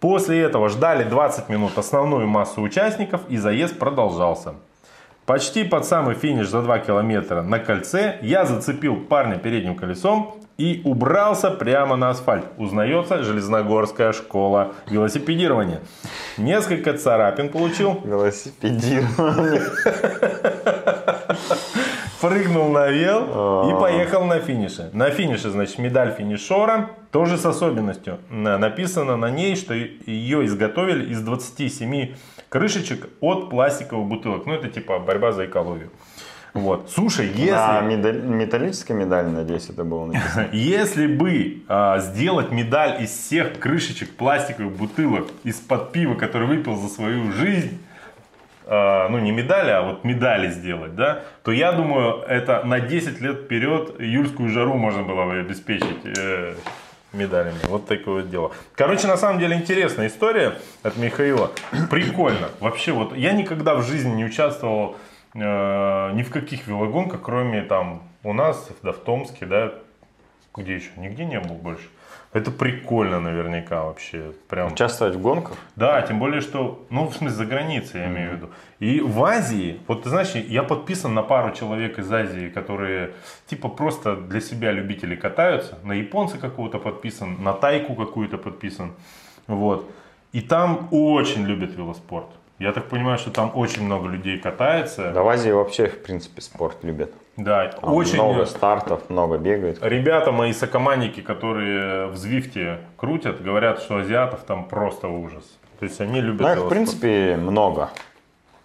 После 0.00 0.40
этого 0.40 0.70
ждали 0.70 1.04
20 1.04 1.50
минут 1.50 1.76
основную 1.76 2.26
массу 2.26 2.62
участников 2.62 3.20
и 3.28 3.36
заезд 3.36 3.78
продолжался. 3.78 4.54
Почти 5.26 5.64
под 5.64 5.84
самый 5.84 6.14
финиш 6.14 6.48
за 6.48 6.62
2 6.62 6.78
километра 6.78 7.42
на 7.42 7.58
кольце 7.58 8.18
я 8.22 8.44
зацепил 8.44 8.96
парня 8.96 9.36
передним 9.38 9.74
колесом 9.74 10.36
и 10.56 10.80
убрался 10.84 11.50
прямо 11.50 11.96
на 11.96 12.10
асфальт. 12.10 12.44
Узнается 12.58 13.22
Железногорская 13.24 14.12
школа 14.12 14.72
велосипедирования. 14.88 15.80
Несколько 16.38 16.92
царапин 16.96 17.48
получил, 17.48 18.00
Велосипедирование. 18.04 19.62
прыгнул 22.20 22.70
на 22.70 22.88
вел 22.88 23.24
и 23.68 23.72
А. 23.72 23.76
поехал 23.80 24.24
на 24.24 24.38
финише. 24.38 24.90
На 24.92 25.10
финише, 25.10 25.50
значит, 25.50 25.78
медаль 25.78 26.12
финишера, 26.16 26.90
тоже 27.10 27.36
с 27.36 27.44
особенностью. 27.44 28.18
На- 28.30 28.58
Написано 28.58 29.16
на 29.16 29.28
ней, 29.30 29.56
что 29.56 29.74
ее 29.74 30.46
изготовили 30.46 31.10
из 31.10 31.20
27 31.20 32.14
крышечек 32.48 33.08
от 33.20 33.50
пластиковых 33.50 34.06
бутылок. 34.06 34.46
Ну, 34.46 34.54
это 34.54 34.68
типа 34.68 34.98
борьба 34.98 35.32
за 35.32 35.46
экологию. 35.46 35.90
Вот. 36.56 36.90
Слушай, 36.90 37.26
если... 37.26 37.50
На 37.50 37.82
медаль- 37.82 38.22
металлической 38.22 38.92
медали, 38.92 39.28
надеюсь, 39.28 39.68
это 39.68 39.84
было 39.84 40.06
написано. 40.06 40.48
Если 40.52 41.06
бы 41.06 41.62
а, 41.68 41.98
сделать 41.98 42.50
медаль 42.50 43.02
из 43.02 43.10
всех 43.10 43.58
крышечек 43.58 44.16
пластиковых 44.16 44.74
бутылок 44.74 45.28
из-под 45.44 45.92
пива, 45.92 46.14
который 46.14 46.46
выпил 46.46 46.76
за 46.76 46.88
свою 46.88 47.30
жизнь, 47.32 47.78
а, 48.64 49.08
ну 49.10 49.18
не 49.18 49.32
медали, 49.32 49.70
а 49.70 49.82
вот 49.82 50.04
медали 50.04 50.50
сделать, 50.50 50.96
да, 50.96 51.24
то 51.44 51.52
я 51.52 51.72
думаю, 51.72 52.22
это 52.26 52.64
на 52.64 52.80
10 52.80 53.20
лет 53.20 53.42
вперед 53.42 54.00
июльскую 54.00 54.48
жару 54.48 54.74
можно 54.74 55.02
было 55.02 55.26
бы 55.26 55.38
обеспечить 55.38 56.04
э, 56.18 56.54
медалями. 57.12 57.58
Вот 57.64 57.86
такое 57.86 58.22
вот 58.22 58.30
дело. 58.30 58.52
Короче, 58.74 59.06
на 59.06 59.16
самом 59.16 59.38
деле 59.38 59.56
интересная 59.56 60.08
история 60.08 60.58
от 60.82 60.96
Михаила. 60.96 61.50
Прикольно. 61.90 62.48
Вообще, 62.60 62.92
вот 62.92 63.16
я 63.16 63.32
никогда 63.32 63.74
в 63.74 63.82
жизни 63.82 64.14
не 64.14 64.24
участвовал 64.24 64.96
э, 65.34 65.38
ни 65.38 66.22
в 66.22 66.30
каких 66.30 66.66
велогонках, 66.66 67.22
кроме 67.22 67.62
там 67.62 68.02
у 68.22 68.32
нас, 68.32 68.68
да, 68.82 68.92
в 68.92 68.98
Томске, 68.98 69.46
да, 69.46 69.72
где 70.54 70.74
еще? 70.74 70.90
Нигде 70.96 71.24
не 71.24 71.38
был 71.40 71.54
больше. 71.54 71.88
Это 72.32 72.50
прикольно 72.50 73.20
наверняка 73.20 73.84
вообще. 73.84 74.32
Прям. 74.48 74.72
Участвовать 74.72 75.14
в 75.14 75.20
гонках? 75.20 75.56
Да, 75.74 76.02
тем 76.02 76.18
более, 76.18 76.40
что, 76.40 76.84
ну, 76.90 77.06
в 77.06 77.14
смысле, 77.14 77.36
за 77.36 77.46
границей, 77.46 78.00
я 78.00 78.06
имею 78.08 78.30
в 78.30 78.34
виду. 78.34 78.50
И 78.78 79.00
в 79.00 79.24
Азии, 79.24 79.80
вот 79.86 80.02
ты 80.02 80.10
знаешь, 80.10 80.34
я 80.34 80.62
подписан 80.62 81.14
на 81.14 81.22
пару 81.22 81.54
человек 81.54 81.98
из 81.98 82.12
Азии, 82.12 82.48
которые, 82.48 83.12
типа, 83.46 83.68
просто 83.68 84.16
для 84.16 84.40
себя 84.40 84.72
любители 84.72 85.16
катаются. 85.16 85.78
На 85.82 85.92
японца 85.92 86.38
какого-то 86.38 86.78
подписан, 86.78 87.42
на 87.42 87.52
тайку 87.52 87.94
какую-то 87.94 88.38
подписан. 88.38 88.92
Вот. 89.46 89.90
И 90.32 90.40
там 90.40 90.88
очень 90.90 91.46
любят 91.46 91.74
велоспорт. 91.74 92.28
Я 92.58 92.72
так 92.72 92.88
понимаю, 92.88 93.18
что 93.18 93.30
там 93.30 93.52
очень 93.54 93.84
много 93.84 94.08
людей 94.08 94.38
катается. 94.38 95.12
Да 95.12 95.22
в 95.22 95.28
Азии 95.28 95.50
вообще, 95.50 95.88
в 95.88 96.02
принципе, 96.02 96.40
спорт 96.40 96.84
любят. 96.84 97.12
Да, 97.36 97.68
Там 97.68 97.92
очень 97.92 98.14
много 98.14 98.46
стартов, 98.46 99.10
много 99.10 99.36
бегают. 99.36 99.78
Ребята 99.82 100.32
мои 100.32 100.52
сокомандники, 100.52 101.20
которые 101.20 102.06
в 102.06 102.16
Звифте 102.16 102.78
крутят, 102.96 103.42
говорят, 103.42 103.80
что 103.80 103.98
азиатов 103.98 104.40
там 104.46 104.66
просто 104.66 105.08
ужас. 105.08 105.44
То 105.78 105.84
есть 105.84 106.00
они 106.00 106.20
любят 106.22 106.40
Ну, 106.40 106.52
их, 106.52 106.58
в 106.60 106.68
принципе, 106.68 107.36
много. 107.36 107.90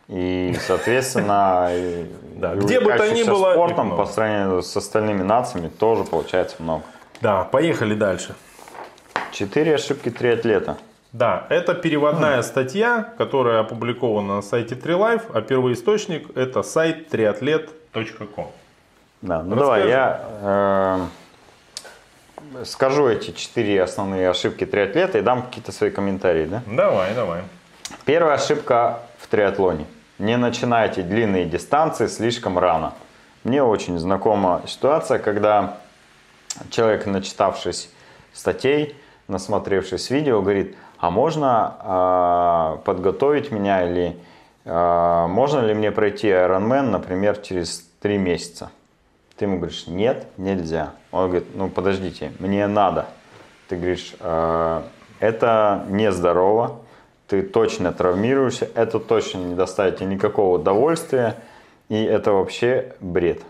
И, 0.07 0.55
соответственно, 0.61 1.69
где 2.55 2.79
бы 2.79 2.93
то 2.93 3.11
ни 3.11 3.23
было, 3.23 3.51
спортом 3.51 3.95
по 3.97 4.05
сравнению 4.05 4.61
с 4.61 4.75
остальными 4.77 5.23
нациями 5.23 5.67
тоже 5.67 6.05
получается 6.05 6.55
много. 6.59 6.83
Да, 7.19 7.43
поехали 7.43 7.93
дальше. 7.93 8.35
Четыре 9.31 9.75
ошибки 9.75 10.09
триатлета. 10.09 10.77
Да, 11.13 11.45
это 11.49 11.73
переводная 11.73 12.41
статья, 12.41 13.13
которая 13.17 13.59
опубликована 13.59 14.37
на 14.37 14.41
сайте 14.41 14.75
TreeLife, 14.75 15.23
а 15.33 15.41
первоисточник 15.41 16.35
это 16.37 16.63
сайт 16.63 17.13
triathlete.com. 17.13 18.47
Да, 19.21 19.43
ну 19.43 19.55
Расскажи. 19.55 19.59
давай 19.59 19.89
я 19.89 20.21
э, 20.41 21.05
скажу 22.65 23.07
эти 23.07 23.31
четыре 23.31 23.83
основные 23.83 24.29
ошибки 24.29 24.65
триатлета 24.65 25.19
и 25.19 25.21
дам 25.21 25.43
какие-то 25.43 25.71
свои 25.71 25.91
комментарии. 25.91 26.45
Да? 26.45 26.63
Давай, 26.65 27.13
давай. 27.13 27.41
Первая 28.05 28.35
ошибка 28.35 28.99
в 29.19 29.27
триатлоне. 29.27 29.85
Не 30.17 30.37
начинайте 30.37 31.03
длинные 31.03 31.45
дистанции 31.45 32.07
слишком 32.07 32.57
рано. 32.57 32.93
Мне 33.43 33.63
очень 33.63 33.97
знакома 33.97 34.61
ситуация, 34.67 35.19
когда 35.19 35.77
человек, 36.69 37.05
начитавшись 37.05 37.89
статей, 38.33 38.95
насмотревшись 39.27 40.09
видео, 40.09 40.41
говорит, 40.41 40.75
а 40.99 41.09
можно 41.09 41.75
а, 41.79 42.77
подготовить 42.85 43.51
меня 43.51 43.87
или 43.87 44.17
а, 44.65 45.27
можно 45.27 45.59
ли 45.59 45.73
мне 45.73 45.91
пройти 45.91 46.27
Ironman, 46.27 46.89
например, 46.89 47.37
через 47.37 47.87
три 47.99 48.17
месяца? 48.17 48.69
Ты 49.41 49.45
ему 49.45 49.57
говоришь, 49.57 49.87
нет, 49.87 50.27
нельзя. 50.37 50.93
Он 51.11 51.27
говорит, 51.27 51.47
ну 51.55 51.67
подождите, 51.67 52.31
мне 52.37 52.67
надо. 52.67 53.07
Ты 53.67 53.75
говоришь, 53.75 54.13
«А, 54.19 54.87
это 55.19 55.83
нездорово, 55.89 56.79
ты 57.25 57.41
точно 57.41 57.91
травмируешься, 57.91 58.69
это 58.75 58.99
точно 58.99 59.39
не 59.39 59.55
доставит 59.55 59.97
тебе 59.97 60.09
никакого 60.09 60.59
удовольствия, 60.59 61.37
и 61.89 62.03
это 62.03 62.33
вообще 62.33 62.93
бред. 62.99 63.41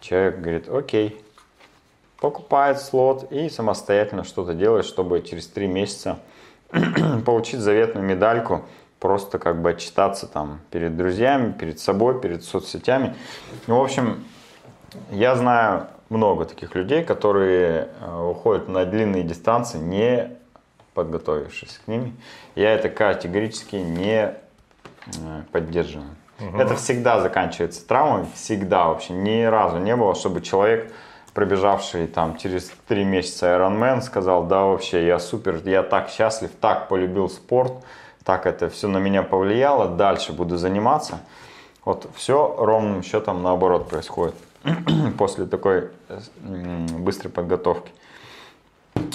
Человек 0.00 0.40
говорит, 0.40 0.68
окей, 0.68 1.24
покупает 2.20 2.80
слот 2.80 3.30
и 3.30 3.48
самостоятельно 3.48 4.24
что-то 4.24 4.54
делает, 4.54 4.86
чтобы 4.86 5.22
через 5.22 5.46
три 5.46 5.68
месяца 5.68 6.18
получить 7.24 7.60
заветную 7.60 8.04
медальку, 8.04 8.64
просто 8.98 9.38
как 9.38 9.62
бы 9.62 9.70
отчитаться 9.70 10.26
там 10.26 10.58
перед 10.72 10.96
друзьями, 10.96 11.52
перед 11.52 11.78
собой, 11.78 12.20
перед 12.20 12.42
соцсетями. 12.42 13.14
Ну, 13.68 13.78
в 13.78 13.84
общем, 13.84 14.24
я 15.10 15.34
знаю 15.36 15.86
много 16.08 16.44
таких 16.44 16.74
людей, 16.74 17.04
которые 17.04 17.88
э, 18.00 18.30
уходят 18.30 18.68
на 18.68 18.84
длинные 18.84 19.22
дистанции, 19.22 19.78
не 19.78 20.36
подготовившись 20.94 21.80
к 21.84 21.88
ним. 21.88 22.16
Я 22.56 22.74
это 22.74 22.88
категорически 22.88 23.76
не 23.76 24.16
э, 24.16 24.32
поддерживаю. 25.52 26.08
Это 26.58 26.74
всегда 26.74 27.20
заканчивается 27.20 27.86
травмой, 27.86 28.24
всегда 28.34 28.88
вообще. 28.88 29.12
Ни 29.12 29.42
разу 29.42 29.78
не 29.78 29.94
было, 29.94 30.14
чтобы 30.14 30.40
человек, 30.40 30.90
пробежавший 31.34 32.06
там 32.06 32.38
через 32.38 32.72
три 32.88 33.04
месяца 33.04 33.46
Ironman, 33.46 34.00
сказал, 34.00 34.44
да 34.44 34.64
вообще 34.64 35.06
я 35.06 35.18
супер, 35.18 35.60
я 35.66 35.82
так 35.82 36.08
счастлив, 36.08 36.50
так 36.60 36.88
полюбил 36.88 37.28
спорт, 37.28 37.74
так 38.24 38.46
это 38.46 38.70
все 38.70 38.88
на 38.88 38.98
меня 38.98 39.22
повлияло, 39.22 39.86
дальше 39.86 40.32
буду 40.32 40.56
заниматься. 40.56 41.20
Вот 41.84 42.08
все 42.14 42.54
ровным 42.58 43.02
счетом 43.02 43.42
наоборот 43.42 43.88
происходит 43.88 44.34
после 45.18 45.46
такой 45.46 45.90
быстрой 46.38 47.32
подготовки. 47.32 47.92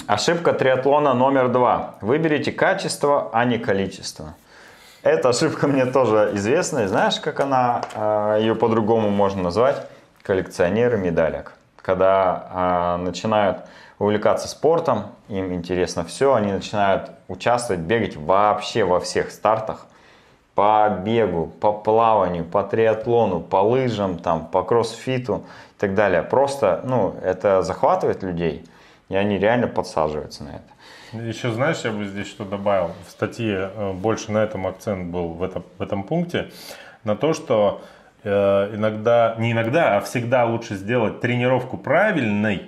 Ошибка 0.06 0.52
триатлона 0.52 1.14
номер 1.14 1.48
два. 1.48 1.96
Выберите 2.00 2.52
качество, 2.52 3.30
а 3.32 3.44
не 3.44 3.58
количество. 3.58 4.34
Эта 5.02 5.28
ошибка 5.28 5.68
мне 5.68 5.86
тоже 5.86 6.32
известна. 6.34 6.80
И 6.80 6.86
знаешь, 6.86 7.20
как 7.20 7.40
она, 7.40 7.82
э, 7.94 8.38
ее 8.40 8.54
по-другому 8.56 9.10
можно 9.10 9.42
назвать? 9.42 9.86
Коллекционеры 10.22 10.98
медалек. 10.98 11.52
Когда 11.80 12.96
э, 12.98 13.02
начинают 13.02 13.58
увлекаться 13.98 14.48
спортом, 14.48 15.04
им 15.28 15.52
интересно 15.52 16.04
все, 16.04 16.34
они 16.34 16.52
начинают 16.52 17.10
участвовать, 17.28 17.82
бегать 17.82 18.16
вообще 18.16 18.84
во 18.84 18.98
всех 18.98 19.30
стартах. 19.30 19.86
По 20.56 20.88
бегу, 21.04 21.52
по 21.60 21.72
плаванию, 21.72 22.44
по 22.44 22.64
триатлону, 22.64 23.40
по 23.40 23.56
лыжам, 23.62 24.18
там, 24.18 24.46
по 24.46 24.64
кроссфиту 24.64 25.44
и 25.76 25.80
так 25.80 25.94
далее. 25.94 26.22
Просто, 26.22 26.80
ну, 26.84 27.14
это 27.22 27.62
захватывает 27.62 28.24
людей, 28.24 28.64
и 29.08 29.14
они 29.14 29.38
реально 29.38 29.68
подсаживаются 29.68 30.42
на 30.42 30.48
это. 30.48 31.22
Еще 31.24 31.52
знаешь, 31.52 31.82
я 31.84 31.92
бы 31.92 32.04
здесь 32.06 32.26
что 32.26 32.44
добавил. 32.44 32.90
В 33.06 33.10
статье 33.10 33.70
э, 33.72 33.92
больше 33.92 34.32
на 34.32 34.38
этом 34.38 34.66
акцент 34.66 35.10
был 35.10 35.28
в 35.28 35.42
этом, 35.42 35.62
в 35.78 35.82
этом 35.82 36.02
пункте. 36.02 36.50
На 37.04 37.16
то, 37.16 37.32
что 37.32 37.82
э, 38.24 38.30
иногда, 38.74 39.36
не 39.38 39.52
иногда, 39.52 39.98
а 39.98 40.00
всегда 40.00 40.44
лучше 40.46 40.74
сделать 40.74 41.20
тренировку 41.20 41.76
правильной, 41.76 42.62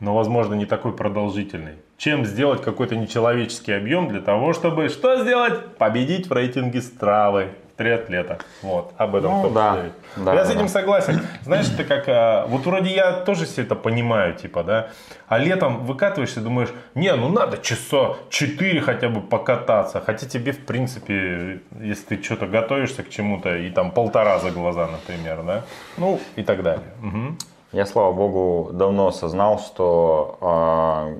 но, 0.00 0.14
возможно, 0.14 0.54
не 0.54 0.66
такой 0.66 0.92
продолжительной, 0.92 1.76
чем 1.96 2.24
сделать 2.26 2.62
какой-то 2.62 2.96
нечеловеческий 2.96 3.76
объем 3.76 4.08
для 4.08 4.20
того, 4.20 4.52
чтобы 4.52 4.88
что 4.88 5.22
сделать? 5.22 5.76
Победить 5.76 6.28
в 6.28 6.32
рейтинге 6.32 6.82
стравы 6.82 7.48
триатлета. 7.76 8.38
Вот, 8.62 8.92
об 8.96 9.16
этом 9.16 9.30
Ну, 9.42 9.50
да. 9.50 9.78
Да, 10.16 10.32
я 10.32 10.38
да, 10.40 10.44
с 10.46 10.50
этим 10.50 10.62
да. 10.62 10.68
согласен. 10.68 11.20
Знаешь, 11.42 11.66
это 11.70 11.84
как, 11.84 12.04
а, 12.08 12.46
вот 12.46 12.64
вроде 12.64 12.94
я 12.94 13.12
тоже 13.12 13.44
все 13.44 13.62
это 13.62 13.74
понимаю, 13.74 14.34
типа, 14.34 14.62
да, 14.62 14.88
а 15.28 15.38
летом 15.38 15.84
выкатываешься, 15.84 16.40
думаешь, 16.40 16.70
не, 16.94 17.14
ну 17.14 17.28
надо 17.28 17.58
часа 17.58 18.14
4 18.30 18.80
хотя 18.80 19.10
бы 19.10 19.20
покататься, 19.20 20.00
хотя 20.00 20.26
тебе, 20.26 20.52
в 20.52 20.64
принципе, 20.64 21.60
если 21.78 22.16
ты 22.16 22.22
что-то 22.22 22.46
готовишься 22.46 23.02
к 23.02 23.10
чему-то, 23.10 23.54
и 23.56 23.68
там 23.70 23.90
полтора 23.90 24.38
за 24.38 24.50
глаза, 24.52 24.88
например, 24.88 25.42
да, 25.42 25.64
ну 25.98 26.18
и 26.36 26.42
так 26.42 26.62
далее. 26.62 26.86
Мгм. 27.02 27.36
Я, 27.72 27.84
слава 27.84 28.12
богу, 28.12 28.70
давно 28.72 29.08
осознал, 29.08 29.58
что 29.58 30.38
а, 30.40 31.12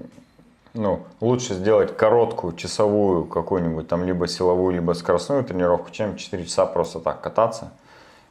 ну, 0.77 1.05
лучше 1.20 1.55
сделать 1.55 1.97
короткую, 1.97 2.55
часовую 2.55 3.24
какую-нибудь 3.24 3.89
там 3.89 4.05
либо 4.05 4.29
силовую, 4.29 4.74
либо 4.74 4.93
скоростную 4.93 5.45
тренировку, 5.45 5.91
чем 5.91 6.16
4 6.16 6.45
часа 6.45 6.66
просто 6.66 7.01
так 7.01 7.20
кататься. 7.20 7.72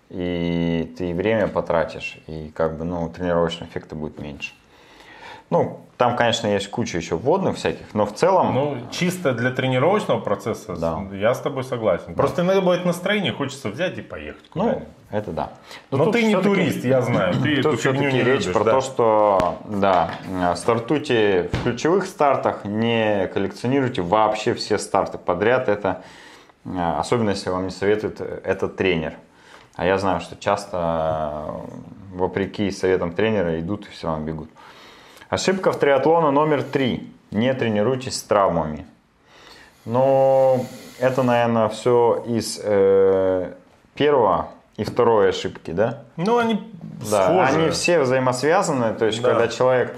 И 0.10 0.94
ты 0.98 1.14
время 1.14 1.48
потратишь, 1.48 2.20
и 2.28 2.52
как 2.56 2.78
бы, 2.78 2.86
ну, 2.86 3.10
тренировочного 3.10 3.70
эффекта 3.70 3.96
будет 3.96 4.20
меньше. 4.20 4.54
Ну, 5.50 5.82
там, 5.98 6.18
конечно, 6.18 6.48
есть 6.48 6.70
куча 6.70 6.98
еще 6.98 7.16
вводных 7.16 7.56
всяких, 7.56 7.94
но 7.94 8.06
в 8.06 8.14
целом... 8.14 8.54
Ну, 8.54 8.78
чисто 8.92 9.34
для 9.34 9.52
тренировочного 9.52 10.20
процесса 10.20 10.76
Да. 10.76 11.02
я 11.14 11.34
с 11.34 11.40
тобой 11.40 11.64
согласен. 11.64 12.16
Просто 12.16 12.42
иногда 12.42 12.60
бывает 12.62 12.86
настроение, 12.86 13.32
хочется 13.32 13.70
взять 13.70 13.98
и 13.98 14.02
поехать. 14.02 14.44
ну, 14.54 14.84
это 15.12 15.32
да. 15.32 15.54
Но, 15.92 16.06
тут 16.06 16.14
ты 16.14 16.24
не 16.24 16.36
турист, 16.36 16.84
я 16.84 17.02
знаю. 17.02 17.36
Ты 17.42 17.62
Тут 17.64 17.80
все-таки 17.80 18.06
речь 18.08 18.26
любишь, 18.26 18.52
про 18.52 18.64
да. 18.66 18.72
то, 18.72 18.82
что 18.82 19.58
да, 19.66 20.12
э, 20.28 20.56
стартуйте 20.58 21.50
в 21.54 21.64
ключевых 21.64 22.06
стартах, 22.06 22.66
не 22.66 23.28
коллекционируйте 23.34 24.02
вообще 24.02 24.54
все 24.54 24.78
старты 24.78 25.18
подряд. 25.18 25.70
Это 25.70 26.02
э, 26.66 26.96
особенно 26.98 27.30
если 27.30 27.50
вам 27.50 27.66
не 27.66 27.72
советует 27.72 28.20
э, 28.20 28.42
этот 28.44 28.76
тренер. 28.76 29.14
А 29.76 29.86
я 29.86 29.98
знаю, 29.98 30.20
что 30.22 30.36
часто, 30.36 31.62
вопреки 32.14 32.72
советам 32.72 33.14
тренера, 33.14 33.60
идут 33.60 33.88
и 33.88 33.92
все 33.92 34.08
равно 34.08 34.26
бегут. 34.26 34.50
Ошибка 35.30 35.72
в 35.72 35.80
триатлоне 35.80 36.30
номер 36.32 36.64
три. 36.64 37.12
Не 37.32 37.54
тренируйтесь 37.54 38.20
с 38.20 38.24
травмами. 38.24 38.86
Ну, 39.86 40.66
это, 41.00 41.24
наверное, 41.24 41.68
все 41.70 42.24
из 42.28 42.60
э, 42.64 43.52
первого 43.96 44.48
и 44.78 44.84
второй 44.84 45.30
ошибки, 45.30 45.72
да? 45.72 46.04
Ну, 46.18 46.38
они 46.38 46.72
Да, 47.10 47.24
схожи. 47.26 47.62
они 47.62 47.70
все 47.72 48.00
взаимосвязаны. 48.00 48.94
То 48.94 49.06
есть, 49.06 49.22
Да. 49.22 49.30
когда 49.32 49.48
человек, 49.48 49.98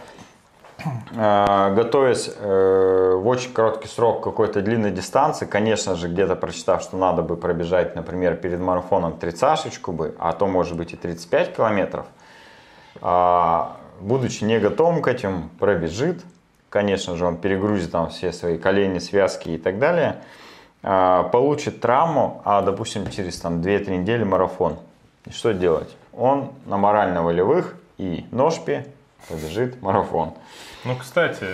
э, 1.15 1.73
готовясь 1.75 2.29
э, 2.35 3.13
в 3.15 3.27
очень 3.27 3.53
короткий 3.53 3.87
срок 3.87 4.23
какой-то 4.23 4.61
длинной 4.61 4.91
дистанции, 4.91 5.45
конечно 5.45 5.95
же, 5.95 6.07
где-то 6.07 6.35
прочитав, 6.35 6.81
что 6.81 6.97
надо 6.97 7.21
бы 7.21 7.37
пробежать, 7.37 7.95
например, 7.95 8.35
перед 8.35 8.59
марафоном 8.59 9.17
тридцашечку 9.17 9.91
бы, 9.91 10.15
а 10.19 10.31
то 10.33 10.47
может 10.47 10.75
быть 10.77 10.93
и 10.93 10.97
35 10.97 11.55
километров, 11.55 12.05
а, 13.01 13.77
будучи 13.99 14.43
не 14.43 14.59
готовым 14.59 15.01
к 15.01 15.07
этим, 15.07 15.49
пробежит. 15.59 16.23
Конечно 16.69 17.15
же, 17.15 17.25
он 17.25 17.37
перегрузит 17.37 17.91
там 17.91 18.09
все 18.09 18.31
свои 18.33 18.57
колени, 18.57 18.99
связки 18.99 19.49
и 19.49 19.57
так 19.57 19.79
далее. 19.79 20.17
а, 20.83 21.23
Получит 21.23 21.81
травму, 21.81 22.41
а, 22.45 22.61
допустим, 22.61 23.09
через 23.09 23.39
там 23.39 23.61
2-3 23.61 23.97
недели 23.99 24.23
марафон. 24.23 24.77
И 25.25 25.31
что 25.31 25.53
делать? 25.53 25.95
Он 26.13 26.51
на 26.65 26.77
морально-волевых 26.77 27.75
и 27.97 28.25
ножпе 28.31 28.85
побежит 29.29 29.81
марафон. 29.81 30.33
Ну, 30.85 30.95
кстати, 30.95 31.45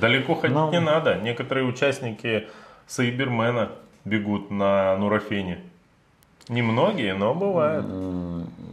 далеко 0.00 0.34
ходить 0.34 0.56
Ну. 0.56 0.70
не 0.70 0.80
надо. 0.80 1.16
Некоторые 1.16 1.66
участники 1.66 2.48
Сайбермена 2.86 3.70
бегут 4.04 4.50
на 4.50 4.96
нурофене? 4.96 5.60
Немногие, 6.48 7.14
но 7.14 7.34
бывает. 7.34 7.84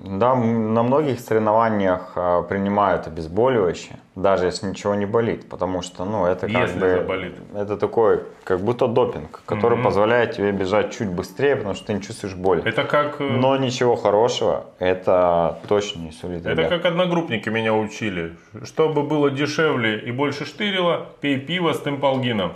Да, 0.05 0.36
на 0.36 0.84
многих 0.84 1.19
соревнованиях 1.19 2.11
а, 2.15 2.43
принимают 2.43 3.07
обезболивающее, 3.07 3.97
даже 4.15 4.45
если 4.45 4.67
ничего 4.67 4.93
не 4.93 5.07
болит, 5.07 5.49
потому 5.49 5.82
что, 5.82 6.05
ну, 6.05 6.28
это 6.28 6.41
как 6.47 6.61
Если 6.61 6.80
бы, 6.80 6.89
заболит. 6.91 7.36
это 7.55 7.76
такой, 7.76 8.21
как 8.43 8.59
будто 8.59 8.88
допинг, 8.88 9.41
который 9.47 9.82
позволяет 9.82 10.36
тебе 10.36 10.51
бежать 10.51 10.95
чуть 10.95 11.09
быстрее, 11.09 11.55
потому 11.55 11.73
что 11.73 11.88
ты 11.88 11.93
не 11.95 12.01
чувствуешь 12.01 12.36
боли. 12.36 12.61
Это 12.63 12.84
как, 12.84 13.19
э, 13.19 13.23
Но 13.23 13.57
ничего 13.57 13.95
хорошего 13.95 14.67
это 14.78 15.57
точно 15.67 16.01
не 16.01 16.11
сулит. 16.11 16.45
это 16.45 16.69
как 16.69 16.86
одногруппники 16.86 17.49
меня 17.49 17.73
учили. 17.73 18.36
Чтобы 18.63 19.01
было 19.01 19.32
дешевле 19.32 19.97
и 19.99 20.11
больше 20.11 20.45
штырила, 20.45 21.07
пей 21.19 21.39
пиво 21.39 21.73
с 21.73 21.82
темпалгином. 21.82 22.53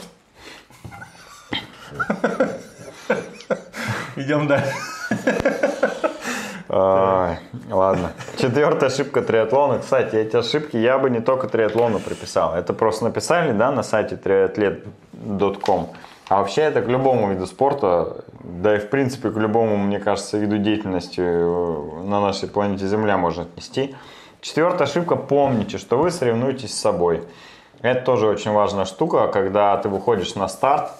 Идем 4.16 4.48
дальше. 4.48 4.72
Ладно. 6.70 8.12
Четвертая 8.38 8.90
ошибка 8.90 9.22
триатлона. 9.22 9.80
Кстати, 9.80 10.16
эти 10.16 10.36
ошибки 10.36 10.78
я 10.78 11.00
бы 11.00 11.10
не 11.10 11.20
только 11.20 11.48
триатлону 11.48 12.00
приписал. 12.00 12.56
Это 12.56 12.74
просто 12.74 13.06
написали, 13.06 13.52
да, 13.52 13.72
на 13.72 13.84
сайте 13.84 14.16
triathlete.com. 14.16 15.90
А 16.30 16.38
вообще 16.38 16.62
это 16.62 16.84
к 16.84 16.88
любому 16.88 17.32
виду 17.32 17.48
спорта, 17.48 18.24
да 18.44 18.76
и 18.76 18.80
в 18.80 18.90
принципе 18.90 19.32
к 19.32 19.38
любому, 19.38 19.78
мне 19.78 20.00
кажется, 20.00 20.38
виду 20.38 20.60
деятельности 20.60 21.22
э, 21.22 22.04
на 22.04 22.22
нашей 22.22 22.48
планете 22.48 22.86
Земля 22.86 23.18
можно 23.18 23.44
отнести. 23.44 23.96
Четвертая 24.40 24.88
ошибка. 24.88 25.16
Помните, 25.16 25.80
что 25.80 25.98
вы 25.98 26.12
соревнуетесь 26.12 26.72
с 26.72 26.80
собой. 26.80 27.24
Это 27.82 28.06
тоже 28.06 28.28
очень 28.28 28.52
важная 28.52 28.86
штука, 28.86 29.28
когда 29.28 29.76
ты 29.78 29.90
выходишь 29.90 30.36
на 30.36 30.48
старт, 30.48 30.92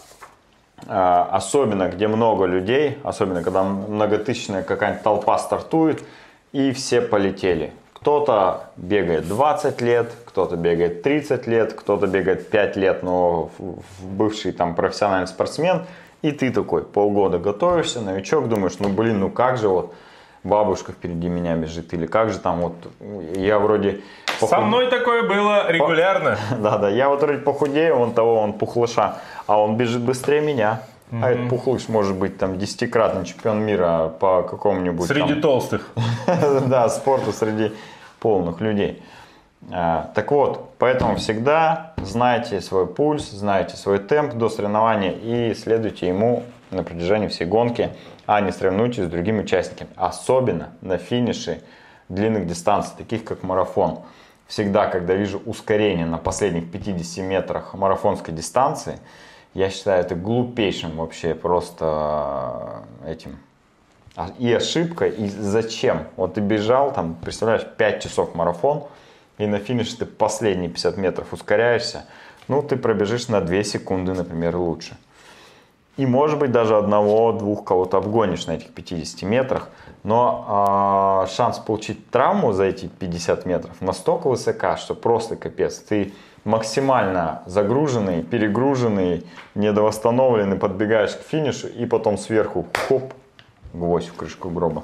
особенно 0.90 1.88
где 1.90 2.08
много 2.08 2.46
людей, 2.46 2.98
особенно 3.04 3.44
когда 3.44 3.64
многотысячная 3.64 4.64
какая-нибудь 4.64 5.04
толпа 5.04 5.38
стартует, 5.38 6.04
и 6.52 6.72
все 6.72 7.02
полетели. 7.02 7.72
Кто-то 7.94 8.72
бегает 8.76 9.28
20 9.28 9.82
лет, 9.82 10.12
кто-то 10.26 10.56
бегает 10.56 11.04
30 11.04 11.48
лет, 11.48 11.74
кто-то 11.74 12.08
бегает 12.08 12.50
5 12.50 12.76
лет, 12.78 13.04
но 13.04 13.52
бывший 14.02 14.52
там 14.52 14.74
профессиональный 14.74 15.28
спортсмен, 15.28 15.84
и 16.22 16.32
ты 16.32 16.52
такой 16.52 16.84
полгода 16.84 17.38
готовишься, 17.38 18.02
новичок, 18.02 18.48
думаешь, 18.48 18.80
ну 18.80 18.90
блин, 18.90 19.20
ну 19.20 19.30
как 19.30 19.58
же 19.58 19.68
вот 19.68 19.94
бабушка 20.44 20.92
впереди 20.92 21.28
меня 21.28 21.56
бежит, 21.56 21.94
или 21.94 22.06
как 22.06 22.32
же 22.32 22.40
там 22.40 22.60
вот, 22.62 22.74
я 23.36 23.60
вроде... 23.60 24.02
Со 24.40 24.46
похуд- 24.46 24.66
мной 24.66 24.88
такое 24.90 25.24
было 25.24 25.70
регулярно. 25.70 26.38
да, 26.60 26.78
да, 26.78 26.90
я 26.90 27.10
вот 27.10 27.22
вроде 27.22 27.40
похудею, 27.40 27.96
он 27.96 28.14
того, 28.14 28.40
он 28.40 28.54
пухлыша, 28.54 29.18
а 29.48 29.62
он 29.62 29.76
бежит 29.76 30.02
быстрее 30.02 30.42
меня. 30.42 30.82
А 31.12 31.32
этот 31.32 31.50
пухлыш 31.50 31.90
может 31.90 32.16
быть 32.16 32.38
там 32.38 32.60
десятикратный 32.60 33.26
чемпион 33.26 33.62
мира 33.62 34.14
по 34.20 34.44
какому-нибудь 34.44 35.08
Среди 35.08 35.34
там, 35.34 35.42
толстых. 35.42 35.90
да, 36.68 36.88
спорту 36.90 37.32
среди 37.34 37.72
полных 38.20 38.62
людей. 38.62 39.02
А, 39.72 40.12
Так 40.14 40.32
вот, 40.32 40.74
поэтому 40.78 41.16
всегда 41.16 41.94
знайте 41.98 42.62
свой 42.62 42.86
пульс, 42.86 43.30
знайте 43.32 43.76
свой 43.76 43.98
темп 43.98 44.36
до 44.36 44.50
соревнования 44.50 45.12
и 45.12 45.54
следуйте 45.56 46.08
ему 46.08 46.44
на 46.72 46.84
протяжении 46.84 47.28
всей 47.28 47.46
гонки, 47.46 47.92
а 48.26 48.42
не 48.42 48.52
соревнуйтесь 48.52 49.06
с 49.06 49.08
другими 49.08 49.42
участниками. 49.42 49.90
Особенно 49.96 50.70
на 50.82 50.98
финише 50.98 51.62
длинных 52.10 52.48
дистанций, 52.48 52.94
таких 52.98 53.24
как 53.24 53.44
марафон. 53.44 54.00
Всегда, 54.48 54.88
когда 54.88 55.14
вижу 55.14 55.42
ускорение 55.46 56.06
на 56.06 56.18
последних 56.18 56.72
50 56.72 57.24
метрах 57.24 57.74
марафонской 57.76 58.34
дистанции, 58.34 59.00
я 59.54 59.70
считаю 59.70 60.02
это 60.02 60.16
глупейшим 60.16 60.98
вообще 60.98 61.36
просто 61.36 62.84
э, 63.04 63.12
этим 63.12 63.40
а- 64.16 64.32
и 64.38 64.52
ошибка, 64.52 65.06
и 65.08 65.28
зачем? 65.28 66.08
Вот 66.18 66.34
ты 66.34 66.42
бежал, 66.42 66.92
там, 66.92 67.16
представляешь, 67.16 67.66
5 67.78 68.04
часов 68.04 68.36
марафон, 68.36 68.84
и 69.38 69.46
на 69.46 69.60
финише 69.60 69.98
ты 69.98 70.06
последние 70.06 70.70
50 70.70 70.98
метров 70.98 71.32
ускоряешься, 71.32 72.06
ну, 72.48 72.62
ты 72.62 72.76
пробежишь 72.76 73.28
на 73.28 73.42
2 73.42 73.64
секунды, 73.64 74.14
например, 74.14 74.58
лучше. 74.58 74.98
И, 76.00 76.06
может 76.06 76.40
быть, 76.40 76.54
даже 76.54 76.78
одного-двух 76.78 77.66
кого-то 77.66 77.98
обгонишь 77.98 78.48
на 78.48 78.54
этих 78.54 78.70
50 78.70 79.22
метрах, 79.24 79.68
но 80.04 80.46
а, 80.48 81.28
шанс 81.28 81.58
получить 81.58 82.10
травму 82.10 82.54
за 82.54 82.64
эти 82.64 82.86
50 82.86 83.46
метров 83.46 83.82
настолько 83.82 84.30
высока, 84.30 84.78
что 84.78 84.96
просто 84.96 85.36
капец. 85.36 85.78
Ты 85.80 86.14
максимально 86.46 87.44
загруженный, 87.48 88.24
перегруженный, 88.24 89.26
недовосстановленный, 89.56 90.56
подбегаешь 90.56 91.18
к 91.18 91.22
финишу 91.22 91.68
и 91.68 91.86
потом 91.86 92.18
сверху 92.18 92.66
хоп, 92.88 93.14
гвоздь 93.74 94.08
в 94.08 94.14
крышку 94.14 94.50
гроба. 94.50 94.84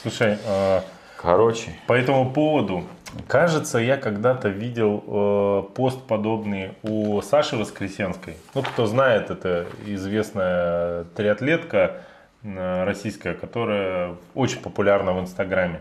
Слушай, 0.00 0.38
э, 0.46 0.80
Короче, 1.22 1.70
по 1.86 1.92
этому 1.92 2.32
поводу, 2.32 2.82
кажется, 3.28 3.78
я 3.78 3.96
когда-то 3.96 4.48
видел 4.48 5.04
э, 5.06 5.62
пост 5.74 6.02
подобный 6.08 6.72
у 6.82 7.22
Саши 7.22 7.56
Воскресенской. 7.56 8.34
Ну, 8.54 8.62
кто 8.62 8.86
знает, 8.86 9.30
это 9.30 9.66
известная 9.86 11.04
триатлетка 11.14 12.02
э, 12.42 12.84
российская, 12.84 13.34
которая 13.34 14.16
очень 14.34 14.60
популярна 14.60 15.12
в 15.12 15.20
Инстаграме. 15.20 15.80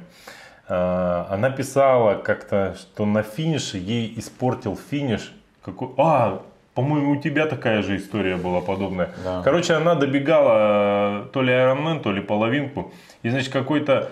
Э, 0.67 1.25
она 1.27 1.49
писала 1.49 2.15
как-то, 2.15 2.75
что 2.79 3.07
на 3.07 3.23
финише 3.23 3.79
ей 3.79 4.13
испортил 4.17 4.77
финиш. 4.77 5.33
Какой... 5.63 5.89
А, 5.97 6.43
по-моему, 6.75 7.13
у 7.13 7.15
тебя 7.15 7.47
такая 7.47 7.81
же 7.81 7.97
история 7.97 8.35
была 8.35 8.61
подобная. 8.61 9.09
Да. 9.23 9.41
Короче, 9.43 9.73
она 9.73 9.95
добегала 9.95 11.23
э, 11.23 11.25
то 11.33 11.41
ли 11.41 11.51
Ironman, 11.51 11.99
то 12.01 12.11
ли 12.11 12.21
половинку. 12.21 12.93
И, 13.23 13.29
значит, 13.31 13.51
какой-то 13.51 14.11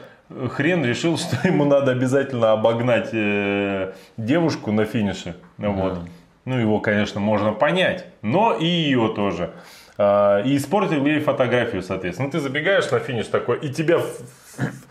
хрен 0.49 0.85
решил, 0.85 1.17
что 1.17 1.47
ему 1.47 1.65
надо 1.65 1.91
обязательно 1.91 2.51
обогнать 2.51 3.09
э, 3.13 3.93
девушку 4.17 4.71
на 4.71 4.85
финише. 4.85 5.35
Ну, 5.57 5.73
вот. 5.73 5.99
ну, 6.45 6.57
его, 6.57 6.79
конечно, 6.79 7.19
можно 7.19 7.51
понять, 7.51 8.05
но 8.21 8.53
и 8.53 8.65
ее 8.65 9.13
тоже. 9.15 9.51
А, 9.97 10.41
И 10.43 10.55
испортил 10.55 11.05
ей 11.05 11.19
фотографию, 11.19 11.81
соответственно. 11.81 12.27
Ну, 12.27 12.31
ты 12.31 12.39
забегаешь 12.39 12.89
на 12.89 12.99
финиш 12.99 13.27
такой, 13.27 13.59
и 13.59 13.69
тебя 13.69 13.97
в, 13.97 14.07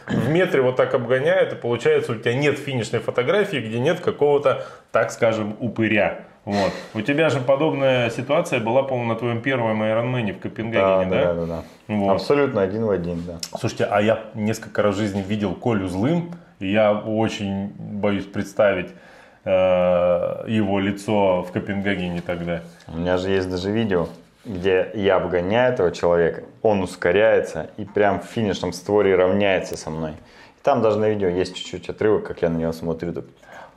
в 0.06 0.28
метре 0.28 0.60
вот 0.60 0.76
так 0.76 0.92
обгоняют, 0.92 1.54
и 1.54 1.56
получается, 1.56 2.12
у 2.12 2.14
тебя 2.14 2.34
нет 2.34 2.58
финишной 2.58 3.00
фотографии, 3.00 3.56
где 3.56 3.78
нет 3.78 4.00
какого-то, 4.00 4.66
так 4.92 5.10
скажем, 5.10 5.56
упыря. 5.60 6.26
Вот. 6.48 6.72
У 6.94 7.02
тебя 7.02 7.28
же 7.28 7.40
подобная 7.40 8.08
ситуация 8.08 8.58
была, 8.58 8.82
по-моему, 8.82 9.12
на 9.12 9.18
твоем 9.18 9.42
первом 9.42 9.82
Ironman 9.82 10.32
в 10.32 10.36
да, 10.36 10.40
Копенгагене, 10.40 11.10
да? 11.10 11.24
да, 11.24 11.34
да, 11.34 11.46
да. 11.46 11.62
Вот. 11.88 12.12
Абсолютно 12.12 12.62
один 12.62 12.86
в 12.86 12.90
один, 12.90 13.22
да. 13.26 13.34
Слушайте, 13.58 13.84
а 13.84 14.00
я 14.00 14.24
несколько 14.32 14.80
раз 14.80 14.94
в 14.94 14.98
жизни 14.98 15.20
видел 15.20 15.54
Колю 15.54 15.88
злым, 15.88 16.32
и 16.58 16.72
я 16.72 16.94
очень 16.94 17.74
боюсь 17.78 18.24
представить 18.24 18.88
э, 19.44 19.50
его 20.48 20.80
лицо 20.80 21.42
в 21.42 21.52
Копенгагене 21.52 22.22
тогда. 22.22 22.62
У 22.86 22.96
меня 22.96 23.18
же 23.18 23.28
есть 23.28 23.50
даже 23.50 23.70
видео, 23.70 24.08
где 24.46 24.90
я 24.94 25.16
обгоняю 25.16 25.74
этого 25.74 25.92
человека, 25.92 26.44
он 26.62 26.80
ускоряется 26.82 27.68
и 27.76 27.84
прям 27.84 28.20
в 28.20 28.24
финишном 28.24 28.72
створе 28.72 29.16
равняется 29.16 29.76
со 29.76 29.90
мной. 29.90 30.12
И 30.12 30.62
там 30.62 30.80
даже 30.80 30.98
на 30.98 31.10
видео 31.10 31.28
есть 31.28 31.54
чуть-чуть 31.54 31.90
отрывок, 31.90 32.26
как 32.26 32.40
я 32.40 32.48
на 32.48 32.56
него 32.56 32.72
смотрю. 32.72 33.12
так, 33.12 33.24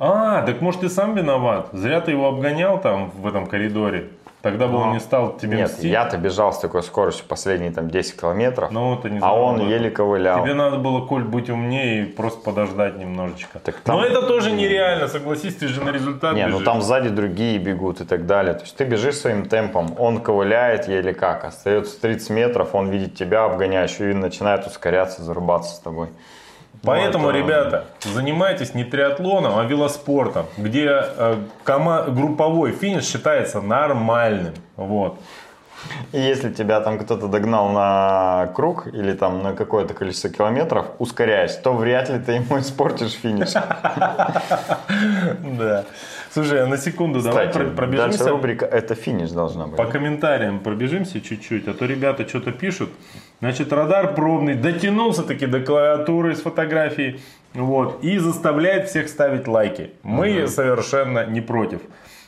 А, 0.04 0.42
так 0.48 0.62
может 0.62 0.82
ты 0.82 0.90
сам 0.90 1.14
виноват? 1.14 1.68
Зря 1.74 2.02
ты 2.02 2.10
его 2.10 2.28
обгонял 2.28 2.82
там 2.82 3.12
в 3.12 3.28
этом 3.28 3.46
коридоре. 3.46 4.08
Тогда 4.42 4.66
бы 4.68 4.78
он 4.78 4.94
не 4.94 5.00
стал 5.00 5.38
тебе 5.38 5.58
Нет, 5.58 5.70
мстить. 5.70 5.84
я-то 5.84 6.18
бежал 6.18 6.52
с 6.52 6.58
такой 6.58 6.82
скоростью 6.82 7.26
последние 7.28 7.72
там 7.72 7.92
10 7.92 8.20
километров, 8.20 8.72
Но 8.72 8.96
ты 8.96 9.12
не 9.12 9.20
а 9.22 9.32
он 9.36 9.58
этом. 9.58 9.70
еле 9.70 9.92
ковылял. 9.92 10.42
Тебе 10.44 10.56
надо 10.56 10.78
было, 10.78 11.06
Коль, 11.06 11.24
быть 11.24 11.52
умнее 11.52 12.02
и 12.02 12.06
просто 12.08 12.42
подождать 12.44 12.98
немножечко. 12.98 13.60
Так 13.60 13.76
там- 13.76 13.98
Но 13.98 14.04
это 14.04 14.24
тоже 14.24 14.50
нереально, 14.50 15.08
согласись, 15.08 15.58
ты 15.58 15.68
же 15.68 15.84
на 15.84 15.92
результат 15.92 16.34
Не, 16.34 16.48
ну 16.48 16.54
бежишь. 16.54 16.66
там 16.66 16.82
сзади 16.82 17.10
другие 17.10 17.60
бегут 17.60 18.02
и 18.02 18.06
так 18.06 18.26
далее. 18.26 18.56
То 18.56 18.62
есть 18.62 18.76
ты 18.76 18.84
бежишь 18.86 19.18
своим 19.18 19.46
темпом, 19.46 19.94
он 20.00 20.18
ковыляет 20.20 20.88
еле 20.88 21.14
как, 21.14 21.46
остается 21.46 22.02
30 22.02 22.32
метров, 22.32 22.74
он 22.74 22.90
видит 22.90 23.14
тебя 23.14 23.46
обгоняющего 23.46 24.10
и 24.10 24.14
начинает 24.16 24.66
ускоряться, 24.66 25.22
зарубаться 25.22 25.76
с 25.76 25.80
тобой. 25.80 26.08
Поэтому, 26.84 27.30
это- 27.30 27.38
ребята, 27.38 27.86
занимайтесь 28.04 28.74
не 28.74 28.84
триатлоном, 28.84 29.58
а 29.60 29.64
велоспортом, 29.66 30.46
где 30.58 30.88
э, 30.90 31.36
кома- 31.64 32.10
групповой 32.10 32.72
финиш 32.72 33.06
считается 33.06 33.62
нормальным. 33.62 34.54
Вот. 34.78 35.20
И 36.12 36.20
если 36.20 36.52
тебя 36.52 36.80
там 36.82 37.00
кто-то 37.00 37.28
догнал 37.28 37.70
на 37.70 38.52
круг 38.56 38.86
или 38.88 39.14
там 39.14 39.42
на 39.42 39.54
какое-то 39.54 39.94
количество 39.96 40.30
километров, 40.30 40.86
ускоряясь, 41.00 41.56
то 41.58 41.74
вряд 41.74 42.10
ли 42.10 42.20
ты 42.20 42.34
ему 42.34 42.60
испортишь 42.60 43.14
финиш. 43.14 43.50
Да. 45.58 45.86
Слушай, 46.34 46.66
на 46.66 46.78
секунду 46.78 47.22
давай 47.22 47.50
Кстати, 47.50 47.70
пробежимся. 47.76 48.20
дальше 48.20 48.32
рубрика 48.32 48.66
«Это 48.66 48.96
финиш» 48.96 49.32
должна 49.32 49.68
быть. 49.68 49.76
По 49.76 49.86
комментариям 49.86 50.60
пробежимся 50.60 51.20
чуть-чуть, 51.20 51.68
а 51.68 51.74
то 51.74 51.86
ребята 51.86 52.26
что-то 52.28 52.54
пишут. 52.54 52.90
Значит, 53.42 53.74
радар 53.74 54.14
пробный 54.16 54.56
дотянулся 54.56 55.24
таки 55.24 55.46
до 55.46 55.60
клавиатуры 55.60 56.34
с 56.36 56.42
фотографией. 56.42 57.20
Вот, 57.54 58.02
и 58.02 58.18
заставляет 58.18 58.88
всех 58.88 59.10
ставить 59.10 59.46
лайки. 59.46 59.92
Мы 60.04 60.48
совершенно 60.48 61.26
не 61.26 61.42
против. 61.42 61.82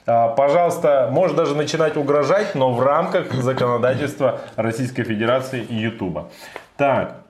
А, 0.06 0.28
Пожалуйста, 0.28 1.08
можешь 1.10 1.38
даже 1.38 1.56
начинать 1.56 1.96
угрожать, 1.96 2.56
но 2.56 2.74
в 2.74 2.82
рамках 2.82 3.32
законодательства 3.32 4.42
Российской 4.58 5.04
Федерации 5.04 5.62
и 5.64 5.76
Ютуба. 5.76 6.30
Так, 6.76 7.24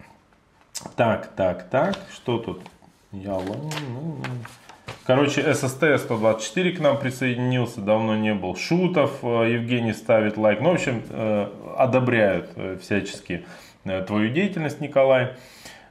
так, 0.95 1.27
так, 1.35 1.69
так, 1.69 1.95
что 2.11 2.39
тут? 2.39 2.61
Я... 3.11 3.37
Короче, 5.05 5.41
SST 5.41 5.97
124 5.97 6.71
к 6.71 6.79
нам 6.79 6.97
присоединился, 6.97 7.81
давно 7.81 8.15
не 8.15 8.33
был. 8.33 8.55
Шутов, 8.55 9.19
э, 9.21 9.51
Евгений 9.53 9.93
ставит 9.93 10.37
лайк. 10.37 10.61
Ну, 10.61 10.71
в 10.71 10.73
общем, 10.75 11.03
э, 11.09 11.47
одобряют 11.77 12.49
э, 12.55 12.77
всячески 12.81 13.45
твою 14.07 14.29
деятельность, 14.29 14.79
Николай. 14.79 15.33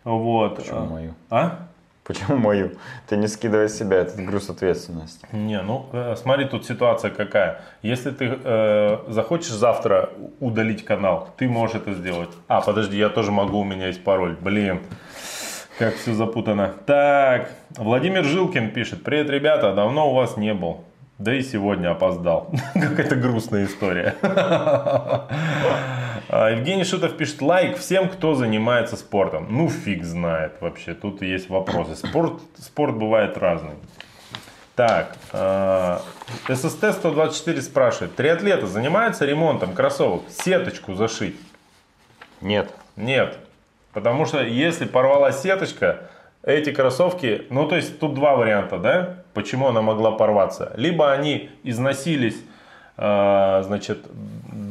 Вот. 0.04 0.56
Почему 0.56 0.86
мою? 0.86 1.14
А? 1.28 1.68
Почему 2.04 2.38
мою? 2.38 2.72
Ты 3.06 3.16
не 3.16 3.28
скидывай 3.28 3.68
с 3.68 3.78
себя 3.78 3.98
этот 3.98 4.16
груз 4.24 4.50
ответственности. 4.50 5.26
Не, 5.32 5.60
ну 5.60 5.86
смотри, 6.16 6.46
тут 6.46 6.64
ситуация 6.64 7.10
какая. 7.10 7.60
Если 7.82 8.10
ты 8.10 8.38
э, 8.42 8.98
захочешь 9.08 9.52
завтра 9.52 10.10
удалить 10.40 10.84
канал, 10.84 11.28
ты 11.36 11.48
можешь 11.48 11.76
это 11.76 11.92
сделать. 11.92 12.30
А, 12.48 12.60
подожди, 12.60 12.96
я 12.96 13.08
тоже 13.08 13.30
могу, 13.30 13.60
у 13.60 13.64
меня 13.64 13.86
есть 13.88 14.02
пароль. 14.02 14.36
Блин, 14.40 14.80
как 15.78 15.96
все 15.96 16.14
запутано. 16.14 16.74
Так, 16.86 17.50
Владимир 17.76 18.24
Жилкин 18.24 18.70
пишет. 18.70 19.02
Привет, 19.02 19.30
ребята, 19.30 19.74
давно 19.74 20.10
у 20.10 20.14
вас 20.14 20.36
не 20.36 20.54
был. 20.54 20.84
Да 21.18 21.34
и 21.34 21.42
сегодня 21.42 21.90
опоздал. 21.90 22.50
Какая-то 22.74 23.16
грустная 23.16 23.66
история. 23.66 24.14
А, 26.28 26.48
Евгений 26.50 26.84
Шутов 26.84 27.18
пишет 27.18 27.42
лайк 27.42 27.76
всем, 27.76 28.08
кто 28.08 28.34
занимается 28.34 28.96
спортом. 28.96 29.48
Ну, 29.50 29.68
фиг 29.68 30.02
знает 30.02 30.52
вообще. 30.60 30.94
Тут 30.94 31.20
есть 31.20 31.50
вопросы. 31.50 31.94
Спорт, 31.94 32.40
спорт 32.56 32.96
бывает 32.96 33.36
разный. 33.36 33.74
Так, 34.74 35.14
э, 35.32 35.98
ССТ 36.48 36.92
124 36.92 37.60
спрашивает. 37.60 38.16
Триатлеты 38.16 38.66
занимаются 38.66 39.26
ремонтом 39.26 39.74
кроссовок? 39.74 40.22
Сеточку 40.30 40.94
зашить? 40.94 41.36
Нет. 42.40 42.72
Нет. 42.96 43.36
Потому 43.92 44.24
что 44.24 44.42
если 44.42 44.84
порвалась 44.86 45.42
сеточка, 45.42 46.10
эти 46.42 46.72
кроссовки, 46.72 47.46
ну 47.50 47.68
то 47.68 47.76
есть 47.76 47.98
тут 48.00 48.14
два 48.14 48.34
варианта, 48.34 48.78
да, 48.78 49.24
почему 49.34 49.68
она 49.68 49.82
могла 49.82 50.12
порваться. 50.12 50.72
Либо 50.76 51.12
они 51.12 51.50
износились, 51.62 52.42
значит, 53.02 54.06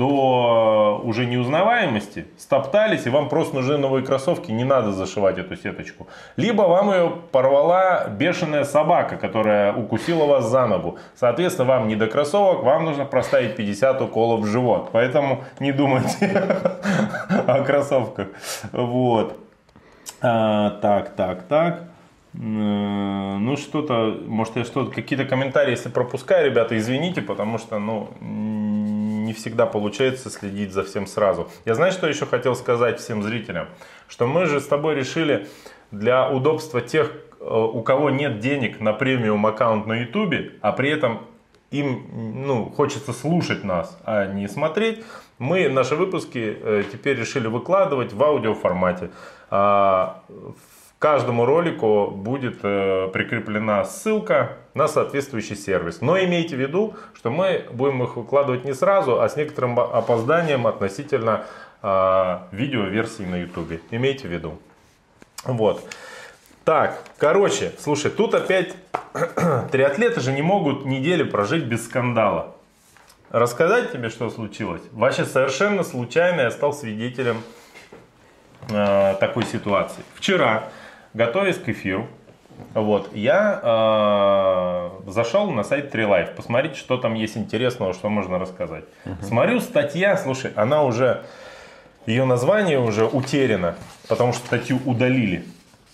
до 0.01 1.01
уже 1.03 1.25
неузнаваемости, 1.25 2.25
стоптались, 2.37 3.05
и 3.05 3.09
вам 3.09 3.29
просто 3.29 3.55
нужны 3.55 3.77
новые 3.77 4.05
кроссовки, 4.05 4.51
не 4.51 4.63
надо 4.63 4.91
зашивать 4.91 5.37
эту 5.37 5.55
сеточку. 5.55 6.07
Либо 6.37 6.63
вам 6.63 6.91
ее 6.91 7.11
порвала 7.31 8.07
бешеная 8.07 8.63
собака, 8.63 9.17
которая 9.17 9.73
укусила 9.73 10.25
вас 10.25 10.45
за 10.45 10.65
ногу. 10.65 10.97
Соответственно, 11.15 11.67
вам 11.67 11.87
не 11.87 11.95
до 11.95 12.07
кроссовок, 12.07 12.63
вам 12.63 12.85
нужно 12.85 13.05
проставить 13.05 13.55
50 13.55 14.01
уколов 14.01 14.41
в 14.41 14.45
живот. 14.47 14.89
Поэтому 14.91 15.43
не 15.59 15.71
думайте 15.71 16.27
о 17.47 17.63
кроссовках. 17.63 18.27
Вот. 18.71 19.37
А, 20.21 20.71
так, 20.81 21.15
так, 21.15 21.43
так. 21.43 21.90
М, 22.33 23.45
Ну, 23.45 23.57
что-то, 23.57 24.17
может, 24.27 24.55
я 24.55 24.63
что-то, 24.63 24.91
какие-то 24.91 25.25
комментарии, 25.25 25.71
если 25.71 25.89
пропускаю, 25.89 26.45
ребята, 26.45 26.77
извините, 26.77 27.21
потому 27.21 27.57
что, 27.57 27.79
ну, 27.79 28.09
не 28.21 29.33
всегда 29.33 29.65
получается 29.65 30.29
следить 30.29 30.71
за 30.71 30.83
всем 30.83 31.07
сразу. 31.07 31.49
Я 31.65 31.75
знаю, 31.75 31.91
что 31.91 32.07
еще 32.07 32.25
хотел 32.25 32.55
сказать 32.55 32.99
всем 32.99 33.23
зрителям, 33.23 33.67
что 34.07 34.27
мы 34.27 34.45
же 34.45 34.59
с 34.59 34.67
тобой 34.67 34.95
решили 34.95 35.47
для 35.91 36.29
удобства 36.29 36.81
тех, 36.81 37.11
э, 37.39 37.43
у 37.43 37.81
кого 37.81 38.09
нет 38.09 38.39
денег 38.39 38.79
на 38.79 38.93
премиум 38.93 39.45
аккаунт 39.45 39.87
на 39.87 39.93
ютубе, 39.93 40.53
а 40.61 40.71
при 40.71 40.89
этом 40.89 41.21
им 41.71 42.45
ну, 42.45 42.65
хочется 42.69 43.13
слушать 43.13 43.63
нас, 43.63 43.97
а 44.05 44.25
не 44.27 44.47
смотреть, 44.47 45.03
мы 45.39 45.69
наши 45.69 45.95
выпуски 45.95 46.57
э, 46.61 46.83
теперь 46.91 47.17
решили 47.17 47.47
выкладывать 47.47 48.13
в 48.13 48.23
аудиоформате. 48.23 49.09
А, 49.49 50.23
в 50.29 50.80
каждому 51.01 51.45
ролику 51.45 52.11
будет 52.11 52.59
э, 52.61 53.09
прикреплена 53.11 53.85
ссылка 53.85 54.57
на 54.75 54.87
соответствующий 54.87 55.55
сервис. 55.55 55.99
Но 55.99 56.15
имейте 56.19 56.55
в 56.55 56.59
виду, 56.59 56.93
что 57.15 57.31
мы 57.31 57.65
будем 57.71 58.03
их 58.03 58.17
выкладывать 58.17 58.65
не 58.65 58.75
сразу, 58.75 59.19
а 59.19 59.27
с 59.27 59.35
некоторым 59.35 59.79
опозданием 59.79 60.67
относительно 60.67 61.45
а, 61.81 62.47
видеоверсии 62.51 63.23
на 63.23 63.41
YouTube. 63.41 63.81
Имейте 63.89 64.27
в 64.27 64.31
виду. 64.31 64.59
Вот. 65.43 65.83
Так, 66.65 67.03
короче, 67.17 67.73
слушай, 67.79 68.11
тут 68.11 68.35
опять 68.35 68.75
триатлеты 69.71 70.21
же 70.21 70.31
не 70.31 70.43
могут 70.43 70.85
неделю 70.85 71.31
прожить 71.31 71.63
без 71.63 71.83
скандала. 71.83 72.55
Рассказать 73.31 73.91
тебе, 73.91 74.09
что 74.09 74.29
случилось? 74.29 74.83
Вообще 74.91 75.25
совершенно 75.25 75.81
случайно 75.83 76.41
я 76.41 76.51
стал 76.51 76.73
свидетелем 76.73 77.41
э, 78.69 79.15
такой 79.19 79.45
ситуации. 79.45 80.03
Вчера, 80.13 80.69
готовясь 81.13 81.57
к 81.57 81.69
эфиру, 81.69 82.07
вот, 82.73 83.09
я 83.15 83.59
э, 83.63 85.09
зашел 85.11 85.49
на 85.51 85.63
сайт 85.63 85.93
TreeLife, 85.93 86.35
посмотреть, 86.35 86.75
что 86.75 86.97
там 86.97 87.15
есть 87.15 87.35
интересного, 87.37 87.93
что 87.93 88.09
можно 88.09 88.37
рассказать. 88.39 88.83
Смотрю, 89.21 89.59
статья, 89.61 90.15
слушай, 90.15 90.51
она 90.55 90.83
уже, 90.83 91.23
ее 92.05 92.25
название 92.25 92.79
уже 92.79 93.05
утеряно, 93.05 93.75
потому 94.07 94.33
что 94.33 94.45
статью 94.45 94.79
удалили 94.85 95.43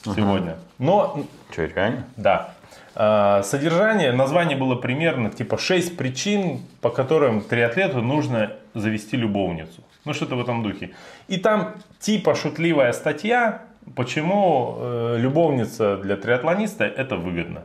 сегодня. 0.04 0.58
Но 0.78 1.26
Что, 1.52 1.66
реально? 1.66 2.06
да. 2.18 2.54
А, 2.96 3.44
Содержание, 3.44 4.12
название 4.12 4.58
было 4.58 4.76
примерно 4.76 5.30
типа 5.30 5.58
6 5.58 5.96
причин, 5.98 6.62
по 6.82 6.90
которым 6.90 7.42
триатлету 7.42 8.02
нужно 8.02 8.54
завести 8.74 9.16
любовницу. 9.18 9.84
Ну, 10.04 10.14
что-то 10.14 10.36
в 10.36 10.42
этом 10.42 10.64
духе. 10.64 10.92
И 11.28 11.38
там 11.38 11.76
типа 12.00 12.34
шутливая 12.36 12.92
статья, 12.94 13.62
почему 13.96 14.76
э, 14.78 15.16
любовница 15.20 15.98
для 15.98 16.18
триатлониста 16.18 16.86
это 16.86 17.16
выгодно. 17.16 17.64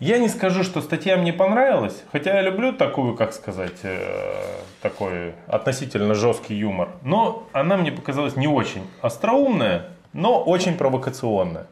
Я 0.00 0.18
не 0.18 0.28
скажу, 0.28 0.64
что 0.64 0.80
статья 0.80 1.16
мне 1.16 1.32
понравилась, 1.32 2.02
хотя 2.12 2.34
я 2.34 2.42
люблю 2.42 2.72
такую, 2.72 3.14
как 3.14 3.32
сказать, 3.32 3.78
э, 3.84 4.60
такой 4.82 5.34
относительно 5.46 6.14
жесткий 6.14 6.54
юмор. 6.54 6.88
Но 7.02 7.48
она 7.52 7.76
мне 7.76 7.92
показалась 7.92 8.36
не 8.36 8.48
очень 8.48 8.82
остроумная, 9.00 9.86
но 10.12 10.42
очень 10.42 10.76
провокационная. 10.76 11.66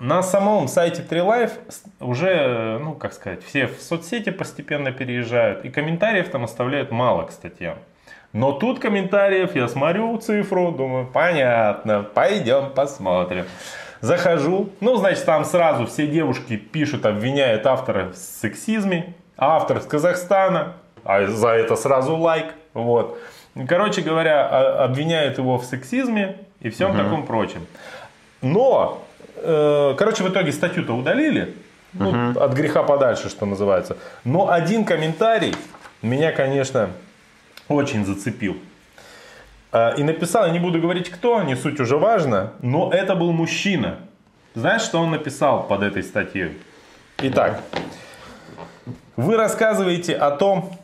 На 0.00 0.22
самом 0.22 0.68
сайте 0.68 1.02
TreeLife 1.08 1.52
уже, 2.00 2.78
ну 2.78 2.94
как 2.94 3.12
сказать, 3.12 3.44
все 3.44 3.66
в 3.66 3.80
соцсети 3.80 4.30
постепенно 4.30 4.92
переезжают, 4.92 5.64
и 5.64 5.70
комментариев 5.70 6.28
там 6.30 6.44
оставляют 6.44 6.90
мало 6.90 7.24
к 7.24 7.32
статьям. 7.32 7.78
Но 8.34 8.50
тут 8.50 8.80
комментариев, 8.80 9.54
я 9.54 9.68
смотрю 9.68 10.18
цифру, 10.18 10.72
думаю, 10.72 11.06
понятно, 11.06 12.02
пойдем 12.02 12.70
посмотрим. 12.74 13.44
Захожу, 14.00 14.70
ну, 14.80 14.96
значит, 14.96 15.24
там 15.24 15.44
сразу 15.44 15.86
все 15.86 16.08
девушки 16.08 16.56
пишут, 16.56 17.06
обвиняют 17.06 17.64
автора 17.64 18.10
в 18.10 18.16
сексизме, 18.16 19.14
автор 19.38 19.78
из 19.78 19.86
Казахстана, 19.86 20.72
а 21.04 21.26
за 21.26 21.50
это 21.50 21.76
сразу 21.76 22.16
лайк, 22.16 22.46
вот. 22.74 23.20
Короче 23.68 24.02
говоря, 24.02 24.48
а- 24.50 24.84
обвиняют 24.84 25.38
его 25.38 25.56
в 25.56 25.64
сексизме 25.64 26.38
и 26.60 26.70
всем 26.70 26.96
таком 26.96 27.24
прочем. 27.26 27.64
Но, 28.42 29.04
э, 29.36 29.94
короче, 29.96 30.24
в 30.24 30.28
итоге 30.28 30.50
статью-то 30.50 30.92
удалили, 30.92 31.54
ну, 31.92 32.32
от 32.40 32.52
греха 32.52 32.82
подальше, 32.82 33.28
что 33.28 33.46
называется. 33.46 33.96
Но 34.24 34.50
один 34.50 34.84
комментарий 34.84 35.54
меня, 36.02 36.32
конечно, 36.32 36.90
очень 37.68 38.04
зацепил. 38.04 38.56
А, 39.72 39.94
И 39.96 40.02
написал, 40.02 40.46
я 40.46 40.52
не 40.52 40.60
буду 40.60 40.80
говорить 40.80 41.10
кто, 41.10 41.42
не 41.42 41.56
суть 41.56 41.80
уже 41.80 41.96
важно, 41.96 42.52
но 42.60 42.90
это 42.92 43.14
был 43.14 43.32
мужчина. 43.32 43.98
Знаешь, 44.54 44.82
что 44.82 45.00
он 45.00 45.10
написал 45.10 45.66
под 45.66 45.82
этой 45.82 46.02
статьей? 46.02 46.56
Итак, 47.18 47.62
вы 49.16 49.36
рассказываете 49.36 50.14
о 50.14 50.30
том, 50.30 50.76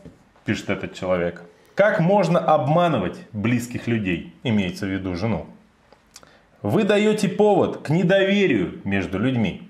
пишет 0.45 0.71
этот 0.71 0.95
человек, 0.95 1.43
как 1.75 2.01
можно 2.01 2.39
обманывать 2.39 3.19
близких 3.33 3.87
людей, 3.87 4.35
имеется 4.43 4.87
в 4.87 4.89
виду 4.89 5.15
жену. 5.15 5.47
Вы 6.63 6.85
даете 6.85 7.29
повод 7.29 7.79
к 7.83 7.91
недоверию 7.91 8.81
между 8.85 9.19
людьми, 9.19 9.69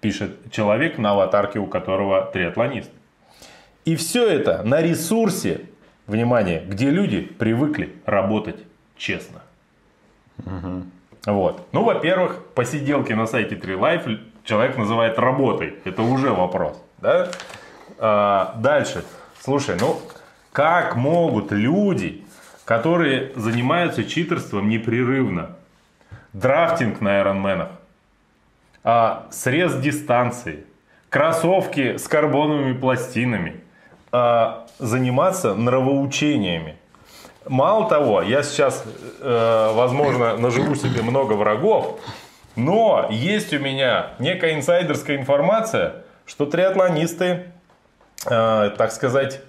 пишет 0.00 0.50
человек, 0.50 0.98
на 0.98 1.10
аватарке 1.12 1.58
у 1.58 1.66
которого 1.66 2.22
триатлонист. 2.32 2.90
И 3.84 3.94
все 3.96 4.26
это 4.26 4.62
на 4.64 4.82
ресурсе, 4.82 5.62
внимание, 6.08 6.64
где 6.66 6.90
люди 6.90 7.20
привыкли 7.20 7.94
работать 8.04 8.64
честно. 8.96 9.42
Вот. 11.24 11.68
Ну, 11.72 11.84
во-первых, 11.84 12.44
посиделки 12.54 13.12
на 13.12 13.26
сайте 13.26 13.54
TreeLife 13.54 14.18
человек 14.44 14.76
называет 14.76 15.18
работой. 15.18 15.74
Это 15.84 16.02
уже 16.02 16.30
вопрос. 16.30 16.82
Да? 16.98 17.30
А, 17.98 18.54
дальше. 18.58 19.04
Слушай, 19.40 19.76
ну 19.78 20.00
как 20.52 20.96
могут 20.96 21.52
люди, 21.52 22.24
которые 22.64 23.32
занимаются 23.36 24.04
читерством 24.04 24.68
непрерывно, 24.68 25.50
драфтинг 26.32 27.00
на 27.00 27.18
айронменах, 27.18 27.68
а, 28.82 29.26
срез 29.30 29.76
дистанции, 29.76 30.64
кроссовки 31.10 31.96
с 31.96 32.08
карбоновыми 32.08 32.72
пластинами, 32.72 33.60
а 34.10 34.66
заниматься 34.78 35.54
нравоучениями. 35.54 36.76
Мало 37.46 37.88
того, 37.88 38.22
я 38.22 38.42
сейчас, 38.42 38.84
э, 39.20 39.72
возможно, 39.74 40.36
наживу 40.36 40.74
себе 40.74 41.02
много 41.02 41.32
врагов, 41.32 41.98
но 42.56 43.06
есть 43.10 43.54
у 43.54 43.58
меня 43.58 44.10
некая 44.18 44.54
инсайдерская 44.54 45.16
информация, 45.16 46.04
что 46.26 46.46
триатлонисты, 46.46 47.44
э, 48.26 48.70
так 48.76 48.92
сказать, 48.92 49.40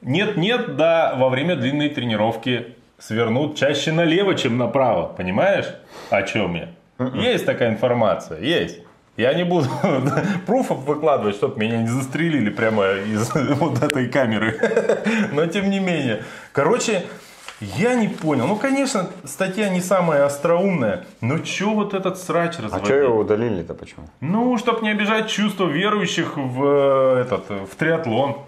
нет-нет, 0.00 0.76
да, 0.76 1.14
во 1.16 1.28
время 1.28 1.54
длинной 1.54 1.90
тренировки 1.90 2.74
свернут 2.98 3.56
чаще 3.56 3.92
налево, 3.92 4.34
чем 4.34 4.58
направо. 4.58 5.06
Понимаешь, 5.06 5.66
о 6.10 6.22
чем 6.22 6.54
я? 6.54 6.68
Есть 7.14 7.46
такая 7.46 7.70
информация, 7.70 8.40
есть. 8.40 8.80
Я 9.16 9.34
не 9.34 9.44
буду 9.44 9.68
пруфов 10.46 10.84
выкладывать, 10.84 11.36
чтобы 11.36 11.60
меня 11.60 11.82
не 11.82 11.88
застрелили 11.88 12.50
прямо 12.50 12.92
из 12.92 13.30
вот 13.58 13.82
этой 13.82 14.08
камеры. 14.08 14.58
Но 15.32 15.46
тем 15.46 15.68
не 15.70 15.80
менее. 15.80 16.24
Короче, 16.52 17.04
я 17.60 17.94
не 17.94 18.08
понял. 18.08 18.46
Ну, 18.46 18.56
конечно, 18.56 19.10
статья 19.24 19.68
не 19.68 19.80
самая 19.80 20.24
остроумная, 20.24 21.04
но 21.20 21.44
что 21.44 21.74
вот 21.74 21.94
этот 21.94 22.18
срач 22.18 22.58
А 22.58 22.62
разводить? 22.62 22.86
что 22.86 22.94
его 22.96 23.18
удалили-то 23.18 23.74
почему? 23.74 24.06
Ну, 24.20 24.58
чтобы 24.58 24.80
не 24.82 24.90
обижать 24.90 25.28
чувства 25.28 25.66
верующих 25.68 26.36
в 26.36 26.64
э, 26.64 27.20
этот 27.20 27.48
в 27.50 27.76
триатлон. 27.76 28.38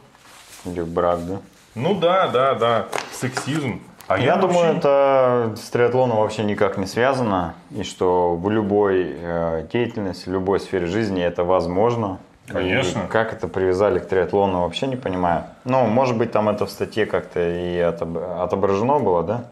Или 0.65 0.83
брак, 0.83 1.21
да? 1.27 1.41
Ну 1.77 1.95
да, 1.95 2.27
да, 2.29 2.55
да, 2.55 2.89
сексизм. 3.13 3.81
А 4.07 4.19
Я, 4.19 4.37
думаю, 4.37 4.77
это 4.77 5.55
с 5.57 5.71
триатлоном 5.71 6.19
вообще 6.19 6.45
никак 6.45 6.77
не 6.77 6.87
связано, 6.87 7.55
и 7.71 7.83
что 7.85 8.37
в 8.37 8.51
любой 8.51 9.15
э, 9.17 9.67
деятельности, 9.73 10.29
в 10.29 10.33
любой 10.33 10.61
сфере 10.61 10.87
жизни 10.87 11.23
это 11.23 11.43
возможно. 11.45 12.19
Конечно. 12.47 13.05
И 13.05 13.07
как 13.09 13.33
это 13.33 13.49
привязали 13.49 13.99
к 13.99 14.07
триатлону, 14.07 14.61
вообще 14.61 14.87
не 14.87 14.97
понимаю. 14.97 15.45
Ну, 15.65 15.87
может 15.87 16.19
быть, 16.19 16.33
там 16.33 16.51
это 16.51 16.67
в 16.67 16.71
статье 16.71 17.07
как-то 17.07 17.41
и 17.41 17.79
отоб- 17.79 18.43
отображено 18.43 18.99
было, 18.99 19.23
да? 19.23 19.45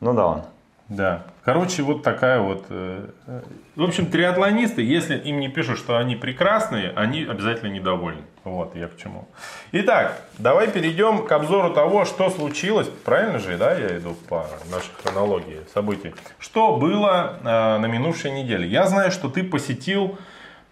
Ну 0.00 0.12
да 0.12 0.26
ладно. 0.26 0.44
Да. 0.88 1.24
Короче, 1.44 1.82
вот 1.82 2.02
такая 2.02 2.40
вот. 2.40 2.64
э, 2.70 3.10
э, 3.26 3.42
В 3.76 3.82
общем, 3.82 4.06
триатлонисты, 4.06 4.82
если 4.82 5.18
им 5.18 5.38
не 5.38 5.48
пишут, 5.48 5.78
что 5.78 5.98
они 5.98 6.16
прекрасные, 6.16 6.90
они 6.96 7.24
обязательно 7.24 7.70
недовольны. 7.70 8.22
Вот 8.44 8.74
я 8.74 8.88
к 8.88 8.96
чему. 8.96 9.28
Итак, 9.72 10.18
давай 10.38 10.68
перейдем 10.68 11.26
к 11.26 11.32
обзору 11.32 11.74
того, 11.74 12.06
что 12.06 12.30
случилось. 12.30 12.88
Правильно 13.04 13.38
же, 13.38 13.58
да, 13.58 13.74
я 13.74 13.98
иду 13.98 14.14
по 14.28 14.46
нашей 14.70 14.90
хронологии 15.02 15.60
событий. 15.74 16.14
Что 16.38 16.76
было 16.76 17.38
э, 17.40 17.44
на 17.78 17.86
минувшей 17.86 18.30
неделе? 18.30 18.66
Я 18.66 18.86
знаю, 18.86 19.10
что 19.10 19.28
ты 19.28 19.44
посетил, 19.44 20.18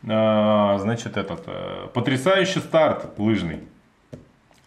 э, 0.03 0.79
значит, 0.79 1.19
этот 1.19 1.43
э, 1.47 1.89
потрясающий 1.93 2.61
старт 2.61 3.19
лыжный. 3.19 3.61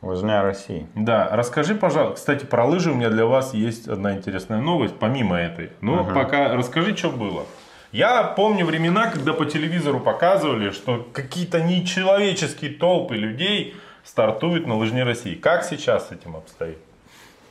Лыжня 0.02 0.42
России. 0.44 0.88
Да, 0.96 1.28
расскажи, 1.32 1.76
пожалуйста. 1.76 2.16
Кстати, 2.16 2.46
про 2.46 2.66
лыжи 2.66 2.92
у 2.92 2.96
меня 2.96 3.10
для 3.10 3.26
вас 3.26 3.54
есть 3.54 3.88
одна 3.88 4.14
интересная 4.16 4.62
новость, 4.62 4.96
помимо 4.98 5.38
этой. 5.38 5.72
Ну, 5.82 6.06
пока 6.06 6.54
расскажи, 6.56 6.96
что 6.96 7.10
было. 7.10 7.44
Я 7.92 8.24
помню 8.24 8.66
времена, 8.66 9.10
когда 9.10 9.34
по 9.34 9.46
телевизору 9.46 10.00
показывали, 10.00 10.70
что 10.70 11.06
какие-то 11.12 11.62
нечеловеческие 11.62 12.72
толпы 12.72 13.16
людей 13.16 13.76
стартуют 14.06 14.68
на 14.68 14.78
лыжне 14.78 15.04
России. 15.04 15.36
Как 15.36 15.64
сейчас 15.66 16.08
с 16.08 16.12
этим 16.12 16.36
обстоит? 16.38 16.78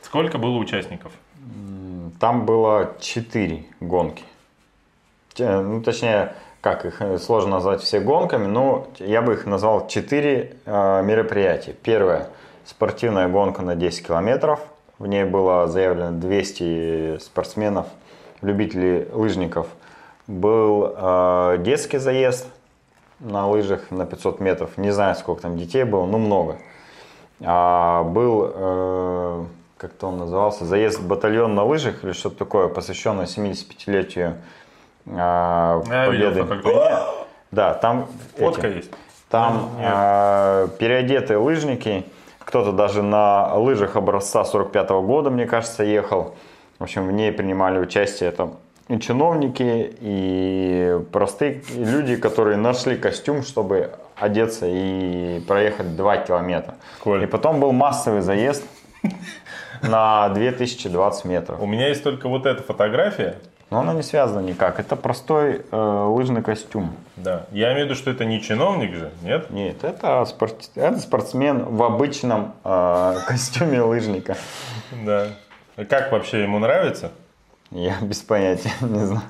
Сколько 0.00 0.38
было 0.38 0.56
участников? 0.56 1.12
Там 2.18 2.46
было 2.46 2.94
четыре 3.00 3.64
гонки. 3.80 4.22
Те- 5.34 5.60
Ну, 5.60 5.82
точнее, 5.82 6.32
как 6.62 6.86
их 6.86 7.02
э, 7.02 7.18
сложно 7.18 7.50
назвать 7.52 7.82
все 7.82 8.00
гонками, 8.00 8.46
но 8.46 8.88
я 8.98 9.20
бы 9.22 9.34
их 9.34 9.44
назвал 9.44 9.86
четыре 9.86 10.56
э, 10.64 11.02
мероприятия. 11.02 11.72
Первое– 11.82 12.30
спортивная 12.68 13.28
гонка 13.28 13.62
на 13.62 13.74
10 13.74 14.06
километров. 14.06 14.60
В 14.98 15.06
ней 15.06 15.24
было 15.24 15.66
заявлено 15.68 16.10
200 16.12 17.18
спортсменов, 17.20 17.86
любителей 18.42 19.08
лыжников. 19.12 19.68
Был 20.26 20.92
э, 20.94 21.56
детский 21.60 21.96
заезд 21.98 22.46
на 23.20 23.48
лыжах 23.48 23.90
на 23.90 24.04
500 24.04 24.40
метров. 24.40 24.76
Не 24.76 24.90
знаю, 24.90 25.14
сколько 25.14 25.42
там 25.42 25.56
детей 25.56 25.84
было, 25.84 26.04
но 26.04 26.18
много. 26.18 26.58
А, 27.40 28.02
был, 28.02 28.52
э, 28.54 29.44
как-то 29.78 30.08
он 30.08 30.18
назывался, 30.18 30.66
заезд 30.66 31.00
батальон 31.00 31.54
на 31.54 31.64
лыжах 31.64 32.04
или 32.04 32.12
что-то 32.12 32.36
такое, 32.36 32.68
посвященное 32.68 33.24
75-летию 33.26 34.34
а, 35.06 35.80
Я 35.88 36.08
видел 36.08 36.30
победы. 36.30 36.42
фотографию. 36.42 36.98
Да, 37.50 37.74
там 37.74 38.08
Фотка 38.36 38.66
эти- 38.66 38.76
есть. 38.76 38.90
там 39.30 39.70
э, 39.80 40.68
переодетые 40.78 41.38
лыжники, 41.38 42.04
кто-то 42.48 42.72
даже 42.72 43.02
на 43.02 43.54
лыжах 43.56 43.96
образца 43.96 44.42
45 44.42 44.88
года, 45.02 45.28
мне 45.28 45.44
кажется, 45.44 45.84
ехал. 45.84 46.34
В 46.78 46.84
общем, 46.84 47.06
в 47.06 47.12
ней 47.12 47.30
принимали 47.30 47.78
участие 47.78 48.30
там 48.30 48.54
и 48.88 48.98
чиновники, 48.98 49.94
и 50.00 50.98
простые 51.12 51.62
люди, 51.76 52.16
которые 52.16 52.56
нашли 52.56 52.96
костюм, 52.96 53.42
чтобы 53.42 53.90
одеться 54.16 54.64
и 54.66 55.40
проехать 55.46 55.94
2 55.94 56.16
километра. 56.16 56.76
Коль. 57.00 57.24
И 57.24 57.26
потом 57.26 57.60
был 57.60 57.72
массовый 57.72 58.22
заезд 58.22 58.64
на 59.82 60.30
2020 60.30 61.26
метров. 61.26 61.60
У 61.60 61.66
меня 61.66 61.88
есть 61.88 62.02
только 62.02 62.30
вот 62.30 62.46
эта 62.46 62.62
фотография. 62.62 63.36
Но 63.70 63.80
она 63.80 63.92
не 63.92 64.02
связана 64.02 64.40
никак. 64.40 64.80
Это 64.80 64.96
простой 64.96 65.62
э, 65.70 66.04
лыжный 66.08 66.42
костюм. 66.42 66.94
Да. 67.16 67.44
Я 67.52 67.72
имею 67.72 67.86
в 67.86 67.90
виду, 67.90 67.94
что 67.98 68.10
это 68.10 68.24
не 68.24 68.40
чиновник 68.40 68.94
же, 68.94 69.10
нет? 69.22 69.50
Нет, 69.50 69.84
это, 69.84 70.24
спорт- 70.24 70.70
это 70.74 70.98
спортсмен 70.98 71.64
в 71.64 71.82
обычном 71.82 72.54
э, 72.64 73.14
костюме 73.26 73.82
лыжника. 73.82 74.36
Да. 75.04 75.26
Как 75.88 76.10
вообще 76.12 76.42
ему 76.42 76.58
нравится? 76.58 77.10
Я 77.70 77.96
без 78.00 78.20
понятия, 78.22 78.72
не 78.80 79.04
знаю. 79.04 79.22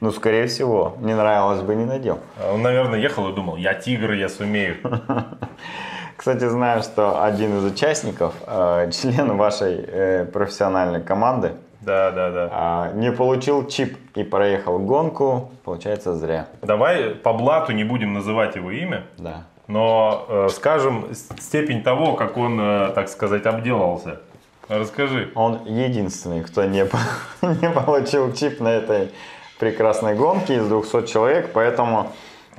Ну, 0.00 0.10
скорее 0.10 0.46
всего, 0.46 0.96
не 1.00 1.14
нравилось 1.14 1.62
бы, 1.62 1.74
не 1.74 1.84
надел. 1.84 2.18
А 2.38 2.52
Он, 2.52 2.60
наверное, 2.62 2.98
ехал 2.98 3.28
и 3.30 3.34
думал, 3.34 3.56
я 3.56 3.72
тигр, 3.74 4.12
я 4.12 4.28
сумею. 4.28 4.76
Кстати, 6.16 6.48
знаю, 6.48 6.82
что 6.82 7.22
один 7.22 7.58
из 7.58 7.64
участников, 7.64 8.34
э, 8.46 8.90
член 8.90 9.36
вашей 9.36 9.74
э, 9.86 10.24
профессиональной 10.24 11.00
команды, 11.02 11.52
Да, 11.86 12.10
да, 12.10 12.30
да. 12.30 12.90
э, 12.92 12.98
не 12.98 13.12
получил 13.12 13.66
чип 13.68 13.96
и 14.16 14.24
проехал 14.24 14.78
гонку, 14.80 15.50
получается, 15.64 16.14
зря. 16.14 16.48
Давай 16.62 17.10
по 17.14 17.32
блату 17.32 17.72
не 17.72 17.84
будем 17.84 18.12
называть 18.12 18.56
его 18.56 18.72
имя, 18.72 19.04
Да. 19.18 19.44
но 19.68 20.26
э, 20.28 20.48
скажем 20.50 21.06
степень 21.38 21.82
того, 21.84 22.14
как 22.14 22.36
он, 22.36 22.58
э, 22.60 22.90
так 22.94 23.08
сказать, 23.08 23.46
обделался. 23.46 24.20
Расскажи. 24.68 25.30
Он 25.36 25.60
единственный, 25.64 26.42
кто 26.42 26.64
не, 26.64 26.84
не 27.42 27.70
получил 27.70 28.32
чип 28.32 28.60
на 28.60 28.68
этой 28.68 29.12
прекрасной 29.60 30.16
гонке 30.16 30.56
из 30.56 30.66
200 30.66 31.06
человек, 31.06 31.52
поэтому 31.54 32.08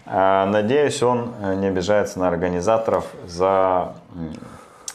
э, 0.06 0.46
надеюсь, 0.46 1.04
он 1.04 1.34
э, 1.42 1.56
не 1.56 1.68
обижается 1.68 2.18
на 2.20 2.30
организаторов 2.30 3.06
за 3.26 3.94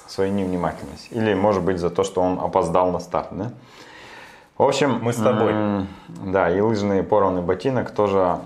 свою 0.07 0.33
невнимательность. 0.33 1.09
Или, 1.11 1.35
может 1.35 1.62
быть, 1.62 1.78
за 1.78 1.91
то, 1.91 2.03
что 2.03 2.22
он 2.22 2.39
опоздал 2.41 2.91
на 2.93 2.99
старт. 2.99 3.28
Да? 3.30 3.51
В 4.59 4.62
общем, 4.62 4.98
Мы 5.03 5.12
с 5.12 5.16
тобой. 5.16 5.86
Да, 6.09 6.50
и 6.50 6.61
лыжный 6.61 7.03
порванный 7.03 7.42
ботинок 7.42 7.90
тоже 7.90 8.38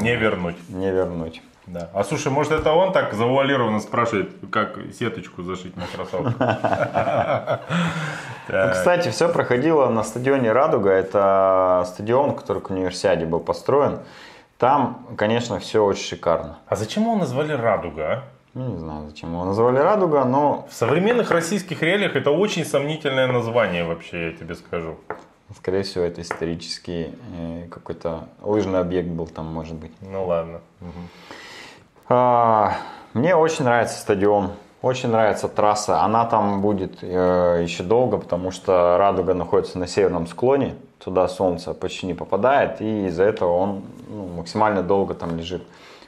Не 0.00 0.16
вернуть. 0.16 0.56
не 0.68 0.90
вернуть. 0.90 1.42
Да. 1.66 1.88
А 1.94 2.04
слушай, 2.04 2.30
может 2.30 2.52
это 2.52 2.72
он 2.72 2.92
так 2.92 3.14
завуалированно 3.14 3.80
спрашивает, 3.80 4.32
как 4.52 4.78
сеточку 4.98 5.42
зашить 5.42 5.74
на 5.78 5.84
кроссовку? 5.86 6.30
Кстати, 8.72 9.08
все 9.08 9.28
проходило 9.30 9.88
на 9.88 10.04
стадионе 10.04 10.52
«Радуга». 10.52 10.90
Это 10.90 11.84
стадион, 11.88 12.34
который 12.36 12.60
к 12.60 12.68
универсиаде 12.70 13.24
был 13.24 13.40
построен. 13.40 14.00
Там, 14.58 15.06
конечно, 15.16 15.58
все 15.58 15.82
очень 15.82 16.04
шикарно. 16.04 16.58
А 16.66 16.76
зачем 16.76 17.04
его 17.04 17.16
назвали 17.16 17.52
«Радуга», 17.52 18.02
а? 18.12 18.22
Ну, 18.52 18.68
не 18.68 18.76
знаю, 18.78 19.08
зачем 19.08 19.32
его 19.32 19.44
называли 19.44 19.78
«Радуга», 19.78 20.24
но, 20.24 20.66
В 20.70 20.74
современных 20.74 21.30
российских 21.30 21.82
реалиях 21.82 22.14
это 22.14 22.30
очень 22.30 22.64
сомнительное 22.66 23.26
название 23.26 23.84
вообще, 23.84 24.26
я 24.26 24.32
тебе 24.32 24.54
скажу. 24.54 24.96
Скорее 25.56 25.82
всего, 25.82 26.04
это 26.04 26.22
исторический 26.22 27.14
э, 27.36 27.66
какой-то 27.70 28.28
лыжный 28.42 28.80
объект 28.80 29.08
был 29.08 29.26
там, 29.26 29.46
может 29.46 29.74
быть. 29.74 29.92
Ну 30.00 30.26
ладно. 30.26 30.60
А, 32.08 32.76
Мне 33.12 33.34
очень 33.36 33.64
нравится 33.64 33.98
стадион, 33.98 34.52
очень 34.82 35.10
нравится 35.10 35.48
трасса. 35.48 36.02
Она 36.02 36.24
там 36.26 36.60
будет 36.60 36.98
э, 37.02 37.60
еще 37.62 37.82
долго, 37.82 38.18
потому 38.18 38.50
что 38.50 38.96
Радуга 38.98 39.34
находится 39.34 39.78
на 39.78 39.86
северном 39.86 40.26
склоне. 40.26 40.74
Туда 40.98 41.28
солнце 41.28 41.74
почти 41.74 42.06
не 42.06 42.14
попадает, 42.14 42.80
и 42.80 43.06
из-за 43.06 43.24
этого 43.24 43.52
он 43.52 43.84
ну, 44.08 44.26
максимально 44.28 44.82
долго 44.82 45.14
там 45.14 45.36
лежит. 45.36 45.62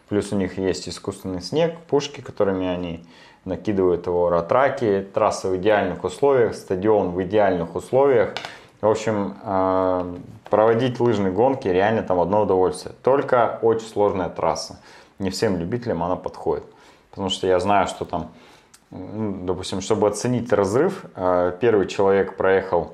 Плюс 0.09 0.33
у 0.33 0.37
них 0.37 0.59
есть 0.59 0.89
искусственный 0.89 1.43
снег, 1.43 1.79
пушки, 1.89 2.21
которыми 2.21 2.67
они 2.67 3.05
накидывают 3.45 4.07
его 4.07 4.29
ратраки. 4.29 5.07
Трасса 5.13 5.49
в 5.49 5.57
идеальных 5.57 6.05
условиях, 6.05 6.55
стадион 6.55 7.11
в 7.11 7.23
идеальных 7.23 7.75
условиях. 7.75 8.35
В 8.81 8.87
общем, 8.87 9.37
э, 9.43 10.17
проводить 10.51 11.01
лыжные 11.01 11.33
гонки 11.33 11.69
реально 11.69 12.03
там 12.03 12.21
одно 12.21 12.43
удовольствие. 12.43 12.95
Только 13.03 13.59
очень 13.63 13.87
сложная 13.87 14.29
трасса. 14.29 14.79
Не 15.19 15.31
всем 15.31 15.57
любителям 15.57 16.03
она 16.03 16.17
подходит. 16.17 16.65
Потому 17.11 17.31
что 17.31 17.47
я 17.47 17.59
знаю, 17.59 17.87
что 17.87 18.05
там, 18.05 18.33
ну, 18.91 19.47
допустим, 19.47 19.81
чтобы 19.81 20.09
оценить 20.09 20.53
разрыв, 20.53 21.07
э, 21.15 21.57
первый 21.59 21.87
человек 21.87 22.37
проехал 22.37 22.93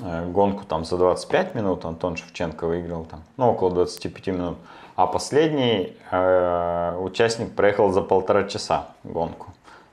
э, 0.00 0.26
гонку 0.30 0.64
там 0.64 0.86
за 0.86 0.96
25 0.96 1.54
минут, 1.54 1.84
Антон 1.84 2.16
Шевченко 2.16 2.66
выиграл 2.66 3.04
там, 3.04 3.22
ну, 3.36 3.50
около 3.50 3.70
25 3.70 4.26
минут. 4.28 4.58
А 4.96 5.06
последний 5.06 5.96
э, 6.10 6.96
участник 6.98 7.54
проехал 7.54 7.92
за 7.92 8.00
полтора 8.00 8.44
часа 8.44 8.88
гонку. 9.04 9.48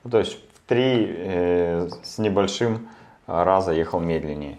Ну, 0.05 0.11
то 0.11 0.19
есть 0.19 0.37
в 0.37 0.67
три 0.67 1.05
э, 1.17 1.89
с 2.03 2.17
небольшим 2.17 2.87
раза 3.27 3.73
ехал 3.73 3.99
медленнее. 3.99 4.57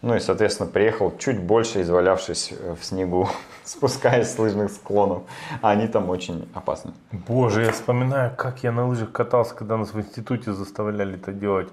Ну 0.00 0.14
и, 0.14 0.20
соответственно, 0.20 0.70
приехал 0.70 1.12
чуть 1.18 1.40
больше, 1.40 1.82
извалявшись 1.82 2.52
в 2.80 2.84
снегу, 2.84 3.28
спускаясь 3.64 4.32
с 4.32 4.38
лыжных 4.38 4.70
склонов. 4.70 5.22
А 5.60 5.70
они 5.70 5.88
там 5.88 6.08
очень 6.10 6.48
опасны. 6.54 6.92
Боже, 7.12 7.64
я 7.64 7.72
вспоминаю, 7.72 8.32
как 8.36 8.62
я 8.62 8.70
на 8.72 8.86
лыжах 8.86 9.10
катался, 9.10 9.54
когда 9.54 9.76
нас 9.76 9.92
в 9.92 9.98
институте 9.98 10.52
заставляли 10.52 11.14
это 11.16 11.32
делать. 11.32 11.68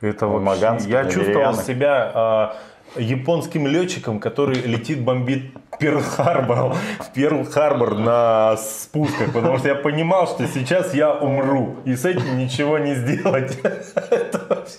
Это 0.00 0.26
В 0.26 0.42
вообще... 0.42 0.88
Я 0.88 1.04
чувствовал 1.06 1.54
себя 1.54 2.12
а, 2.14 2.56
японским 2.96 3.66
летчиком, 3.66 4.20
который 4.20 4.56
летит 4.60 5.02
бомбит 5.02 5.52
Перл-Харбор, 5.80 6.76
Перл-Харбор 7.14 7.98
на 7.98 8.56
спусках, 8.56 9.32
потому 9.32 9.58
что 9.58 9.68
я 9.68 9.74
понимал, 9.74 10.26
что 10.26 10.46
сейчас 10.46 10.94
я 10.94 11.12
умру, 11.12 11.76
и 11.84 11.96
с 11.96 12.04
этим 12.04 12.38
ничего 12.38 12.78
не 12.78 12.94
сделать. 12.94 13.58
Это 14.10 14.46
вообще- 14.48 14.78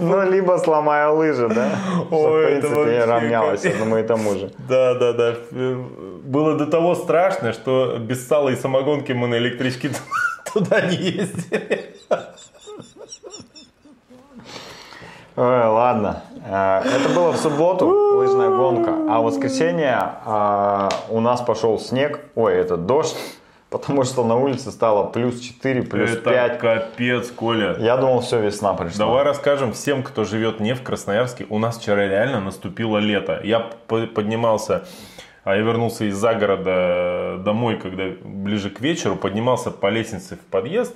Ну, 0.00 0.22
либо 0.30 0.56
сломая 0.58 1.10
лыжи, 1.10 1.48
да? 1.48 1.70
Что, 2.06 2.32
в 2.32 2.44
принципе, 2.46 3.04
равнялось 3.04 3.60
капец. 3.62 3.74
одному 3.74 3.96
и 3.98 4.02
тому 4.02 4.34
же. 4.34 4.52
Да, 4.68 4.94
да, 4.94 5.12
да. 5.12 5.34
Было 5.50 6.56
до 6.56 6.66
того 6.66 6.94
страшно, 6.94 7.52
что 7.52 7.96
без 7.98 8.26
сала 8.26 8.48
и 8.50 8.56
самогонки 8.56 9.12
мы 9.12 9.28
на 9.28 9.36
электричке 9.36 9.90
туда 10.52 10.80
не 10.80 10.96
ездили. 10.96 11.94
Ой, 15.36 15.66
ладно. 15.66 16.22
Э, 16.44 16.82
Это 16.84 17.08
было 17.14 17.32
в 17.32 17.36
субботу, 17.36 17.86
лыжная 17.88 18.50
гонка. 18.50 18.92
А 19.08 19.20
в 19.20 19.24
воскресенье 19.24 19.98
э, 20.26 20.88
у 21.08 21.20
нас 21.20 21.40
пошел 21.40 21.78
снег, 21.78 22.20
ой, 22.34 22.54
это 22.54 22.76
дождь, 22.76 23.16
потому 23.70 24.02
что 24.04 24.24
на 24.24 24.36
улице 24.36 24.70
стало 24.72 25.06
плюс 25.06 25.40
4, 25.40 25.82
плюс 25.82 26.10
Это 26.10 26.30
5. 26.30 26.58
капец, 26.58 27.30
Коля. 27.30 27.76
Я 27.78 27.96
думал, 27.96 28.20
все, 28.20 28.40
весна 28.40 28.74
пришла. 28.74 29.06
Давай 29.06 29.24
расскажем 29.24 29.72
всем, 29.72 30.02
кто 30.02 30.24
живет 30.24 30.60
не 30.60 30.74
в 30.74 30.82
Красноярске. 30.82 31.46
У 31.48 31.58
нас 31.58 31.78
вчера 31.78 32.06
реально 32.06 32.40
наступило 32.40 32.98
лето. 32.98 33.40
Я 33.44 33.60
поднимался, 33.86 34.84
а 35.44 35.54
я 35.54 35.62
вернулся 35.62 36.04
из 36.04 36.16
загорода 36.16 37.40
домой, 37.44 37.78
когда 37.78 38.04
ближе 38.22 38.70
к 38.70 38.80
вечеру, 38.80 39.16
поднимался 39.16 39.70
по 39.70 39.86
лестнице 39.88 40.36
в 40.36 40.40
подъезд, 40.40 40.94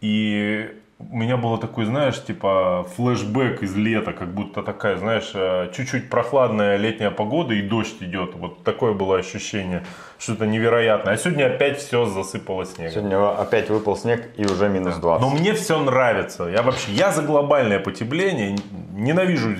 и 0.00 0.70
у 1.10 1.16
меня 1.16 1.36
было 1.36 1.58
такой, 1.58 1.84
знаешь, 1.84 2.22
типа 2.22 2.86
флешбэк 2.96 3.62
из 3.62 3.74
лета, 3.74 4.12
как 4.12 4.32
будто 4.32 4.62
такая, 4.62 4.96
знаешь, 4.96 5.30
э, 5.34 5.70
чуть-чуть 5.74 6.10
прохладная 6.10 6.76
летняя 6.76 7.10
погода 7.10 7.54
и 7.54 7.62
дождь 7.62 7.96
идет. 8.00 8.34
Вот 8.34 8.62
такое 8.64 8.92
было 8.92 9.18
ощущение, 9.18 9.84
что-то 10.18 10.46
невероятное. 10.46 11.14
А 11.14 11.16
сегодня 11.16 11.46
опять 11.46 11.78
все 11.78 12.06
засыпало 12.06 12.64
снегом. 12.64 12.92
Сегодня 12.92 13.40
опять 13.40 13.70
выпал 13.70 13.96
снег 13.96 14.28
и 14.36 14.44
уже 14.44 14.68
минус 14.68 14.96
20. 14.96 15.22
Но 15.22 15.30
мне 15.30 15.52
все 15.54 15.78
нравится. 15.82 16.44
Я 16.44 16.62
вообще, 16.62 16.92
я 16.92 17.10
за 17.12 17.22
глобальное 17.22 17.78
потепление, 17.78 18.56
ненавижу 18.92 19.56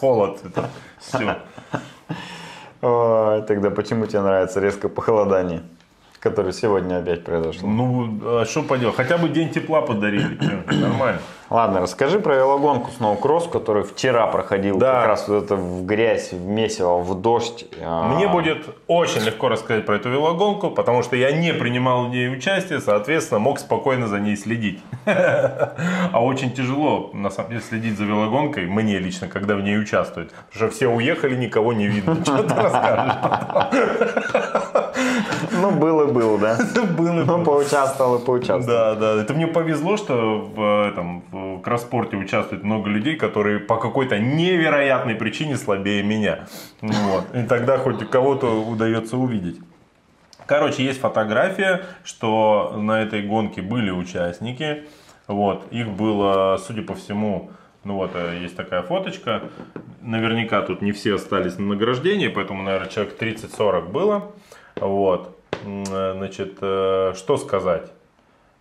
холод. 0.00 0.40
Это 0.44 0.70
все. 0.98 1.38
Ой, 2.82 3.42
тогда 3.42 3.70
почему 3.70 4.06
тебе 4.06 4.20
нравится 4.20 4.60
резко 4.60 4.88
похолодание, 4.90 5.62
которое 6.24 6.52
сегодня 6.52 6.98
опять 6.98 7.22
произошло? 7.22 7.68
Ну, 7.68 8.40
а 8.40 8.44
что 8.46 8.62
поделать? 8.62 8.96
Хотя 8.96 9.18
бы 9.18 9.28
день 9.28 9.50
тепла 9.50 9.82
подарили. 9.82 10.36
Нормально. 10.74 11.20
Ладно, 11.50 11.80
расскажи 11.82 12.18
про 12.20 12.34
велогонку 12.36 12.90
Snowcross, 12.98 13.50
который 13.50 13.82
вчера 13.84 14.26
проходил 14.26 14.78
Да. 14.78 14.94
как 15.00 15.06
раз 15.08 15.28
вот 15.28 15.44
это 15.44 15.56
в 15.56 15.84
грязь, 15.84 16.32
в 16.32 16.44
месиво, 16.44 16.98
в 17.00 17.14
дождь. 17.20 17.66
А, 17.82 18.08
Мне 18.08 18.26
будет 18.28 18.64
очень 18.88 19.20
легко 19.20 19.50
рассказать 19.50 19.84
про 19.84 19.96
эту 19.96 20.08
велогонку, 20.08 20.70
потому 20.70 21.02
что 21.02 21.16
я 21.16 21.30
не 21.32 21.52
принимал 21.52 22.06
в 22.06 22.08
ней 22.08 22.32
участие, 22.34 22.80
соответственно, 22.80 23.40
мог 23.40 23.58
спокойно 23.60 24.08
за 24.08 24.18
ней 24.18 24.36
следить. 24.36 24.82
А 26.12 26.20
очень 26.24 26.52
тяжело, 26.52 27.10
на 27.12 27.30
самом 27.30 27.50
деле, 27.50 27.60
следить 27.62 27.98
за 27.98 28.04
велогонкой, 28.04 28.66
мне 28.66 28.98
лично, 28.98 29.28
когда 29.28 29.54
в 29.54 29.60
ней 29.60 29.78
участвуют. 29.78 30.30
Потому 30.50 30.70
что 30.70 30.76
все 30.76 30.88
уехали, 30.88 31.36
никого 31.36 31.72
не 31.72 31.86
видно. 31.88 32.14
Что 32.24 32.42
ты 32.42 32.54
расскажешь? 32.54 33.14
Ну, 35.64 35.70
был 35.70 36.06
и 36.08 36.12
был, 36.12 36.36
да? 36.46 36.58
Было, 36.96 37.24
Ну, 37.24 37.42
поучаствовал 37.42 38.18
и 38.18 38.24
поучаствовал. 38.24 38.66
Да, 38.66 38.94
да. 38.94 39.22
Это 39.22 39.32
мне 39.32 39.46
повезло, 39.46 39.96
что 39.96 40.40
в 40.54 40.88
этом 40.88 41.22
в 41.30 41.60
кросспорте 41.62 42.18
участвует 42.18 42.62
много 42.62 42.90
людей, 42.90 43.16
которые 43.16 43.60
по 43.60 43.76
какой-то 43.78 44.18
невероятной 44.18 45.14
причине 45.14 45.56
слабее 45.56 46.02
меня. 46.02 46.46
Вот. 46.82 47.24
И 47.34 47.44
тогда 47.44 47.78
хоть 47.78 48.06
кого-то 48.10 48.48
удается 48.48 49.16
увидеть. 49.16 49.58
Короче, 50.44 50.84
есть 50.84 51.00
фотография, 51.00 51.84
что 52.04 52.74
на 52.76 53.00
этой 53.02 53.22
гонке 53.22 53.62
были 53.62 53.90
участники. 53.90 54.84
Вот. 55.26 55.66
Их 55.70 55.88
было, 55.88 56.60
судя 56.62 56.82
по 56.82 56.94
всему, 56.94 57.50
ну 57.84 57.94
вот, 57.94 58.10
э, 58.12 58.40
есть 58.42 58.54
такая 58.54 58.82
фоточка. 58.82 59.44
Наверняка 60.02 60.60
тут 60.60 60.82
не 60.82 60.92
все 60.92 61.14
остались 61.14 61.56
на 61.56 61.64
награждении, 61.68 62.28
поэтому, 62.28 62.62
наверное, 62.62 62.90
человек 62.90 63.16
30-40 63.18 63.90
было. 63.90 64.32
Вот. 64.76 65.33
Э, 65.64 66.14
Значит, 66.16 66.58
э, 66.60 67.12
что 67.16 67.36
сказать? 67.36 67.90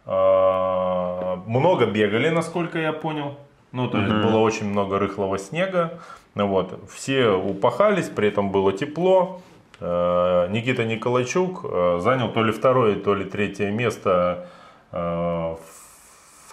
А, 0.05 1.41
Много 1.45 1.85
бегали, 1.85 2.29
насколько 2.29 2.79
я 2.79 2.93
понял. 2.93 3.37
Ну, 3.71 3.87
то 3.89 3.97
есть 3.97 4.13
было 4.13 4.37
очень 4.37 4.67
много 4.67 4.99
рыхлого 4.99 5.37
снега. 5.39 5.99
Ну, 6.35 6.47
вот. 6.47 6.79
Все 6.91 7.29
упахались, 7.29 8.09
при 8.09 8.27
этом 8.27 8.51
было 8.51 8.71
тепло. 8.73 9.41
Э, 9.79 10.47
Никита 10.49 10.85
Николайчук 10.85 11.61
э, 11.63 11.99
занял 12.01 12.31
то 12.31 12.43
ли 12.43 12.51
второе, 12.51 12.95
то 12.95 13.15
ли 13.15 13.25
третье 13.25 13.71
место 13.71 14.47
в 14.91 15.57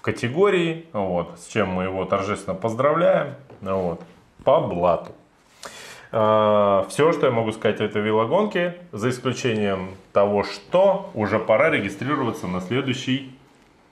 в 0.01 0.03
категории, 0.03 0.87
вот, 0.95 1.39
с 1.39 1.47
чем 1.53 1.69
мы 1.69 1.83
его 1.83 2.07
торжественно 2.07 2.57
поздравляем, 2.57 3.35
ну 3.61 3.83
вот, 3.83 4.01
по 4.45 4.61
блату. 4.61 5.13
Все, 6.11 7.13
что 7.13 7.27
я 7.27 7.31
могу 7.31 7.53
сказать 7.53 7.81
о 7.81 7.85
этой 7.85 8.03
велогонке, 8.03 8.79
за 8.91 9.11
исключением 9.11 9.95
того, 10.13 10.43
что 10.43 11.11
уже 11.15 11.39
пора 11.39 11.71
регистрироваться 11.71 12.49
на 12.49 12.61
следующий 12.61 13.39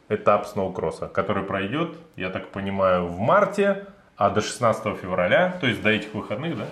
этап 0.09 0.47
сноукросса, 0.47 1.07
который 1.07 1.45
пройдет, 1.45 1.97
я 2.17 2.31
так 2.31 2.49
понимаю, 2.49 3.07
в 3.07 3.21
марте, 3.21 3.87
а 4.17 4.31
до 4.31 4.41
16 4.41 4.97
февраля, 4.97 5.57
то 5.61 5.69
есть 5.69 5.81
до 5.81 5.91
этих 5.91 6.13
выходных, 6.15 6.59
да? 6.59 6.67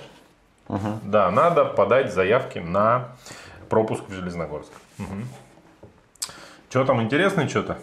Да, 1.05 1.31
надо 1.31 1.65
подать 1.65 2.13
заявки 2.13 2.59
на 2.59 3.11
пропуск 3.69 4.03
в 4.09 4.13
Железногорск. 4.13 4.73
Что 6.71 6.85
там 6.85 7.01
интересное 7.01 7.47
что-то? 7.47 7.79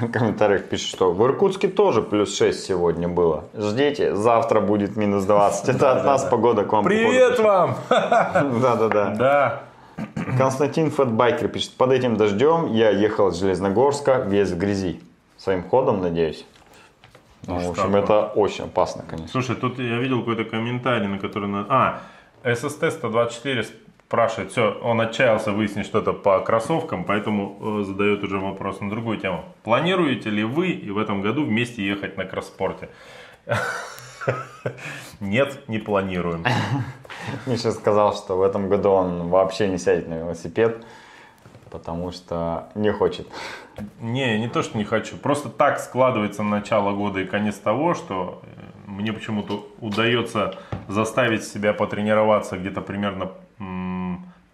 В 0.00 0.08
комментариях 0.10 0.64
пишут, 0.68 0.88
что 0.88 1.12
в 1.12 1.24
Иркутске 1.24 1.68
тоже 1.68 2.02
плюс 2.02 2.36
6 2.36 2.64
сегодня 2.64 3.08
было. 3.08 3.44
Ждите, 3.56 4.14
завтра 4.14 4.60
будет 4.60 4.96
минус 4.96 5.24
20. 5.24 5.68
Это 5.70 5.92
от 5.92 6.04
нас 6.04 6.24
погода 6.24 6.64
к 6.64 6.72
вам. 6.72 6.84
Привет 6.84 7.38
вам! 7.38 7.76
Да-да-да. 7.88 9.10
Да. 9.14 9.62
Константин 10.36 10.90
Фэтбайкер 10.90 11.48
пишет, 11.48 11.72
под 11.76 11.92
этим 11.92 12.16
дождем 12.16 12.66
я 12.72 12.90
ехал 12.90 13.28
из 13.28 13.36
Железногорска 13.36 14.18
весь 14.26 14.50
в 14.50 14.58
грязи. 14.58 15.00
Своим 15.38 15.62
ходом, 15.62 16.02
надеюсь. 16.02 16.44
Ну, 17.46 17.58
в 17.58 17.70
общем, 17.70 17.94
это 17.96 18.26
очень 18.34 18.64
опасно, 18.64 19.02
конечно. 19.08 19.30
Слушай, 19.30 19.56
тут 19.56 19.78
я 19.78 19.98
видел 19.98 20.18
какой-то 20.20 20.44
комментарий, 20.44 21.06
на 21.06 21.18
который... 21.18 21.48
на- 21.48 21.66
А, 21.68 22.00
SST-124 22.44 23.66
спрашивает, 24.06 24.52
все, 24.52 24.78
он 24.82 25.00
отчаялся 25.00 25.50
выяснить 25.50 25.84
что-то 25.84 26.12
по 26.12 26.38
кроссовкам, 26.40 27.04
поэтому 27.04 27.80
э, 27.80 27.84
задает 27.84 28.22
уже 28.22 28.38
вопрос 28.38 28.80
на 28.80 28.88
другую 28.88 29.18
тему. 29.18 29.44
Планируете 29.64 30.30
ли 30.30 30.44
вы 30.44 30.70
и 30.70 30.90
в 30.90 30.98
этом 30.98 31.22
году 31.22 31.44
вместе 31.44 31.84
ехать 31.84 32.16
на 32.16 32.24
кросспорте? 32.24 32.88
Нет, 35.20 35.68
не 35.68 35.78
планируем. 35.78 36.44
Миша 37.46 37.72
сказал, 37.72 38.14
что 38.14 38.36
в 38.36 38.42
этом 38.42 38.68
году 38.68 38.90
он 38.90 39.28
вообще 39.28 39.66
не 39.66 39.78
сядет 39.78 40.06
на 40.08 40.14
велосипед, 40.14 40.84
потому 41.70 42.12
что 42.12 42.68
не 42.76 42.92
хочет. 42.92 43.26
Не, 44.00 44.38
не 44.38 44.48
то, 44.48 44.62
что 44.62 44.78
не 44.78 44.84
хочу. 44.84 45.16
Просто 45.16 45.48
так 45.48 45.80
складывается 45.80 46.44
начало 46.44 46.92
года 46.92 47.20
и 47.20 47.24
конец 47.24 47.56
того, 47.56 47.94
что 47.94 48.40
э, 48.44 48.46
мне 48.86 49.12
почему-то 49.12 49.68
удается 49.80 50.54
заставить 50.86 51.42
себя 51.42 51.72
потренироваться 51.72 52.56
где-то 52.56 52.82
примерно 52.82 53.32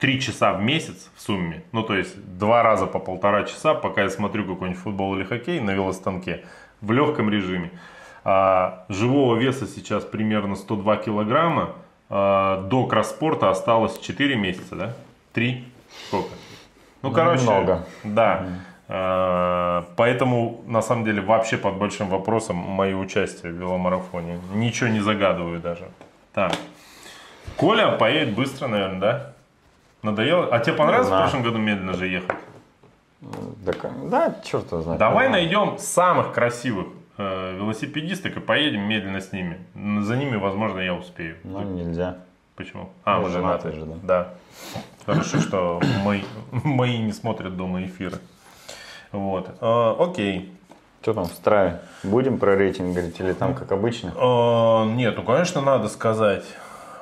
3 0.02 0.20
часа 0.20 0.52
в 0.52 0.60
месяц 0.60 1.10
в 1.14 1.20
сумме. 1.20 1.62
Ну, 1.70 1.84
то 1.84 1.94
есть 1.94 2.16
два 2.36 2.64
раза 2.64 2.86
по 2.86 2.98
полтора 2.98 3.44
часа, 3.44 3.72
пока 3.74 4.02
я 4.02 4.10
смотрю 4.10 4.44
какой-нибудь 4.44 4.82
футбол 4.82 5.14
или 5.14 5.22
хоккей 5.22 5.60
на 5.60 5.70
велостанке 5.70 6.44
в 6.80 6.90
легком 6.90 7.30
режиме. 7.30 7.70
А, 8.24 8.84
живого 8.88 9.36
веса 9.36 9.68
сейчас 9.68 10.04
примерно 10.04 10.56
102 10.56 10.96
килограмма. 10.96 11.76
А, 12.10 12.62
до 12.62 12.84
кросспорта 12.86 13.48
осталось 13.48 13.96
4 14.00 14.34
месяца, 14.34 14.74
да? 14.74 14.92
3? 15.34 15.64
Сколько? 16.08 16.34
Ну, 17.02 17.12
короче, 17.12 17.44
Много. 17.44 17.86
да. 18.02 18.46
Э, 18.88 19.84
Поэтому, 19.96 20.62
на 20.66 20.82
самом 20.82 21.04
деле, 21.04 21.20
вообще 21.20 21.56
под 21.56 21.76
большим 21.76 22.08
вопросом 22.08 22.56
мое 22.56 22.96
участие 22.96 23.52
в 23.52 23.56
веломарафоне. 23.56 24.40
Ничего 24.52 24.88
не 24.90 25.00
загадываю 25.00 25.60
даже. 25.60 25.84
Так. 26.34 26.52
Коля 27.56 27.92
поедет 27.92 28.34
быстро, 28.34 28.66
наверное, 28.66 29.00
да? 29.00 29.32
Надоело? 30.02 30.48
А 30.50 30.58
тебе 30.58 30.74
понравилось 30.74 31.06
в 31.06 31.08
знаю. 31.08 31.22
прошлом 31.24 31.42
году 31.42 31.58
медленно 31.58 31.94
же 31.94 32.06
ехать? 32.08 32.36
Да, 33.20 33.72
да 34.10 34.34
черт 34.44 34.70
его 34.72 34.82
знает. 34.82 34.98
Давай 34.98 35.28
Нормально. 35.28 35.36
найдем 35.36 35.78
самых 35.78 36.32
красивых 36.32 36.88
э, 37.18 37.56
велосипедисток 37.56 38.36
и 38.36 38.40
поедем 38.40 38.82
медленно 38.82 39.20
с 39.20 39.32
ними. 39.32 39.58
За 40.02 40.16
ними, 40.16 40.36
возможно, 40.36 40.80
я 40.80 40.94
успею. 40.94 41.36
Ну, 41.44 41.62
нельзя. 41.62 42.18
Почему? 42.56 42.90
А, 43.04 43.20
вы 43.20 43.30
женатый 43.30 43.72
женаты. 43.72 43.94
же, 43.94 44.00
да. 44.02 44.28
Хорошо, 45.06 45.38
что 45.38 45.80
мои, 46.04 46.22
мои 46.50 46.98
не 46.98 47.12
смотрят 47.12 47.56
дома 47.56 47.84
эфиры. 47.84 48.18
Вот. 49.12 49.50
Э, 49.60 49.94
окей. 49.98 50.52
Что 51.00 51.14
там 51.14 51.24
в 51.24 51.32
Страве? 51.32 51.80
Будем 52.02 52.38
про 52.38 52.56
рейтинг 52.56 52.92
говорить 52.94 53.18
или 53.20 53.32
там 53.32 53.54
как 53.54 53.70
обычно? 53.72 54.12
Э, 54.16 54.84
нет, 54.92 55.14
ну, 55.16 55.22
конечно, 55.22 55.60
надо 55.60 55.88
сказать. 55.88 56.44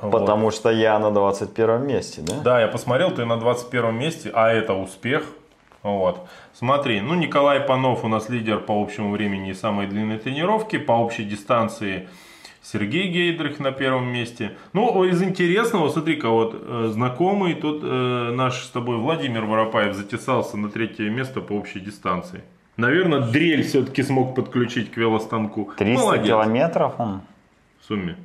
Вот. 0.01 0.13
Потому 0.13 0.51
что 0.51 0.71
я 0.71 0.99
на 0.99 1.11
21 1.11 1.87
месте, 1.87 2.23
да? 2.23 2.41
Да, 2.43 2.61
я 2.61 2.69
посмотрел, 2.69 3.11
ты 3.11 3.25
на 3.25 3.37
21 3.39 3.95
месте, 3.95 4.31
а 4.33 4.51
это 4.51 4.75
успех. 4.75 5.25
Вот. 5.83 6.27
Смотри, 6.53 7.01
ну 7.01 7.15
Николай 7.15 7.61
Панов 7.61 8.05
у 8.05 8.09
нас 8.09 8.29
лидер 8.29 8.61
по 8.61 8.83
общему 8.83 9.11
времени 9.13 9.51
и 9.51 9.55
самой 9.55 9.87
длинной 9.87 10.19
тренировки, 10.19 10.79
по 10.79 10.93
общей 10.93 11.25
дистанции 11.25 12.09
Сергей 12.63 13.09
Гейдрих 13.09 13.59
на 13.59 13.73
первом 13.73 14.07
месте. 14.13 14.53
Ну, 14.75 15.05
из 15.05 15.23
интересного, 15.23 15.89
смотри-ка, 15.89 16.29
вот 16.29 16.55
э, 16.55 16.91
знакомый 16.93 17.55
тут 17.55 17.81
э, 17.83 18.31
наш 18.33 18.65
с 18.65 18.69
тобой 18.69 18.99
Владимир 18.99 19.45
Воропаев 19.47 19.95
затесался 19.95 20.59
на 20.59 20.69
третье 20.69 21.09
место 21.09 21.41
по 21.41 21.55
общей 21.55 21.81
дистанции. 21.81 22.43
Наверное, 22.77 23.21
дрель 23.21 23.63
все-таки 23.63 24.03
смог 24.03 24.35
подключить 24.35 24.91
к 24.91 24.97
велостанку. 24.99 25.73
300 25.77 26.05
Молодец. 26.05 26.27
километров 26.27 26.95
он 26.99 27.23
В 27.81 27.87
сумме. 27.87 28.17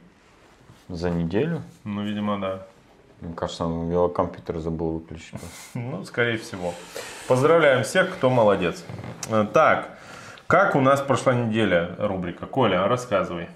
За 0.89 1.09
неделю? 1.09 1.61
Ну, 1.83 2.03
видимо, 2.03 2.39
да. 2.39 2.65
Мне 3.21 3.33
кажется, 3.33 3.65
он 3.65 3.89
велокомпьютер 3.89 4.59
забыл 4.59 4.91
выключить. 4.99 5.39
Ну, 5.73 6.03
скорее 6.05 6.37
всего. 6.37 6.73
Поздравляем 7.27 7.83
всех, 7.83 8.13
кто 8.13 8.29
молодец. 8.29 8.83
Э, 9.29 9.45
Так, 9.51 9.97
как 10.47 10.75
у 10.75 10.81
нас 10.81 11.01
прошла 11.01 11.33
неделя 11.33 11.95
рубрика? 11.97 12.45
Коля, 12.45 12.87
рассказывай. 12.87 13.47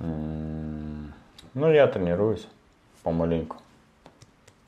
Ну, 0.00 1.70
я 1.72 1.86
тренируюсь 1.86 2.46
помаленьку. 3.02 3.56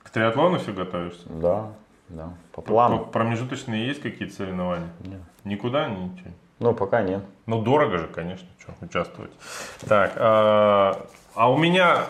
К 0.02 0.10
триатлону 0.10 0.58
все 0.58 0.72
готовишься? 0.72 1.28
Да, 1.28 1.72
да, 2.08 2.32
по 2.52 2.62
плану. 2.62 3.04
Промежуточные 3.04 3.86
есть 3.88 4.00
какие-то 4.00 4.34
соревнования? 4.34 4.88
Нет. 5.00 5.20
Никуда? 5.44 5.88
Ничего. 5.88 6.30
Ну, 6.60 6.72
пока 6.74 7.02
нет. 7.02 7.22
Ну, 7.46 7.60
дорого 7.62 7.98
же, 7.98 8.06
конечно, 8.06 8.46
что, 8.58 8.72
участвовать. 8.80 9.32
Так, 9.86 10.12
а, 11.36 11.50
у 11.50 11.56
меня 11.56 12.06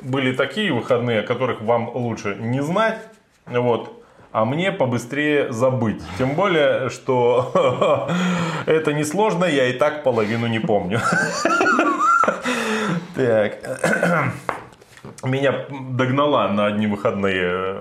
были 0.00 0.34
такие 0.34 0.72
выходные, 0.72 1.20
о 1.20 1.22
которых 1.22 1.60
вам 1.60 1.90
лучше 1.94 2.36
не 2.36 2.62
знать, 2.62 2.98
вот, 3.46 4.04
а 4.32 4.44
мне 4.44 4.72
побыстрее 4.72 5.52
забыть. 5.52 6.02
Тем 6.18 6.34
более, 6.34 6.90
что 6.90 8.08
это 8.66 8.92
несложно, 8.92 9.44
я 9.44 9.66
и 9.66 9.72
так 9.72 10.02
половину 10.02 10.46
не 10.46 10.60
помню. 10.60 11.00
Так. 13.14 13.58
Меня 15.22 15.66
догнала 15.70 16.48
на 16.48 16.66
одни 16.66 16.88
выходные 16.88 17.80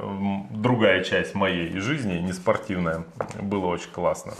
другая 0.51 1.03
часть 1.03 1.33
моей 1.33 1.79
жизни, 1.79 2.19
не 2.19 2.33
спортивная. 2.33 3.03
Было 3.41 3.65
очень 3.65 3.89
классно. 3.89 4.33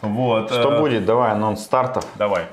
Вот. 0.00 0.50
Что 0.50 0.74
э, 0.74 0.80
будет? 0.80 1.04
Давай 1.04 1.32
анонс 1.32 1.62
стартов. 1.62 2.06
Давай. 2.16 2.46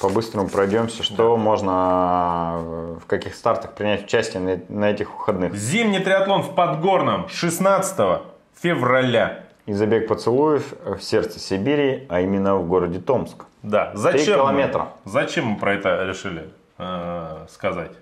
По-быстрому 0.00 0.48
пройдемся. 0.48 1.02
Что 1.02 1.36
можно, 1.36 2.58
э, 2.58 2.96
в 3.02 3.06
каких 3.06 3.34
стартах 3.34 3.72
принять 3.72 4.04
участие 4.04 4.42
на, 4.42 4.60
на 4.68 4.90
этих 4.90 5.12
выходных? 5.12 5.54
Зимний 5.54 6.00
триатлон 6.00 6.42
в 6.42 6.54
Подгорном 6.54 7.28
16 7.28 8.22
февраля. 8.60 9.44
И 9.64 9.72
забег 9.72 10.06
поцелуев 10.06 10.74
в 10.84 11.00
сердце 11.00 11.40
Сибири, 11.40 12.06
а 12.08 12.20
именно 12.20 12.56
в 12.56 12.66
городе 12.68 13.00
Томск. 13.00 13.44
Да, 13.62 13.90
зачем? 13.94 14.38
мы- 14.38 14.44
километра. 14.44 14.88
зачем 15.04 15.46
мы 15.46 15.56
про 15.58 15.74
это 15.74 16.04
решили 16.04 16.48
э, 16.78 17.46
сказать? 17.50 17.92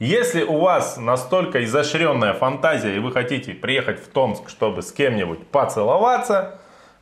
Если 0.00 0.42
у 0.42 0.58
вас 0.58 0.96
настолько 0.96 1.62
изощренная 1.64 2.32
фантазия 2.34 2.96
и 2.96 2.98
вы 2.98 3.12
хотите 3.12 3.52
приехать 3.52 4.02
в 4.02 4.08
Томск, 4.08 4.48
чтобы 4.48 4.82
с 4.82 4.90
кем-нибудь 4.90 5.46
поцеловаться, 5.46 6.58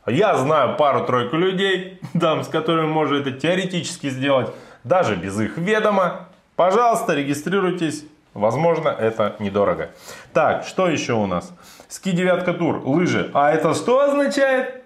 я 0.07 0.35
знаю 0.37 0.75
пару-тройку 0.77 1.35
людей, 1.35 1.99
там, 2.19 2.43
с 2.43 2.47
которыми 2.47 2.87
можно 2.87 3.15
это 3.17 3.31
теоретически 3.31 4.09
сделать, 4.09 4.49
даже 4.83 5.15
без 5.15 5.39
их 5.39 5.57
ведома. 5.57 6.27
Пожалуйста, 6.55 7.13
регистрируйтесь. 7.13 8.05
Возможно, 8.33 8.89
это 8.89 9.35
недорого. 9.39 9.91
Так, 10.33 10.65
что 10.65 10.87
еще 10.87 11.13
у 11.13 11.27
нас? 11.27 11.53
Ски 11.87 12.11
девятка 12.11 12.53
тур, 12.53 12.81
лыжи. 12.83 13.29
А 13.33 13.51
это 13.51 13.75
что 13.75 13.99
означает? 13.99 14.83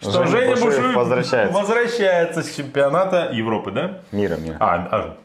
Что 0.00 0.24
Женя 0.24 0.56
Женя, 0.56 0.64
Бушуев 0.64 0.94
возвращается. 0.94 1.58
возвращается 1.58 2.42
с 2.42 2.54
чемпионата 2.54 3.30
Европы, 3.32 3.70
да? 3.70 4.00
Мира, 4.12 4.36
мира. 4.36 4.56
А, 4.58 4.88
а, 4.90 5.16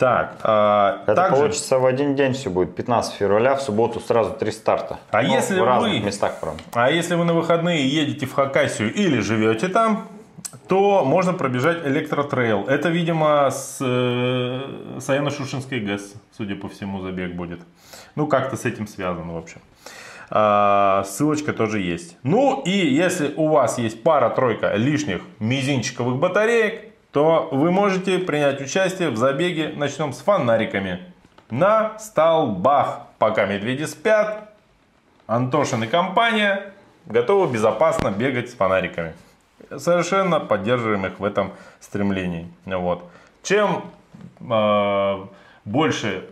так, 0.00 0.38
а, 0.42 1.02
Это 1.02 1.14
также, 1.14 1.36
получится 1.36 1.78
в 1.78 1.84
один 1.84 2.16
день 2.16 2.32
все 2.32 2.48
будет. 2.50 2.74
15 2.74 3.14
февраля, 3.14 3.54
в 3.54 3.60
субботу 3.60 4.00
сразу 4.00 4.30
три 4.32 4.50
старта. 4.50 4.98
А 5.10 5.22
Ну, 5.22 5.28
если 5.34 5.60
в 5.60 5.64
разных 5.64 5.92
вы- 5.92 6.00
местах, 6.00 6.40
правда. 6.40 6.62
а 6.72 6.90
если 6.90 7.14
вы 7.16 7.24
на 7.24 7.34
выходные 7.34 7.86
едете 7.86 8.24
в 8.24 8.32
Хакасию 8.32 8.92
или 8.94 9.20
живете 9.20 9.68
там, 9.68 10.08
то 10.68 11.04
можно 11.04 11.34
пробежать 11.34 11.86
электротрейл. 11.86 12.64
Это, 12.66 12.88
видимо, 12.88 13.50
с 13.50 13.78
э, 13.82 14.98
Саяно-Шушинской 14.98 15.80
ГЭС, 15.80 16.14
судя 16.36 16.54
по 16.56 16.68
всему, 16.68 17.02
забег 17.02 17.34
будет. 17.34 17.60
Ну, 18.16 18.26
как-то 18.26 18.56
с 18.56 18.64
этим 18.64 18.86
связано, 18.88 19.34
в 19.34 19.36
общем. 19.36 19.60
А, 20.30 21.04
ссылочка 21.06 21.52
тоже 21.52 21.80
есть. 21.80 22.16
Ну 22.22 22.62
и 22.64 22.70
если 22.70 23.34
у 23.36 23.48
вас 23.48 23.78
есть 23.78 24.02
пара-тройка 24.02 24.74
лишних 24.76 25.20
мизинчиковых 25.40 26.16
батареек, 26.16 26.89
то 27.12 27.48
вы 27.50 27.70
можете 27.70 28.18
принять 28.18 28.60
участие 28.60 29.10
в 29.10 29.16
забеге. 29.16 29.72
Начнем 29.74 30.12
с 30.12 30.18
фонариками. 30.18 31.00
На 31.50 31.98
столбах. 31.98 33.06
Пока 33.18 33.44
медведи 33.46 33.84
спят, 33.84 34.54
Антошин 35.26 35.84
и 35.84 35.86
компания 35.86 36.72
готовы 37.06 37.52
безопасно 37.52 38.10
бегать 38.10 38.50
с 38.50 38.54
фонариками. 38.54 39.12
Совершенно 39.76 40.40
поддерживаем 40.40 41.06
их 41.06 41.20
в 41.20 41.24
этом 41.24 41.52
стремлении. 41.80 42.48
Вот. 42.64 43.04
Чем 43.42 43.84
э, 44.40 45.26
больше 45.64 46.28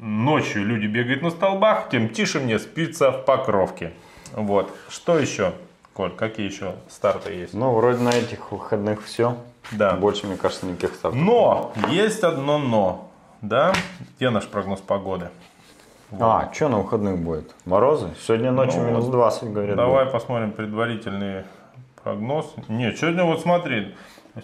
ночью 0.00 0.64
люди 0.64 0.86
бегают 0.86 1.22
на 1.22 1.30
столбах, 1.30 1.88
тем 1.90 2.08
тише 2.08 2.40
мне 2.40 2.58
спится 2.58 3.10
в 3.12 3.24
покровке. 3.24 3.92
Вот. 4.32 4.74
Что 4.88 5.18
еще? 5.18 5.52
Коль, 5.92 6.10
какие 6.10 6.50
еще 6.50 6.74
старты 6.88 7.32
есть? 7.32 7.54
Ну, 7.54 7.72
вроде 7.74 8.02
на 8.02 8.10
этих 8.10 8.50
выходных 8.50 9.04
все. 9.04 9.36
Да. 9.72 9.94
Больше, 9.94 10.26
мне 10.26 10.36
кажется, 10.36 10.66
никаких 10.66 10.94
стартов. 10.94 11.20
Но! 11.20 11.72
Есть 11.88 12.22
одно 12.22 12.58
но. 12.58 13.10
Да? 13.40 13.72
Где 14.16 14.30
наш 14.30 14.46
прогноз 14.46 14.80
погоды? 14.80 15.30
А, 16.20 16.50
что 16.52 16.68
на 16.68 16.78
выходных 16.78 17.18
будет? 17.18 17.54
Морозы? 17.64 18.10
Сегодня 18.26 18.52
ночью 18.52 18.80
Ну 18.82 18.88
минус 18.88 19.04
вот. 19.04 19.12
20, 19.12 19.52
говорят. 19.52 19.76
Давай 19.76 20.04
будет. 20.04 20.12
посмотрим 20.12 20.52
предварительный 20.52 21.44
прогноз. 22.02 22.54
Нет, 22.68 22.98
сегодня 22.98 23.24
вот 23.24 23.40
смотри, 23.40 23.94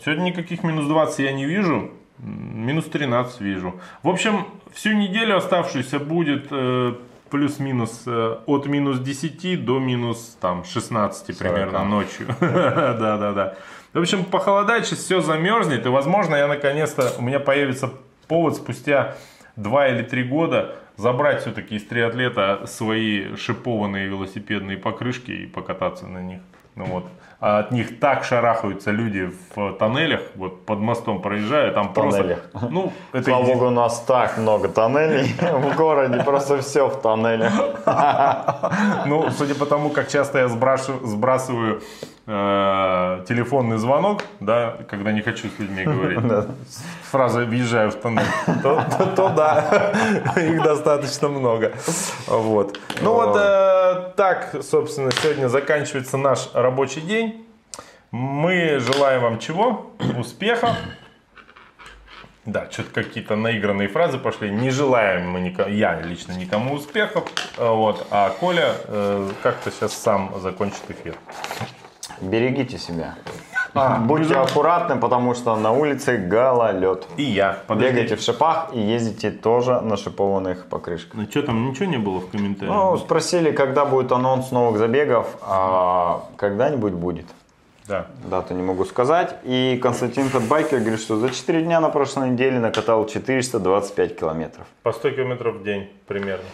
сегодня 0.05 0.25
никаких 0.25 0.63
минус 0.63 0.87
20 0.87 1.19
я 1.19 1.33
не 1.33 1.45
вижу, 1.45 1.91
минус 2.19 2.87
13 2.87 3.41
вижу. 3.41 3.75
В 4.03 4.09
общем, 4.09 4.47
всю 4.73 4.93
неделю 4.93 5.37
оставшуюся 5.37 5.99
будет 5.99 6.47
э, 6.51 6.95
плюс-минус 7.31 8.03
э, 8.07 8.39
от 8.47 8.67
минус 8.67 8.99
10 8.99 9.65
до 9.65 9.79
минус 9.79 10.37
там 10.41 10.65
16 10.65 11.39
примерно 11.39 11.85
ночью. 11.85 12.27
Да, 12.41 13.17
да, 13.19 13.33
да. 13.33 13.55
В 13.93 13.99
общем, 13.99 14.25
похолодает, 14.25 14.87
сейчас 14.87 15.01
все 15.01 15.21
замерзнет, 15.21 15.87
и, 15.87 15.89
возможно, 15.89 16.37
я 16.37 16.47
наконец-то, 16.47 17.13
у 17.19 17.23
меня 17.23 17.41
появится 17.41 17.91
повод 18.27 18.57
спустя 18.57 19.15
два 19.57 19.89
или 19.89 20.03
три 20.03 20.25
года 20.25 20.77
забрать 20.97 21.43
все-таки 21.43 21.77
из 21.77 21.85
триатлета 21.87 22.67
свои 22.67 23.35
шипованные 23.37 24.09
велосипедные 24.09 24.77
покрышки 24.77 25.31
и 25.31 25.47
покататься 25.47 26.07
на 26.07 26.19
них. 26.19 26.41
Ну 26.75 26.85
вот. 26.85 27.05
А 27.41 27.61
от 27.61 27.71
них 27.71 28.01
так 28.01 28.25
шарахаются 28.25 28.91
люди 28.91 29.31
в 29.55 29.73
тоннелях, 29.75 30.21
вот 30.35 30.67
под 30.67 30.81
мостом 30.81 31.23
проезжают, 31.23 31.75
там 31.75 31.93
Тоннелях. 31.93 32.51
просто... 32.51 32.69
Ну, 32.69 32.93
это 33.13 33.25
Слава 33.25 33.45
богу, 33.45 33.67
у 33.67 33.71
нас 33.71 34.01
так 34.01 34.39
много 34.39 34.69
тоннелей 34.69 35.35
в 35.41 35.77
городе, 35.77 36.23
просто 36.25 36.61
все 36.61 36.89
в 36.89 37.01
тоннелях. 37.01 37.53
Ну, 39.07 39.31
судя 39.31 39.55
по 39.55 39.67
тому, 39.67 39.91
как 39.91 40.09
часто 40.09 40.39
я 40.39 40.49
сбрасываю 40.49 41.81
э, 42.29 43.25
телефонный 43.27 43.79
звонок, 43.79 44.23
да, 44.41 44.77
когда 44.89 45.13
не 45.13 45.23
хочу 45.23 45.49
с 45.49 45.59
людьми 45.59 45.85
говорить, 45.85 46.21
фраза 47.11 47.45
«въезжаю 47.45 47.91
в 47.91 47.95
тоннель», 47.95 48.23
то, 48.63 48.85
то- 48.99 49.07
то 49.17 49.29
да, 49.31 49.93
их 50.37 50.63
достаточно 50.63 51.29
много. 51.29 51.73
Вот. 52.27 52.79
Ну 53.01 53.15
вот, 53.15 53.37
э, 53.41 54.13
так, 54.17 54.55
собственно, 54.63 55.11
сегодня 55.11 55.49
заканчивается 55.49 56.19
наш 56.19 56.51
рабочий 56.55 57.01
день. 57.01 57.47
Мы 58.11 58.79
желаем 58.79 59.23
вам 59.23 59.39
чего? 59.39 59.91
Успехов. 60.19 60.71
Да, 62.45 62.67
что-то 62.71 63.03
какие-то 63.05 63.37
наигранные 63.37 63.89
фразы 63.89 64.17
пошли. 64.19 64.51
Не 64.51 64.71
желаем 64.71 65.31
мы 65.31 65.41
никому, 65.41 65.69
я 65.69 66.01
лично 66.01 66.33
никому 66.33 66.75
успехов. 66.75 67.25
Э, 67.59 67.69
Вот, 67.71 68.07
а 68.11 68.31
Коля 68.41 68.73
э, 68.87 69.31
как-то 69.43 69.71
сейчас 69.71 69.93
сам 69.93 70.33
закончит 70.41 70.83
эфир. 70.89 71.15
Берегите 72.21 72.79
себя. 72.79 73.15
Будьте 74.01 74.35
аккуратны, 74.35 74.97
потому 74.97 75.35
что 75.35 75.57
на 75.57 75.73
улице 75.73 76.17
гололед. 76.17 77.07
И 77.17 77.23
я. 77.23 77.59
Подожди. 77.67 77.93
Бегайте 77.93 78.17
в 78.17 78.21
шипах 78.21 78.71
и 78.73 78.81
ездите 78.81 79.31
тоже 79.31 79.81
на 79.81 79.97
шипованных 79.97 80.67
покрышках. 80.67 81.15
Ну 81.15 81.27
что 81.31 81.43
там, 81.43 81.69
ничего 81.69 81.87
не 81.87 81.99
было 81.99 82.21
в 82.21 82.31
комментариях? 82.31 82.75
Ну, 82.75 82.97
спросили, 82.97 83.53
когда 83.53 83.85
будет 83.85 84.11
анонс 84.11 84.51
новых 84.51 84.79
забегов, 84.79 85.37
а 85.43 86.25
когда-нибудь 86.37 86.95
будет. 86.95 87.27
Да. 87.87 88.07
Дату 88.25 88.55
не 88.55 88.63
могу 88.63 88.85
сказать. 88.85 89.37
И 89.45 89.79
Константин 89.83 90.29
Фэтбайкер 90.29 90.81
говорит, 90.81 91.01
что 91.01 91.17
за 91.17 91.31
4 91.31 91.63
дня 91.63 91.81
на 91.81 91.89
прошлой 91.89 92.31
неделе 92.31 92.59
накатал 92.59 93.07
425 93.07 94.19
километров. 94.19 94.67
По 94.83 94.93
100 94.93 95.11
километров 95.11 95.57
в 95.57 95.65
день 95.65 95.91
примерно. 96.07 96.45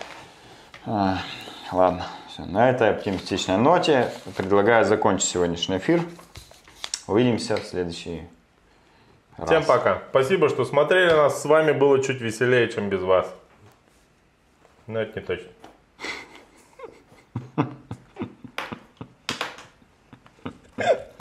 А, 0.86 1.16
ладно, 1.73 2.07
все, 2.35 2.44
на 2.47 2.69
этой 2.69 2.90
оптимистичной 2.90 3.59
ноте 3.59 4.11
предлагаю 4.36 4.85
закончить 4.85 5.28
сегодняшний 5.28 5.77
эфир. 5.77 6.02
Увидимся 7.06 7.56
в 7.56 7.62
следующий 7.62 8.23
раз. 9.36 9.48
Всем 9.48 9.65
пока. 9.65 10.02
Спасибо, 10.11 10.48
что 10.48 10.65
смотрели 10.65 11.12
нас. 11.12 11.40
С 11.40 11.44
вами 11.44 11.70
было 11.70 12.02
чуть 12.02 12.20
веселее, 12.20 12.69
чем 12.69 12.89
без 12.89 13.02
вас. 13.02 13.32
Но 14.89 14.98
это 15.01 15.20
не 15.20 15.24
точно. 15.24 15.51